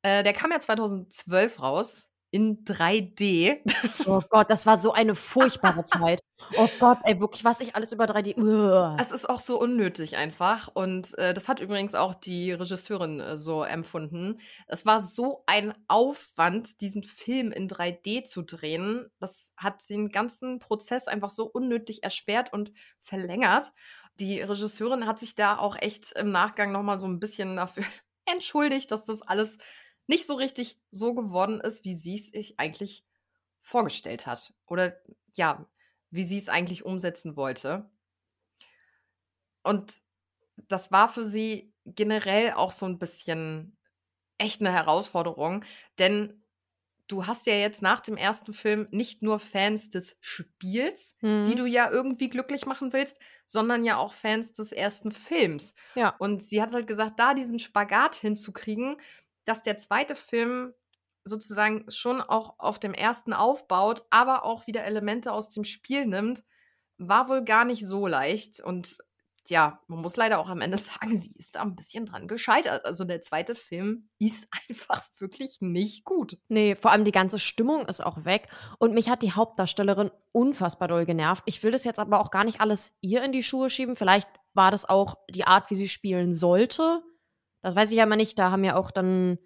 Äh, 0.03 0.23
der 0.25 0.35
kam 0.35 0.51
ja 0.51 0.61
2012 0.61 1.59
raus. 1.59 2.11
In 2.33 2.65
3D. 2.65 3.61
Oh 4.07 4.23
Gott, 4.31 4.51
das 4.51 4.67
war 4.67 4.79
so 4.79 4.93
eine 4.93 5.15
furchtbare 5.15 5.85
Zeit. 5.85 6.21
Oh 6.57 6.69
Gott, 6.81 6.99
ey, 7.05 7.21
wirklich, 7.21 7.45
was 7.45 7.61
ich 7.61 7.77
alles 7.77 7.93
über 7.93 8.07
3D. 8.07 8.37
Uah. 8.37 8.97
Es 8.99 9.13
ist 9.13 9.29
auch 9.29 9.41
so 9.41 9.61
unnötig 9.61 10.17
einfach. 10.17 10.69
Und 10.75 11.17
äh, 11.19 11.35
das 11.35 11.47
hat 11.47 11.61
übrigens 11.61 11.95
auch 11.95 12.15
die 12.15 12.53
Regisseurin 12.53 13.21
äh, 13.21 13.37
so 13.37 13.63
empfunden. 13.63 14.41
Es 14.67 14.87
war 14.87 15.01
so 15.01 15.45
ein 15.47 15.75
Aufwand, 15.89 16.81
diesen 16.81 17.05
Film 17.05 17.53
in 17.53 17.69
3D 17.69 18.25
zu 18.25 18.43
drehen. 18.43 19.11
Das 19.21 19.53
hat 19.59 19.89
den 19.89 20.09
ganzen 20.09 20.59
Prozess 20.59 21.09
einfach 21.09 21.31
so 21.31 21.45
unnötig 21.45 22.03
erschwert 22.03 22.53
und 22.53 22.73
verlängert. 23.01 23.73
Die 24.19 24.41
Regisseurin 24.41 25.07
hat 25.07 25.19
sich 25.19 25.35
da 25.35 25.59
auch 25.59 25.77
echt 25.79 26.13
im 26.13 26.31
Nachgang 26.31 26.73
nochmal 26.73 26.99
so 26.99 27.07
ein 27.07 27.21
bisschen 27.21 27.57
dafür 27.57 27.85
entschuldigt, 28.25 28.91
dass 28.91 29.05
das 29.05 29.21
alles 29.21 29.59
nicht 30.07 30.27
so 30.27 30.35
richtig 30.35 30.81
so 30.91 31.15
geworden 31.15 31.61
ist, 31.61 31.85
wie 31.85 31.95
sie 31.95 32.15
es 32.17 32.27
sich 32.29 32.59
eigentlich 32.59 33.05
vorgestellt 33.61 34.27
hat. 34.27 34.53
Oder 34.67 35.01
ja, 35.35 35.67
wie 36.11 36.25
sie 36.25 36.39
es 36.39 36.49
eigentlich 36.49 36.85
umsetzen 36.85 37.37
wollte. 37.37 37.91
Und 39.63 39.95
das 40.69 40.91
war 40.93 41.09
für 41.09 41.25
sie 41.25 41.75
generell 41.87 42.53
auch 42.53 42.73
so 42.73 42.87
ein 42.87 42.99
bisschen 42.99 43.77
echt 44.39 44.61
eine 44.61 44.73
Herausforderung, 44.73 45.65
denn 45.99 46.45
du 47.09 47.27
hast 47.27 47.47
ja 47.47 47.55
jetzt 47.55 47.83
nach 47.83 48.01
dem 48.01 48.17
ersten 48.17 48.55
Film 48.55 48.89
nicht 48.91 49.23
nur 49.23 49.39
Fans 49.41 49.91
des 49.91 50.17
Spiels, 50.21 51.17
Mhm. 51.21 51.45
die 51.47 51.55
du 51.55 51.67
ja 51.67 51.91
irgendwie 51.91 52.29
glücklich 52.31 52.67
machen 52.67 52.93
willst, 52.93 53.19
sondern 53.47 53.85
ja 53.85 53.99
auch 53.99 54.15
Fans 54.15 54.53
des 54.53 54.73
ersten 54.73 55.13
Films. 55.13 55.75
Ja. 55.95 56.17
Und 56.19 56.43
sie 56.43 56.63
hat 56.63 56.73
halt 56.73 56.87
gesagt, 56.87 57.19
da 57.21 57.35
diesen 57.35 57.59
Spagat 57.59 58.17
hinzukriegen, 58.17 58.97
dass 59.45 59.63
der 59.63 59.79
zweite 59.79 60.17
Film 60.17 60.73
sozusagen 61.25 61.85
schon 61.91 62.21
auch 62.21 62.59
auf 62.59 62.79
dem 62.79 62.95
ersten 62.95 63.33
aufbaut, 63.33 64.05
aber 64.11 64.45
auch 64.45 64.67
wieder 64.67 64.85
Elemente 64.85 65.33
aus 65.33 65.49
dem 65.49 65.65
Spiel 65.65 66.07
nimmt, 66.07 66.43
war 66.99 67.29
wohl 67.29 67.45
gar 67.45 67.65
nicht 67.65 67.87
so 67.87 68.07
leicht. 68.07 68.61
Und 68.61 68.97
ja, 69.49 69.81
man 69.89 70.01
muss 70.01 70.17
leider 70.17 70.39
auch 70.39 70.49
am 70.49 70.61
Ende 70.61 70.77
sagen, 70.79 71.17
sie 71.17 71.33
ist 71.37 71.55
da 71.55 71.63
ein 71.63 71.77
bisschen 71.77 72.07
dran 72.07 72.29
gescheitert. 72.29 72.85
Also 72.85 73.05
der 73.05 73.23
zweite 73.23 73.55
Film 73.55 74.09
ist 74.19 74.49
einfach 74.69 75.05
wirklich 75.19 75.59
nicht 75.61 76.05
gut. 76.05 76.39
Nee, 76.49 76.75
vor 76.75 76.91
allem 76.91 77.05
die 77.05 77.13
ganze 77.13 77.39
Stimmung 77.39 77.87
ist 77.87 78.05
auch 78.05 78.25
weg. 78.25 78.49
Und 78.79 78.95
mich 78.95 79.09
hat 79.09 79.23
die 79.23 79.33
Hauptdarstellerin 79.33 80.11
unfassbar 80.33 80.89
doll 80.89 81.07
genervt. 81.07 81.43
Ich 81.47 81.63
will 81.63 81.71
das 81.71 81.85
jetzt 81.85 82.01
aber 82.01 82.21
auch 82.21 82.31
gar 82.31 82.45
nicht 82.45 82.61
alles 82.61 82.93
ihr 83.01 83.23
in 83.23 83.33
die 83.33 83.43
Schuhe 83.43 83.71
schieben. 83.71 83.97
Vielleicht 83.97 84.29
war 84.55 84.71
das 84.71 84.89
auch 84.89 85.17
die 85.31 85.45
Art, 85.45 85.71
wie 85.71 85.77
sie 85.77 85.89
spielen 85.89 86.33
sollte. 86.33 87.03
Das 87.63 87.77
weiß 87.77 87.91
ich 87.91 87.97
ja 87.97 88.05
immer 88.05 88.17
nicht. 88.17 88.39
Da 88.39 88.51
haben 88.51 88.65
ja 88.65 88.77
auch 88.77 88.91
dann. 88.91 89.39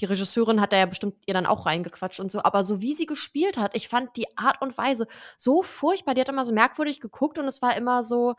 Die 0.00 0.06
Regisseurin 0.06 0.60
hat 0.60 0.72
da 0.72 0.76
ja 0.76 0.86
bestimmt 0.86 1.14
ihr 1.26 1.34
dann 1.34 1.46
auch 1.46 1.66
reingequatscht 1.66 2.18
und 2.18 2.28
so. 2.28 2.42
Aber 2.42 2.64
so 2.64 2.80
wie 2.80 2.94
sie 2.94 3.06
gespielt 3.06 3.56
hat, 3.56 3.76
ich 3.76 3.88
fand 3.88 4.16
die 4.16 4.36
Art 4.36 4.60
und 4.60 4.76
Weise 4.76 5.06
so 5.36 5.62
furchtbar. 5.62 6.14
Die 6.14 6.20
hat 6.20 6.28
immer 6.28 6.44
so 6.44 6.52
merkwürdig 6.52 7.00
geguckt 7.00 7.38
und 7.38 7.46
es 7.46 7.62
war 7.62 7.76
immer 7.76 8.02
so, 8.02 8.34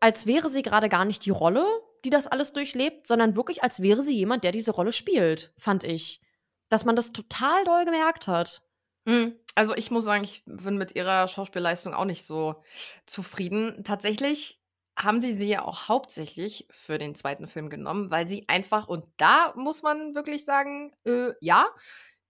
als 0.00 0.26
wäre 0.26 0.50
sie 0.50 0.60
gerade 0.60 0.90
gar 0.90 1.06
nicht 1.06 1.24
die 1.24 1.30
Rolle, 1.30 1.66
die 2.04 2.10
das 2.10 2.26
alles 2.26 2.52
durchlebt, 2.52 3.06
sondern 3.06 3.34
wirklich, 3.34 3.62
als 3.62 3.80
wäre 3.80 4.02
sie 4.02 4.14
jemand, 4.14 4.44
der 4.44 4.52
diese 4.52 4.72
Rolle 4.72 4.92
spielt, 4.92 5.54
fand 5.56 5.84
ich. 5.84 6.20
Dass 6.68 6.84
man 6.84 6.96
das 6.96 7.12
total 7.12 7.64
doll 7.64 7.86
gemerkt 7.86 8.26
hat. 8.26 8.60
Mhm. 9.06 9.36
Also 9.54 9.74
ich 9.74 9.90
muss 9.90 10.04
sagen, 10.04 10.24
ich 10.24 10.42
bin 10.44 10.76
mit 10.76 10.94
ihrer 10.94 11.28
Schauspielleistung 11.28 11.94
auch 11.94 12.04
nicht 12.04 12.24
so 12.24 12.62
zufrieden. 13.06 13.84
Tatsächlich 13.84 14.60
haben 14.96 15.20
sie 15.20 15.32
sie 15.32 15.48
ja 15.48 15.64
auch 15.64 15.88
hauptsächlich 15.88 16.66
für 16.70 16.98
den 16.98 17.14
zweiten 17.14 17.48
Film 17.48 17.68
genommen, 17.70 18.10
weil 18.10 18.28
sie 18.28 18.48
einfach, 18.48 18.88
und 18.88 19.04
da 19.16 19.52
muss 19.56 19.82
man 19.82 20.14
wirklich 20.14 20.44
sagen, 20.44 20.92
äh, 21.04 21.32
ja, 21.40 21.66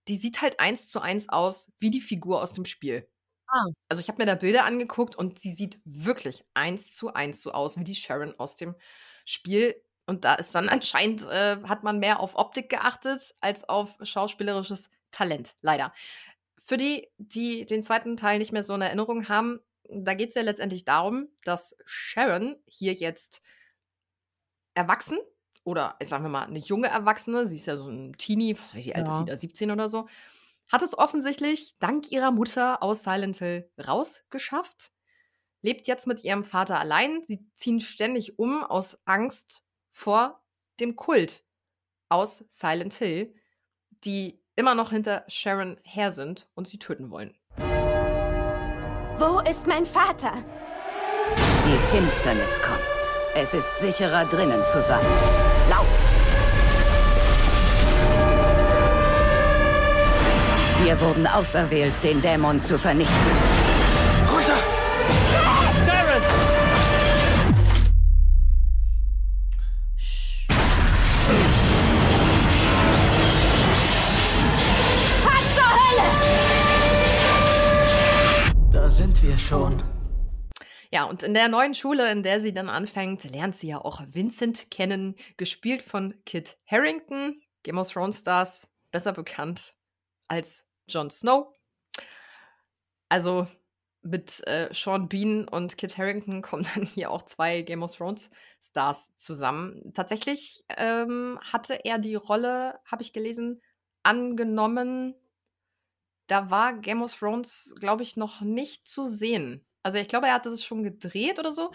die 0.09 0.17
sieht 0.17 0.43
halt 0.43 0.61
eins 0.61 0.89
zu 0.89 1.01
eins 1.01 1.29
aus 1.29 1.71
wie 1.79 1.91
die 1.91 2.01
Figur 2.01 2.43
aus 2.43 2.53
dem 2.53 2.65
Spiel. 2.65 3.09
Ah. 3.49 3.67
Also 3.89 4.01
ich 4.01 4.09
habe 4.09 4.23
mir 4.23 4.27
da 4.27 4.35
Bilder 4.35 4.65
angeguckt 4.65 5.17
und 5.17 5.41
sie 5.41 5.53
sieht 5.53 5.79
wirklich 5.85 6.45
eins 6.55 6.95
zu 6.95 7.13
eins 7.13 7.43
so 7.43 7.53
aus 7.53 7.79
wie 7.79 7.85
die 7.85 7.95
Sharon 7.95 8.35
aus 8.39 8.57
dem 8.57 8.75
Spiel. 9.25 9.81
Und 10.07 10.25
da 10.25 10.35
ist 10.35 10.55
dann 10.55 10.69
anscheinend, 10.71 11.23
äh, 11.23 11.59
hat 11.65 11.85
man 11.85 11.99
mehr 11.99 12.21
auf 12.21 12.35
Optik 12.37 12.69
geachtet 12.71 13.35
als 13.41 13.69
auf 13.69 13.97
schauspielerisches 14.03 14.91
Talent, 15.11 15.55
leider. 15.61 15.93
Für 16.67 16.77
die, 16.79 17.09
die 17.19 17.67
den 17.67 17.83
zweiten 17.83 18.17
Teil 18.17 18.39
nicht 18.39 18.53
mehr 18.53 18.65
so 18.65 18.75
in 18.75 18.81
Erinnerung 18.81 19.29
haben, 19.29 19.61
da 19.91 20.15
geht 20.15 20.31
es 20.31 20.35
ja 20.35 20.43
letztendlich 20.43 20.85
darum, 20.85 21.29
dass 21.45 21.77
Sharon 21.87 22.57
hier 22.67 22.93
jetzt 22.93 23.41
erwachsen 24.75 25.19
oder 25.65 25.97
sagen 26.03 26.25
wir 26.25 26.29
mal 26.31 26.45
eine 26.47 26.59
junge 26.59 26.89
Erwachsene, 26.89 27.47
sie 27.47 27.57
ist 27.57 27.67
ja 27.67 27.77
so 27.77 27.89
ein 27.89 28.13
Teenie, 28.19 28.59
was 28.59 28.75
weiß 28.75 28.81
ich, 28.81 28.87
wie 28.87 28.95
alt 28.95 29.09
ist 29.09 29.19
sie 29.19 29.25
Ja. 29.25 29.25
da, 29.25 29.37
17 29.37 29.71
oder 29.71 29.89
so, 29.89 30.09
hat 30.69 30.83
es 30.83 30.97
offensichtlich 30.97 31.77
dank 31.79 32.11
ihrer 32.11 32.33
Mutter 32.33 32.83
aus 32.83 33.03
Silent 33.05 33.39
Hill 33.39 33.71
rausgeschafft, 33.87 34.93
lebt 35.63 35.87
jetzt 35.89 36.07
mit 36.07 36.25
ihrem 36.25 36.45
Vater 36.45 36.79
allein. 36.81 37.23
Sie 37.25 37.47
ziehen 37.57 37.81
ständig 37.81 38.39
um 38.39 38.65
aus 38.65 38.99
Angst 39.07 39.65
vor 39.91 40.45
dem 40.81 40.97
Kult 40.97 41.45
aus 42.09 42.45
Silent 42.49 42.95
Hill, 42.95 43.35
die 44.05 44.43
immer 44.57 44.75
noch 44.75 44.91
hinter 44.91 45.25
Sharon 45.29 45.81
her 45.85 46.13
sind 46.13 46.49
und 46.55 46.69
sie 46.69 46.79
töten 46.79 47.11
wollen. 47.11 47.37
Ist 49.49 49.67
mein 49.67 49.85
Vater? 49.85 50.33
Die 51.37 51.95
Finsternis 51.95 52.61
kommt. 52.63 52.81
Es 53.35 53.53
ist 53.53 53.79
sicherer, 53.79 54.25
drinnen 54.25 54.65
zu 54.65 54.81
sein. 54.81 55.05
Lauf! 55.69 55.87
Wir 60.83 60.99
wurden 61.01 61.27
auserwählt, 61.27 62.03
den 62.03 62.23
Dämon 62.23 62.59
zu 62.59 62.79
vernichten. 62.79 63.54
Schon. 79.45 79.83
Ja, 80.91 81.05
und 81.05 81.23
in 81.23 81.35
der 81.35 81.49
neuen 81.49 81.75
Schule, 81.75 82.11
in 82.11 82.23
der 82.23 82.41
sie 82.41 82.55
dann 82.55 82.71
anfängt, 82.71 83.25
lernt 83.25 83.57
sie 83.57 83.69
ja 83.69 83.79
auch 83.79 84.01
Vincent 84.11 84.71
kennen, 84.71 85.17
gespielt 85.37 85.83
von 85.83 86.15
Kit 86.25 86.57
Harrington, 86.67 87.43
Game 87.63 87.79
of 87.79 87.93
Thrones 87.93 88.21
Stars, 88.21 88.69
besser 88.91 89.13
bekannt 89.13 89.75
als 90.29 90.65
Jon 90.89 91.11
Snow. 91.11 91.53
Also 93.11 93.47
mit 94.03 94.47
äh, 94.47 94.73
Sean 94.73 95.09
Bean 95.09 95.47
und 95.47 95.77
Kit 95.77 95.99
Harrington 95.99 96.41
kommen 96.43 96.67
dann 96.75 96.85
hier 96.85 97.11
auch 97.11 97.23
zwei 97.23 97.63
Game 97.63 97.83
of 97.83 97.95
Thrones 97.95 98.31
Stars 98.63 99.11
zusammen. 99.19 99.93
Tatsächlich 99.95 100.65
ähm, 100.77 101.39
hatte 101.43 101.85
er 101.85 101.99
die 101.99 102.15
Rolle, 102.15 102.79
habe 102.87 103.03
ich 103.03 103.13
gelesen, 103.13 103.61
angenommen. 104.03 105.15
Da 106.27 106.51
war 106.51 106.75
Game 106.75 107.03
of 107.03 107.15
Thrones, 107.15 107.75
glaube 107.79 108.03
ich, 108.03 108.17
noch 108.17 108.41
nicht 108.41 108.89
zu 108.89 109.07
sehen. 109.07 109.65
Also 109.83 109.99
ich 109.99 110.09
glaube, 110.09 110.27
er 110.29 110.35
hatte 110.35 110.49
es 110.49 110.65
schon 110.65 110.83
gedreht 110.83 111.39
oder 111.39 111.53
so, 111.53 111.71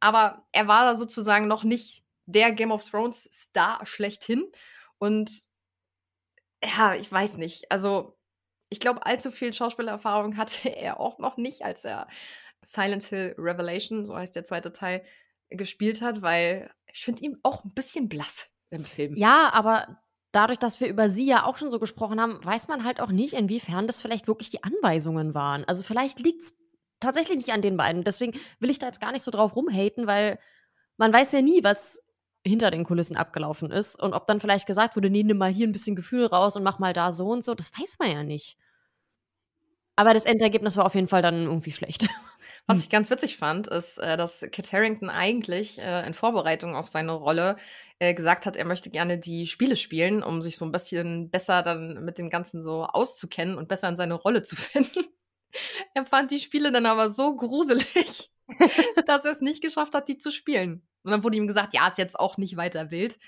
aber 0.00 0.46
er 0.52 0.66
war 0.66 0.86
da 0.86 0.94
sozusagen 0.94 1.46
noch 1.46 1.64
nicht 1.64 2.04
der 2.26 2.52
Game 2.52 2.72
of 2.72 2.84
Thrones 2.84 3.28
Star 3.32 3.84
schlechthin. 3.84 4.50
Und 4.98 5.42
ja, 6.64 6.94
ich 6.94 7.10
weiß 7.10 7.36
nicht. 7.36 7.70
Also 7.70 8.16
ich 8.70 8.80
glaube, 8.80 9.04
allzu 9.04 9.30
viel 9.30 9.52
Schauspielerfahrung 9.52 10.36
hatte 10.36 10.68
er 10.76 11.00
auch 11.00 11.18
noch 11.18 11.36
nicht, 11.36 11.62
als 11.62 11.84
er 11.84 12.08
Silent 12.64 13.04
Hill 13.04 13.34
Revelation, 13.38 14.06
so 14.06 14.16
heißt 14.16 14.34
der 14.34 14.44
zweite 14.44 14.72
Teil, 14.72 15.04
gespielt 15.50 16.00
hat, 16.00 16.22
weil 16.22 16.70
ich 16.92 17.04
finde 17.04 17.22
ihn 17.24 17.38
auch 17.42 17.64
ein 17.64 17.74
bisschen 17.74 18.08
blass 18.08 18.48
im 18.70 18.84
Film. 18.84 19.14
Ja, 19.16 19.50
aber 19.52 20.02
dadurch, 20.34 20.58
dass 20.58 20.80
wir 20.80 20.88
über 20.88 21.08
sie 21.10 21.26
ja 21.26 21.44
auch 21.44 21.56
schon 21.56 21.70
so 21.70 21.78
gesprochen 21.78 22.20
haben, 22.20 22.44
weiß 22.44 22.68
man 22.68 22.84
halt 22.84 23.00
auch 23.00 23.10
nicht, 23.10 23.34
inwiefern 23.34 23.86
das 23.86 24.00
vielleicht 24.02 24.26
wirklich 24.26 24.50
die 24.50 24.62
Anweisungen 24.62 25.34
waren. 25.34 25.64
Also 25.64 25.82
vielleicht 25.82 26.18
liegt 26.20 26.42
es 26.42 26.54
tatsächlich 27.00 27.36
nicht 27.36 27.52
an 27.52 27.62
den 27.62 27.76
beiden. 27.76 28.04
Deswegen 28.04 28.38
will 28.60 28.70
ich 28.70 28.78
da 28.78 28.86
jetzt 28.86 29.00
gar 29.00 29.12
nicht 29.12 29.22
so 29.22 29.30
drauf 29.30 29.54
rumhaten, 29.56 30.06
weil 30.06 30.38
man 30.96 31.12
weiß 31.12 31.32
ja 31.32 31.42
nie, 31.42 31.62
was 31.62 32.00
hinter 32.46 32.70
den 32.70 32.84
Kulissen 32.84 33.16
abgelaufen 33.16 33.70
ist 33.70 34.00
und 34.00 34.12
ob 34.12 34.26
dann 34.26 34.40
vielleicht 34.40 34.66
gesagt 34.66 34.96
wurde, 34.96 35.10
nee, 35.10 35.22
nimm 35.22 35.38
mal 35.38 35.50
hier 35.52 35.66
ein 35.66 35.72
bisschen 35.72 35.96
Gefühl 35.96 36.26
raus 36.26 36.56
und 36.56 36.62
mach 36.62 36.78
mal 36.78 36.92
da 36.92 37.10
so 37.12 37.28
und 37.28 37.44
so, 37.44 37.54
das 37.54 37.72
weiß 37.78 37.96
man 37.98 38.10
ja 38.10 38.22
nicht. 38.22 38.56
Aber 39.96 40.12
das 40.12 40.24
Endergebnis 40.24 40.76
war 40.76 40.86
auf 40.86 40.94
jeden 40.94 41.08
Fall 41.08 41.22
dann 41.22 41.44
irgendwie 41.44 41.72
schlecht. 41.72 42.06
Was 42.66 42.80
ich 42.80 42.88
ganz 42.88 43.10
witzig 43.10 43.36
fand, 43.36 43.66
ist, 43.66 43.98
äh, 43.98 44.16
dass 44.16 44.44
Kit 44.50 44.72
Harrington 44.72 45.10
eigentlich 45.10 45.78
äh, 45.78 46.06
in 46.06 46.14
Vorbereitung 46.14 46.74
auf 46.76 46.88
seine 46.88 47.12
Rolle 47.12 47.56
äh, 47.98 48.14
gesagt 48.14 48.46
hat, 48.46 48.56
er 48.56 48.64
möchte 48.64 48.90
gerne 48.90 49.18
die 49.18 49.46
Spiele 49.46 49.76
spielen, 49.76 50.22
um 50.22 50.40
sich 50.40 50.56
so 50.56 50.64
ein 50.64 50.72
bisschen 50.72 51.30
besser 51.30 51.62
dann 51.62 52.04
mit 52.04 52.16
dem 52.16 52.30
Ganzen 52.30 52.62
so 52.62 52.84
auszukennen 52.84 53.58
und 53.58 53.68
besser 53.68 53.88
in 53.88 53.96
seine 53.96 54.14
Rolle 54.14 54.42
zu 54.42 54.56
finden. 54.56 55.04
er 55.94 56.06
fand 56.06 56.30
die 56.30 56.40
Spiele 56.40 56.72
dann 56.72 56.86
aber 56.86 57.10
so 57.10 57.36
gruselig, 57.36 58.30
dass 59.06 59.24
er 59.24 59.32
es 59.32 59.42
nicht 59.42 59.62
geschafft 59.62 59.94
hat, 59.94 60.08
die 60.08 60.18
zu 60.18 60.30
spielen. 60.30 60.86
Und 61.04 61.10
dann 61.12 61.22
wurde 61.22 61.36
ihm 61.36 61.46
gesagt, 61.46 61.74
ja, 61.74 61.86
ist 61.88 61.98
jetzt 61.98 62.18
auch 62.18 62.36
nicht 62.38 62.56
weiter 62.56 62.90
wild. 62.90 63.18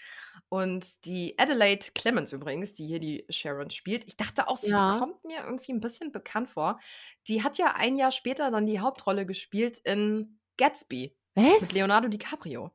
Und 0.48 1.04
die 1.04 1.38
Adelaide 1.38 1.86
Clemens 1.94 2.32
übrigens, 2.32 2.72
die 2.74 2.86
hier 2.86 3.00
die 3.00 3.24
Sharon 3.30 3.70
spielt, 3.70 4.04
ich 4.06 4.16
dachte 4.16 4.48
auch, 4.48 4.56
sie 4.56 4.70
Ja. 4.70 4.96
kommt 4.98 5.24
mir 5.24 5.44
irgendwie 5.44 5.72
ein 5.72 5.80
bisschen 5.80 6.12
bekannt 6.12 6.48
vor. 6.50 6.80
Die 7.28 7.42
hat 7.42 7.58
ja 7.58 7.74
ein 7.76 7.96
Jahr 7.96 8.12
später 8.12 8.50
dann 8.50 8.66
die 8.66 8.80
Hauptrolle 8.80 9.26
gespielt 9.26 9.78
in 9.78 10.38
Gatsby 10.56 11.16
Was? 11.34 11.60
mit 11.62 11.72
Leonardo 11.72 12.08
DiCaprio. 12.08 12.70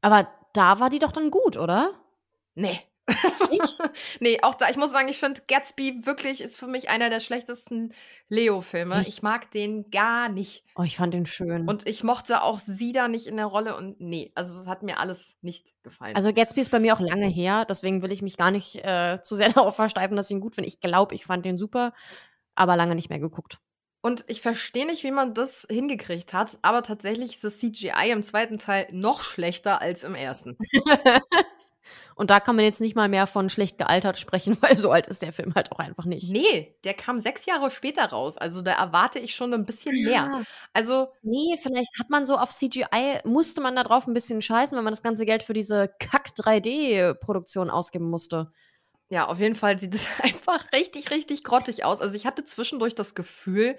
Aber 0.00 0.28
da 0.52 0.80
war 0.80 0.90
die 0.90 0.98
doch 0.98 1.12
dann 1.12 1.30
gut, 1.30 1.56
oder? 1.56 1.94
Nee. 2.54 2.80
nee, 4.20 4.38
auch 4.42 4.54
da, 4.54 4.70
ich 4.70 4.76
muss 4.76 4.90
sagen, 4.90 5.08
ich 5.08 5.18
finde 5.18 5.42
Gatsby 5.46 6.06
wirklich 6.06 6.40
ist 6.40 6.56
für 6.56 6.66
mich 6.66 6.88
einer 6.88 7.10
der 7.10 7.20
schlechtesten 7.20 7.92
Leo-Filme. 8.28 9.04
Ich 9.06 9.22
mag 9.22 9.50
den 9.50 9.90
gar 9.90 10.28
nicht. 10.28 10.64
Oh, 10.76 10.82
ich 10.82 10.96
fand 10.96 11.12
den 11.12 11.26
schön. 11.26 11.68
Und 11.68 11.86
ich 11.86 12.02
mochte 12.02 12.42
auch 12.42 12.58
sie 12.58 12.92
da 12.92 13.08
nicht 13.08 13.26
in 13.26 13.36
der 13.36 13.46
Rolle 13.46 13.76
und 13.76 14.00
nee, 14.00 14.32
also 14.34 14.60
es 14.60 14.66
hat 14.66 14.82
mir 14.82 14.98
alles 14.98 15.36
nicht 15.42 15.74
gefallen. 15.82 16.16
Also 16.16 16.32
Gatsby 16.32 16.62
ist 16.62 16.70
bei 16.70 16.80
mir 16.80 16.94
auch 16.94 17.00
lange 17.00 17.26
her, 17.26 17.66
deswegen 17.68 18.00
will 18.02 18.12
ich 18.12 18.22
mich 18.22 18.36
gar 18.36 18.50
nicht 18.50 18.76
äh, 18.76 19.20
zu 19.22 19.34
sehr 19.34 19.48
darauf 19.52 19.76
versteifen, 19.76 20.16
dass 20.16 20.30
ich 20.30 20.36
ihn 20.36 20.40
gut 20.40 20.54
finde. 20.54 20.68
Ich 20.68 20.80
glaube, 20.80 21.14
ich 21.14 21.26
fand 21.26 21.44
den 21.44 21.58
super, 21.58 21.92
aber 22.54 22.76
lange 22.76 22.94
nicht 22.94 23.10
mehr 23.10 23.20
geguckt. 23.20 23.58
Und 24.00 24.24
ich 24.26 24.42
verstehe 24.42 24.84
nicht, 24.84 25.02
wie 25.02 25.10
man 25.10 25.32
das 25.32 25.66
hingekriegt 25.70 26.34
hat, 26.34 26.58
aber 26.60 26.82
tatsächlich 26.82 27.36
ist 27.36 27.44
das 27.44 27.58
CGI 27.58 28.10
im 28.12 28.22
zweiten 28.22 28.58
Teil 28.58 28.86
noch 28.92 29.22
schlechter 29.22 29.80
als 29.80 30.04
im 30.04 30.14
ersten. 30.14 30.58
Und 32.14 32.30
da 32.30 32.40
kann 32.40 32.56
man 32.56 32.64
jetzt 32.64 32.80
nicht 32.80 32.94
mal 32.96 33.08
mehr 33.08 33.26
von 33.26 33.50
schlecht 33.50 33.78
gealtert 33.78 34.18
sprechen, 34.18 34.56
weil 34.62 34.76
so 34.78 34.90
alt 34.90 35.06
ist 35.08 35.22
der 35.22 35.32
Film 35.32 35.54
halt 35.54 35.72
auch 35.72 35.78
einfach 35.78 36.04
nicht. 36.04 36.30
Nee, 36.30 36.76
der 36.84 36.94
kam 36.94 37.18
sechs 37.18 37.46
Jahre 37.46 37.70
später 37.70 38.06
raus. 38.06 38.36
Also 38.38 38.62
da 38.62 38.72
erwarte 38.72 39.18
ich 39.18 39.34
schon 39.34 39.52
ein 39.54 39.66
bisschen 39.66 40.02
mehr. 40.02 40.30
Ja. 40.32 40.42
Also, 40.72 41.08
Nee, 41.22 41.58
vielleicht 41.62 41.98
hat 41.98 42.10
man 42.10 42.26
so 42.26 42.36
auf 42.36 42.50
CGI, 42.50 43.20
musste 43.24 43.60
man 43.60 43.76
da 43.76 43.82
drauf 43.84 44.06
ein 44.06 44.14
bisschen 44.14 44.42
scheißen, 44.42 44.76
wenn 44.76 44.84
man 44.84 44.92
das 44.92 45.02
ganze 45.02 45.24
Geld 45.26 45.42
für 45.42 45.54
diese 45.54 45.88
Kack-3D-Produktion 45.98 47.70
ausgeben 47.70 48.10
musste. 48.10 48.52
ja, 49.10 49.26
auf 49.26 49.38
jeden 49.38 49.54
Fall 49.54 49.78
sieht 49.78 49.94
es 49.94 50.06
einfach 50.22 50.72
richtig, 50.72 51.10
richtig 51.10 51.44
grottig 51.44 51.84
aus. 51.84 52.00
Also 52.00 52.16
ich 52.16 52.26
hatte 52.26 52.44
zwischendurch 52.44 52.94
das 52.94 53.14
Gefühl, 53.14 53.76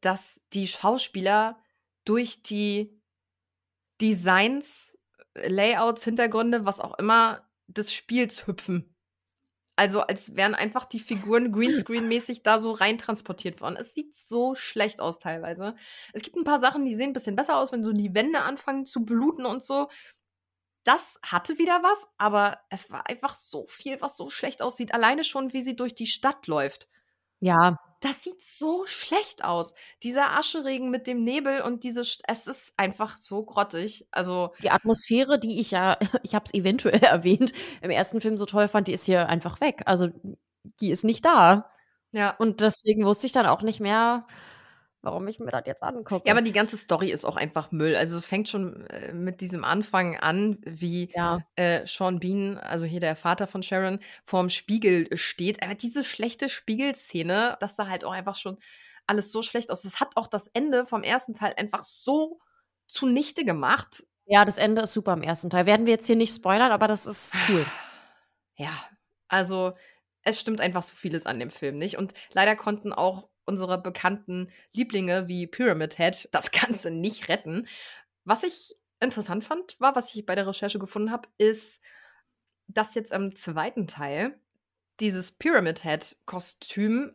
dass 0.00 0.40
die 0.52 0.66
Schauspieler 0.68 1.58
durch 2.04 2.42
die 2.42 3.00
Designs, 4.00 4.87
Layouts, 5.46 6.04
Hintergründe, 6.04 6.64
was 6.64 6.80
auch 6.80 6.98
immer, 6.98 7.48
des 7.66 7.92
Spiels 7.92 8.46
hüpfen. 8.46 8.94
Also 9.76 10.00
als 10.00 10.34
wären 10.34 10.56
einfach 10.56 10.86
die 10.86 10.98
Figuren 10.98 11.52
Greenscreen-mäßig 11.52 12.42
da 12.42 12.58
so 12.58 12.72
rein 12.72 12.98
transportiert 12.98 13.60
worden. 13.60 13.76
Es 13.76 13.94
sieht 13.94 14.16
so 14.16 14.56
schlecht 14.56 15.00
aus 15.00 15.20
teilweise. 15.20 15.76
Es 16.12 16.22
gibt 16.22 16.36
ein 16.36 16.42
paar 16.42 16.58
Sachen, 16.58 16.84
die 16.84 16.96
sehen 16.96 17.10
ein 17.10 17.12
bisschen 17.12 17.36
besser 17.36 17.56
aus, 17.56 17.70
wenn 17.70 17.84
so 17.84 17.92
die 17.92 18.12
Wände 18.12 18.40
anfangen 18.40 18.86
zu 18.86 19.04
bluten 19.04 19.46
und 19.46 19.62
so. 19.62 19.88
Das 20.82 21.20
hatte 21.22 21.58
wieder 21.58 21.82
was, 21.84 22.08
aber 22.16 22.58
es 22.70 22.90
war 22.90 23.08
einfach 23.08 23.36
so 23.36 23.68
viel, 23.68 24.00
was 24.00 24.16
so 24.16 24.30
schlecht 24.30 24.62
aussieht. 24.62 24.92
Alleine 24.94 25.22
schon, 25.22 25.52
wie 25.52 25.62
sie 25.62 25.76
durch 25.76 25.94
die 25.94 26.06
Stadt 26.08 26.48
läuft. 26.48 26.88
Ja, 27.38 27.78
Das 28.00 28.22
sieht 28.22 28.40
so 28.44 28.86
schlecht 28.86 29.44
aus. 29.44 29.74
Dieser 30.04 30.30
Ascheregen 30.38 30.90
mit 30.90 31.06
dem 31.08 31.24
Nebel 31.24 31.62
und 31.62 31.82
diese. 31.82 32.04
St 32.04 32.22
es 32.28 32.46
ist 32.46 32.72
einfach 32.76 33.16
so 33.16 33.42
grottig. 33.44 34.06
Also, 34.12 34.54
die 34.62 34.70
Atmosphäre, 34.70 35.38
die 35.40 35.60
ich 35.60 35.72
ja, 35.72 35.98
ich 36.22 36.34
habe 36.34 36.44
es 36.46 36.54
eventuell 36.54 37.00
erwähnt, 37.02 37.52
im 37.82 37.90
ersten 37.90 38.20
Film 38.20 38.36
so 38.38 38.46
toll 38.46 38.68
fand, 38.68 38.86
die 38.88 38.92
ist 38.92 39.04
hier 39.04 39.28
einfach 39.28 39.60
weg. 39.60 39.82
Also 39.86 40.08
die 40.80 40.90
ist 40.90 41.04
nicht 41.04 41.24
da. 41.24 41.70
ja. 42.12 42.36
Und 42.38 42.60
deswegen 42.60 43.04
wusste 43.04 43.26
ich 43.26 43.32
dann 43.32 43.46
auch 43.46 43.62
nicht 43.62 43.80
mehr, 43.80 44.26
warum 45.02 45.26
ich 45.28 45.38
mir 45.38 45.50
das 45.50 45.62
jetzt 45.66 45.82
angucke. 45.82 46.26
Ja, 46.26 46.34
aber 46.34 46.42
die 46.42 46.52
ganze 46.52 46.76
Story 46.76 47.10
ist 47.10 47.24
auch 47.24 47.36
einfach 47.36 47.70
Müll. 47.70 47.94
Also 47.96 48.16
es 48.16 48.26
fängt 48.26 48.48
schon 48.48 48.86
äh, 48.86 49.12
mit 49.12 49.40
diesem 49.40 49.64
Anfang 49.64 50.18
an, 50.18 50.58
wie 50.64 51.10
Ja. 51.14 51.40
äh, 51.56 51.86
Sean 51.86 52.18
Bean, 52.20 52.58
also 52.58 52.84
hier 52.86 53.00
der 53.00 53.16
Vater 53.16 53.46
von 53.46 53.62
Sharon, 53.62 54.00
vorm 54.24 54.50
Spiegel 54.50 55.08
steht. 55.16 55.62
Aber 55.62 55.74
diese 55.74 56.04
schlechte 56.04 56.48
Spiegelszene, 56.48 57.56
das 57.60 57.76
sah 57.76 57.86
halt 57.88 58.04
auch 58.04 58.12
einfach 58.12 58.36
schon 58.36 58.58
alles 59.06 59.32
so 59.32 59.42
schlecht 59.42 59.70
aus. 59.70 59.84
Es 59.84 60.00
hat 60.00 60.16
auch 60.16 60.26
das 60.26 60.48
Ende 60.48 60.84
vom 60.84 61.02
ersten 61.02 61.34
Teil 61.34 61.54
einfach 61.56 61.84
so 61.84 62.40
zunichte 62.86 63.44
gemacht. 63.44 64.04
ja, 64.26 64.44
das 64.44 64.58
Ende 64.58 64.82
ist 64.82 64.92
super 64.92 65.14
im 65.14 65.22
ersten 65.22 65.48
Teil. 65.50 65.64
Werden 65.66 65.86
wir 65.86 65.94
jetzt 65.94 66.06
hier 66.06 66.16
nicht 66.16 66.34
spoilern, 66.34 66.72
aber 66.72 66.88
das 66.88 67.06
ist 67.06 67.34
cool. 67.48 67.64
Ja, 68.56 68.72
also 69.28 69.74
es 70.22 70.40
stimmt 70.40 70.60
einfach 70.60 70.82
so 70.82 70.92
vieles 70.94 71.26
an 71.26 71.38
dem 71.38 71.50
Film 71.50 71.78
nicht. 71.78 71.96
Und 71.96 72.12
leider 72.32 72.56
konnten 72.56 72.92
auch 72.92 73.28
unsere 73.48 73.78
bekannten 73.78 74.50
Lieblinge 74.72 75.26
wie 75.26 75.46
Pyramid 75.46 75.96
Head 75.96 76.28
das 76.30 76.50
Ganze 76.52 76.90
nicht 76.90 77.28
retten. 77.28 77.66
Was 78.24 78.44
ich 78.44 78.76
interessant 79.00 79.44
fand, 79.44 79.80
war, 79.80 79.96
was 79.96 80.14
ich 80.14 80.26
bei 80.26 80.34
der 80.34 80.46
Recherche 80.46 80.78
gefunden 80.78 81.10
habe, 81.10 81.28
ist, 81.38 81.80
dass 82.68 82.94
jetzt 82.94 83.12
im 83.12 83.34
zweiten 83.34 83.86
Teil 83.86 84.38
dieses 85.00 85.32
Pyramid 85.32 85.82
Head 85.82 86.16
Kostüm 86.26 87.14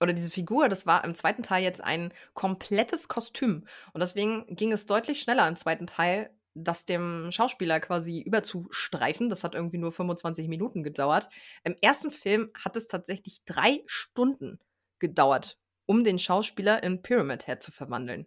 oder 0.00 0.12
diese 0.12 0.30
Figur, 0.30 0.68
das 0.68 0.86
war 0.86 1.04
im 1.04 1.14
zweiten 1.14 1.42
Teil 1.42 1.62
jetzt 1.62 1.82
ein 1.82 2.12
komplettes 2.34 3.08
Kostüm. 3.08 3.66
Und 3.92 4.00
deswegen 4.00 4.44
ging 4.54 4.72
es 4.72 4.86
deutlich 4.86 5.20
schneller 5.20 5.46
im 5.46 5.56
zweiten 5.56 5.86
Teil, 5.86 6.30
das 6.54 6.84
dem 6.84 7.30
Schauspieler 7.30 7.80
quasi 7.80 8.20
überzustreifen. 8.20 9.30
Das 9.30 9.44
hat 9.44 9.54
irgendwie 9.54 9.78
nur 9.78 9.92
25 9.92 10.48
Minuten 10.48 10.82
gedauert. 10.82 11.28
Im 11.64 11.76
ersten 11.80 12.10
Film 12.10 12.50
hat 12.54 12.76
es 12.76 12.88
tatsächlich 12.88 13.44
drei 13.44 13.82
Stunden 13.86 14.58
gedauert, 14.98 15.58
um 15.86 16.04
den 16.04 16.18
Schauspieler 16.18 16.82
in 16.82 17.02
Pyramid 17.02 17.46
Head 17.46 17.62
zu 17.62 17.72
verwandeln. 17.72 18.26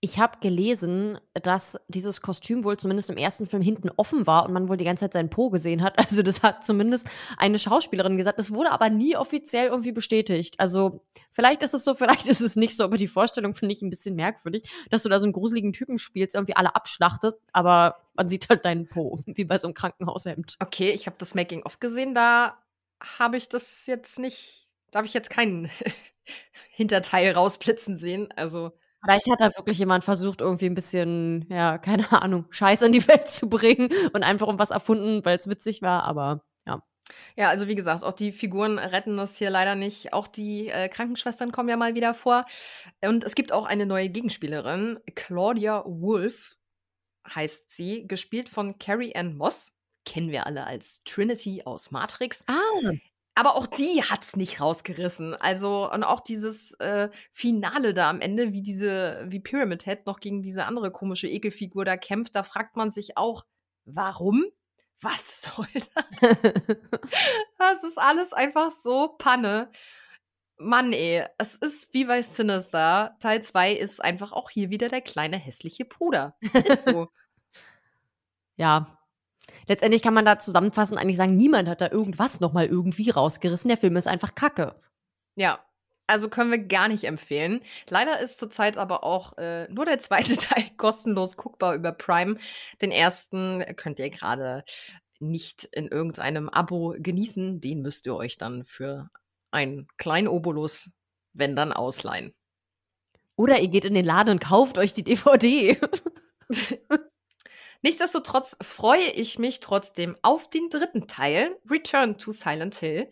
Ich 0.00 0.18
habe 0.18 0.38
gelesen, 0.40 1.18
dass 1.32 1.78
dieses 1.88 2.20
Kostüm 2.20 2.64
wohl 2.64 2.76
zumindest 2.76 3.08
im 3.08 3.16
ersten 3.16 3.46
Film 3.46 3.62
hinten 3.62 3.90
offen 3.96 4.26
war 4.26 4.44
und 4.44 4.52
man 4.52 4.68
wohl 4.68 4.76
die 4.76 4.84
ganze 4.84 5.00
Zeit 5.00 5.14
seinen 5.14 5.30
Po 5.30 5.50
gesehen 5.50 5.82
hat. 5.82 5.94
Also 6.06 6.22
das 6.22 6.42
hat 6.42 6.64
zumindest 6.64 7.08
eine 7.36 7.58
Schauspielerin 7.58 8.16
gesagt. 8.16 8.38
Das 8.38 8.52
wurde 8.52 8.70
aber 8.70 8.90
nie 8.90 9.16
offiziell 9.16 9.68
irgendwie 9.68 9.92
bestätigt. 9.92 10.60
Also 10.60 11.02
vielleicht 11.32 11.62
ist 11.62 11.74
es 11.74 11.82
so, 11.82 11.94
vielleicht 11.96 12.28
ist 12.28 12.40
es 12.40 12.56
nicht 12.56 12.76
so, 12.76 12.84
aber 12.84 12.98
die 12.98 13.08
Vorstellung 13.08 13.54
finde 13.54 13.74
ich 13.74 13.82
ein 13.82 13.90
bisschen 13.90 14.14
merkwürdig, 14.14 14.62
dass 14.90 15.02
du 15.02 15.08
da 15.08 15.18
so 15.18 15.24
einen 15.24 15.32
gruseligen 15.32 15.72
Typen 15.72 15.98
spielst, 15.98 16.34
irgendwie 16.34 16.56
alle 16.56 16.76
abschlachtest, 16.76 17.38
aber 17.52 17.96
man 18.14 18.28
sieht 18.28 18.48
halt 18.50 18.64
deinen 18.64 18.86
Po, 18.86 19.18
wie 19.26 19.44
bei 19.44 19.58
so 19.58 19.66
einem 19.66 19.74
Krankenhaushemd. 19.74 20.56
Okay, 20.60 20.90
ich 20.90 21.06
habe 21.06 21.16
das 21.18 21.34
Making-of 21.34 21.80
gesehen, 21.80 22.14
da 22.14 22.58
habe 23.00 23.38
ich 23.38 23.48
das 23.48 23.86
jetzt 23.86 24.18
nicht, 24.18 24.68
da 24.90 24.98
habe 24.98 25.06
ich 25.06 25.14
jetzt 25.14 25.30
keinen 25.30 25.70
Hinterteil 26.76 27.32
rausblitzen 27.32 27.96
sehen. 27.96 28.28
Also 28.36 28.70
Vielleicht 29.02 29.30
hat 29.30 29.40
da 29.40 29.56
wirklich 29.56 29.78
jemand 29.78 30.04
versucht, 30.04 30.40
irgendwie 30.40 30.66
ein 30.66 30.74
bisschen, 30.74 31.46
ja, 31.48 31.78
keine 31.78 32.10
Ahnung, 32.22 32.46
Scheiß 32.50 32.82
in 32.82 32.92
die 32.92 33.06
Welt 33.08 33.28
zu 33.28 33.48
bringen 33.48 33.90
und 34.12 34.22
einfach 34.22 34.46
um 34.46 34.58
was 34.58 34.70
erfunden, 34.70 35.24
weil 35.24 35.38
es 35.38 35.48
witzig 35.48 35.80
war, 35.80 36.02
aber 36.04 36.44
ja. 36.66 36.82
Ja, 37.36 37.48
also 37.48 37.66
wie 37.66 37.76
gesagt, 37.76 38.02
auch 38.02 38.12
die 38.12 38.32
Figuren 38.32 38.78
retten 38.78 39.16
das 39.16 39.38
hier 39.38 39.48
leider 39.48 39.74
nicht. 39.74 40.12
Auch 40.12 40.26
die 40.26 40.68
äh, 40.68 40.88
Krankenschwestern 40.88 41.52
kommen 41.52 41.68
ja 41.68 41.76
mal 41.76 41.94
wieder 41.94 42.14
vor. 42.14 42.44
Und 43.02 43.24
es 43.24 43.34
gibt 43.34 43.52
auch 43.52 43.64
eine 43.64 43.86
neue 43.86 44.08
Gegenspielerin, 44.08 44.98
Claudia 45.14 45.82
Wolf 45.86 46.56
heißt 47.34 47.72
sie, 47.72 48.06
gespielt 48.06 48.48
von 48.48 48.78
Carrie 48.78 49.14
Ann 49.14 49.36
Moss. 49.36 49.72
Kennen 50.04 50.30
wir 50.30 50.46
alle 50.46 50.66
als 50.66 51.02
Trinity 51.04 51.62
aus 51.64 51.90
Matrix. 51.90 52.44
Ah, 52.48 52.92
Aber 53.38 53.54
auch 53.54 53.66
die 53.66 54.02
hat's 54.02 54.34
nicht 54.34 54.62
rausgerissen. 54.62 55.34
Also, 55.34 55.92
und 55.92 56.04
auch 56.04 56.20
dieses 56.20 56.72
äh, 56.80 57.10
Finale 57.32 57.92
da 57.92 58.08
am 58.08 58.22
Ende, 58.22 58.54
wie 58.54 58.62
diese, 58.62 59.26
wie 59.28 59.40
Pyramid 59.40 59.84
Head 59.84 60.06
noch 60.06 60.20
gegen 60.20 60.40
diese 60.40 60.64
andere 60.64 60.90
komische 60.90 61.28
Ekelfigur 61.28 61.84
da 61.84 61.98
kämpft, 61.98 62.34
da 62.34 62.42
fragt 62.42 62.76
man 62.76 62.90
sich 62.90 63.18
auch, 63.18 63.44
warum? 63.84 64.46
Was 65.02 65.42
soll 65.54 65.68
das? 65.94 66.40
Das 67.58 67.84
ist 67.84 67.98
alles 67.98 68.32
einfach 68.32 68.70
so 68.70 69.14
Panne. 69.18 69.70
Mann, 70.56 70.94
ey, 70.94 71.26
es 71.36 71.56
ist 71.56 71.92
wie 71.92 72.06
bei 72.06 72.22
Sinister. 72.22 73.16
Teil 73.20 73.42
2 73.42 73.72
ist 73.72 74.02
einfach 74.02 74.32
auch 74.32 74.48
hier 74.48 74.70
wieder 74.70 74.88
der 74.88 75.02
kleine 75.02 75.36
hässliche 75.36 75.84
Bruder. 75.84 76.34
Es 76.40 76.54
ist 76.54 76.84
so. 76.86 77.08
ja. 78.56 78.98
Letztendlich 79.68 80.02
kann 80.02 80.14
man 80.14 80.24
da 80.24 80.38
zusammenfassend 80.38 80.98
eigentlich 80.98 81.16
sagen, 81.16 81.36
niemand 81.36 81.68
hat 81.68 81.80
da 81.80 81.90
irgendwas 81.90 82.40
nochmal 82.40 82.66
irgendwie 82.66 83.10
rausgerissen. 83.10 83.68
Der 83.68 83.78
Film 83.78 83.96
ist 83.96 84.06
einfach 84.06 84.34
Kacke. 84.34 84.74
Ja, 85.34 85.60
also 86.06 86.28
können 86.28 86.50
wir 86.50 86.58
gar 86.58 86.88
nicht 86.88 87.04
empfehlen. 87.04 87.60
Leider 87.88 88.20
ist 88.20 88.38
zurzeit 88.38 88.76
aber 88.76 89.02
auch 89.02 89.36
äh, 89.38 89.68
nur 89.68 89.84
der 89.84 89.98
zweite 89.98 90.36
Teil 90.36 90.64
kostenlos 90.76 91.36
guckbar 91.36 91.74
über 91.74 91.92
Prime. 91.92 92.38
Den 92.80 92.92
ersten 92.92 93.64
könnt 93.76 93.98
ihr 93.98 94.10
gerade 94.10 94.64
nicht 95.18 95.64
in 95.72 95.88
irgendeinem 95.88 96.48
Abo 96.48 96.94
genießen. 96.98 97.60
Den 97.60 97.82
müsst 97.82 98.06
ihr 98.06 98.14
euch 98.14 98.38
dann 98.38 98.64
für 98.64 99.10
einen 99.50 99.88
kleinen 99.96 100.28
Obolus, 100.28 100.90
wenn 101.32 101.56
dann, 101.56 101.72
ausleihen. 101.72 102.34
Oder 103.34 103.60
ihr 103.60 103.68
geht 103.68 103.84
in 103.84 103.94
den 103.94 104.06
Laden 104.06 104.30
und 104.30 104.44
kauft 104.44 104.78
euch 104.78 104.92
die 104.92 105.04
DVD. 105.04 105.78
Nichtsdestotrotz 107.86 108.56
freue 108.62 109.12
ich 109.12 109.38
mich 109.38 109.60
trotzdem 109.60 110.16
auf 110.22 110.50
den 110.50 110.70
dritten 110.70 111.06
Teil, 111.06 111.56
Return 111.70 112.18
to 112.18 112.32
Silent 112.32 112.74
Hill, 112.74 113.08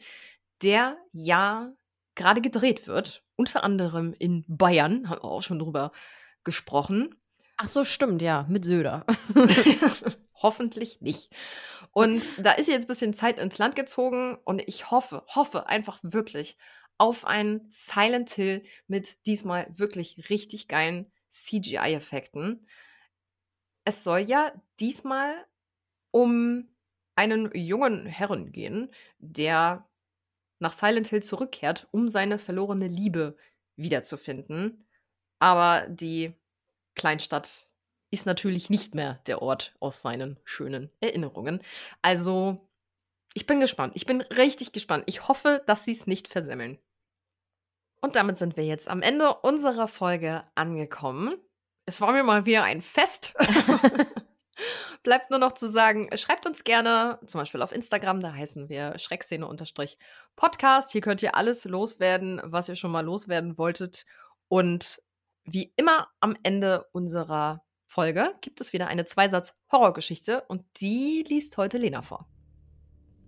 der 0.63 0.97
ja 1.13 1.73
gerade 2.17 2.41
gedreht 2.41 2.89
wird, 2.89 3.23
unter 3.37 3.63
anderem 3.63 4.17
in 4.19 4.45
Bayern, 4.49 5.09
haben 5.09 5.23
wir 5.23 5.31
auch 5.31 5.45
schon 5.45 5.61
drüber 5.61 5.93
gesprochen. 6.43 7.15
Ach 7.57 7.69
so, 7.69 7.85
stimmt, 7.85 8.21
ja, 8.21 8.47
mit 8.49 8.65
Söder. 8.65 9.07
Hoffentlich 10.43 11.01
nicht. 11.01 11.31
Und 11.93 12.25
da 12.39 12.51
ist 12.51 12.67
jetzt 12.67 12.87
ein 12.87 12.89
bisschen 12.89 13.15
Zeit 13.15 13.39
ins 13.39 13.59
Land 13.59 13.77
gezogen 13.77 14.39
und 14.43 14.61
ich 14.67 14.91
hoffe, 14.91 15.23
hoffe 15.29 15.69
einfach 15.69 16.01
wirklich 16.03 16.57
auf 16.99 17.25
ein 17.25 17.61
Silent 17.71 18.31
Hill 18.31 18.65
mit 18.89 19.25
diesmal 19.25 19.69
wirklich 19.77 20.29
richtig 20.31 20.67
geilen 20.67 21.13
CGI-Effekten. 21.31 22.67
Es 23.85 24.05
soll 24.05 24.21
ja 24.21 24.53
diesmal 24.81 25.35
um 26.11 26.69
einen 27.17 27.51
jungen 27.55 28.07
Herren 28.07 28.53
gehen, 28.53 28.91
der 29.19 29.87
nach 30.59 30.73
Silent 30.73 31.09
Hill 31.09 31.23
zurückkehrt, 31.23 31.89
um 31.91 32.09
seine 32.09 32.39
verlorene 32.39 32.89
Liebe 32.89 33.37
wiederzufinden. 33.77 34.87
Aber 35.39 35.87
die 35.89 36.35
Kleinstadt 36.95 37.67
ist 38.11 38.27
natürlich 38.27 38.71
nicht 38.71 38.95
mehr 38.95 39.21
der 39.27 39.43
Ort 39.43 39.75
aus 39.81 40.01
seinen 40.01 40.39
schönen 40.45 40.91
Erinnerungen. 41.01 41.61
Also, 42.01 42.69
ich 43.35 43.47
bin 43.47 43.61
gespannt. 43.61 43.95
Ich 43.97 44.07
bin 44.07 44.21
richtig 44.21 44.73
gespannt. 44.73 45.05
Ich 45.07 45.29
hoffe, 45.29 45.63
dass 45.67 45.85
sie 45.85 45.93
es 45.93 46.07
nicht 46.07 46.29
versemmeln. 46.29 46.79
Und 48.01 48.17
damit 48.17 48.39
sind 48.39 48.57
wir 48.57 48.65
jetzt 48.65 48.89
am 48.89 49.03
Ende 49.03 49.35
unserer 49.35 49.89
Folge 49.89 50.45
angekommen. 50.55 51.35
Es 51.87 52.01
war 52.01 52.13
mir 52.13 52.23
mal 52.23 52.47
wieder 52.47 52.63
ein 52.63 52.83
Fest. 52.83 53.35
Bleibt 55.03 55.31
nur 55.31 55.39
noch 55.39 55.53
zu 55.53 55.69
sagen, 55.69 56.09
schreibt 56.17 56.47
uns 56.47 56.65
gerne, 56.65 57.19
zum 57.27 57.41
Beispiel 57.41 57.63
auf 57.63 57.73
Instagram, 57.73 58.21
da 58.21 58.33
heißen 58.33 58.69
wir 58.69 58.99
Schreckszene-Podcast. 58.99 60.93
Hier 60.93 61.01
könnt 61.01 61.23
ihr 61.23 61.35
alles 61.35 61.65
loswerden, 61.65 62.41
was 62.45 62.69
ihr 62.69 62.77
schon 62.77 62.91
mal 62.91 63.05
loswerden 63.05 63.59
wolltet. 63.59 64.07
Und 64.49 65.03
wie 65.45 65.73
immer 65.77 66.09
am 66.21 66.37
Ende 66.43 66.87
unserer 66.93 67.63
Folge 67.87 68.35
gibt 68.41 68.61
es 68.61 68.73
wieder 68.73 68.89
eine 68.89 69.05
Zweisatz-Horrorgeschichte 69.05 70.43
und 70.49 70.65
die 70.81 71.25
liest 71.29 71.57
heute 71.57 71.79
Lena 71.79 72.03
vor. 72.03 72.27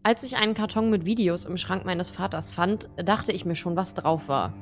Als 0.02 0.22
ich 0.22 0.36
einen 0.36 0.54
Karton 0.54 0.88
mit 0.88 1.04
Videos 1.04 1.44
im 1.44 1.56
Schrank 1.56 1.84
meines 1.84 2.10
Vaters 2.10 2.52
fand, 2.52 2.88
dachte 2.96 3.32
ich 3.32 3.44
mir 3.44 3.56
schon, 3.56 3.76
was 3.76 3.94
drauf 3.94 4.28
war. 4.28 4.54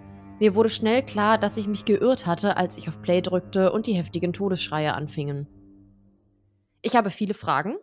Mir 0.44 0.54
wurde 0.54 0.68
schnell 0.68 1.02
klar, 1.02 1.38
dass 1.38 1.56
ich 1.56 1.66
mich 1.68 1.86
geirrt 1.86 2.26
hatte, 2.26 2.58
als 2.58 2.76
ich 2.76 2.86
auf 2.90 3.00
Play 3.00 3.22
drückte 3.22 3.72
und 3.72 3.86
die 3.86 3.94
heftigen 3.94 4.34
Todesschreie 4.34 4.92
anfingen. 4.92 5.46
Ich 6.82 6.96
habe 6.96 7.08
viele 7.08 7.32
Fragen. 7.32 7.76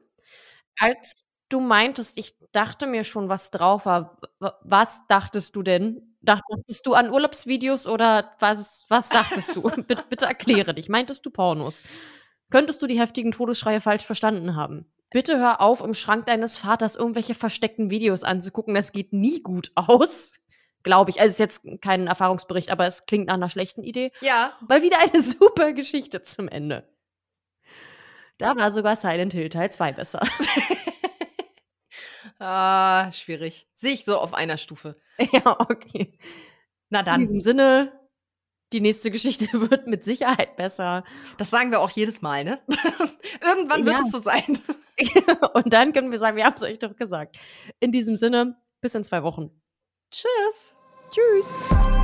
Als 0.78 1.26
du 1.50 1.60
meintest, 1.60 2.20
ich 2.20 2.36
dachte 2.52 2.86
mir 2.86 3.04
schon, 3.04 3.30
was 3.30 3.50
drauf 3.50 3.88
war, 3.88 4.20
was 4.62 5.02
dachtest 5.08 5.56
du 5.56 5.64
denn? 5.64 6.16
Dachtest 6.22 6.86
du 6.86 6.94
an 6.94 7.10
Urlaubsvideos 7.12 7.88
oder 7.88 8.34
was, 8.40 8.86
was 8.90 9.10
dachtest 9.10 9.56
du? 9.56 9.64
bitte, 9.88 10.04
bitte 10.08 10.26
erkläre 10.28 10.76
dich. 10.76 10.88
Meintest 10.88 11.26
du 11.26 11.32
Pornos? 11.32 11.82
Könntest 12.52 12.80
du 12.84 12.86
die 12.86 13.00
heftigen 13.00 13.32
Todesschreie 13.32 13.82
falsch 13.82 14.06
verstanden 14.06 14.56
haben? 14.56 14.86
Bitte 15.10 15.40
hör 15.40 15.62
auf, 15.62 15.82
im 15.82 15.96
Schrank 15.96 16.28
deines 16.28 16.58
Vaters 16.58 16.96
irgendwelche 16.96 17.34
versteckten 17.34 17.90
Videos 17.90 18.24
anzugucken. 18.24 18.76
Das 18.76 18.92
geht 18.92 19.14
nie 19.14 19.42
gut 19.42 19.72
aus. 19.74 20.34
Glaube 20.84 21.12
ich. 21.12 21.20
Also, 21.20 21.30
es 21.30 21.34
ist 21.34 21.40
jetzt 21.64 21.82
kein 21.82 22.08
Erfahrungsbericht, 22.08 22.72
aber 22.72 22.86
es 22.88 23.06
klingt 23.06 23.28
nach 23.28 23.36
einer 23.36 23.50
schlechten 23.50 23.84
Idee. 23.84 24.12
Ja. 24.22 24.54
Mal 24.68 24.82
wieder 24.82 25.00
eine 25.00 25.22
super 25.22 25.74
Geschichte 25.74 26.24
zum 26.24 26.48
Ende. 26.48 26.88
Da 28.38 28.56
war 28.56 28.72
sogar 28.72 28.96
Silent 28.96 29.34
Hill 29.34 29.50
Teil 29.50 29.72
2 29.72 29.94
besser. 29.94 30.22
ah, 32.40 33.12
schwierig. 33.12 33.68
Sehe 33.74 33.94
ich 33.94 34.06
so 34.06 34.18
auf 34.18 34.34
einer 34.34 34.58
Stufe. 34.58 35.00
Ja, 35.32 35.60
okay. 35.60 36.18
Na 36.90 37.00
In 37.02 37.06
dann. 37.06 37.20
diesem 37.22 37.42
Sinne, 37.42 37.92
die 38.74 38.82
nächste 38.82 39.12
Geschichte 39.12 39.48
wird 39.54 39.86
mit 39.86 40.04
Sicherheit 40.04 40.56
besser. 40.56 41.04
Das 41.38 41.52
sagen 41.52 41.70
wir 41.70 41.80
auch 41.80 41.92
jedes 41.92 42.24
Mal, 42.24 42.44
ne? 42.44 42.60
Irgendwann 43.40 43.86
wird 43.86 44.00
Ja. 44.00 44.06
es 44.06 44.12
so 44.12 44.18
sein. 44.18 44.58
Und 45.54 45.72
dann 45.74 45.94
können 45.94 46.10
wir 46.10 46.18
sagen, 46.18 46.38
wir 46.38 46.46
haben 46.46 46.56
es 46.56 46.64
euch 46.64 46.80
doch 46.80 46.96
gesagt. 46.96 47.38
In 47.80 47.92
diesem 47.92 48.16
Sinne, 48.16 48.58
bis 48.82 48.96
in 48.96 49.04
zwei 49.04 49.22
Wochen. 49.22 49.52
Tschüss. 50.12 50.74
Tschüss. 51.12 52.01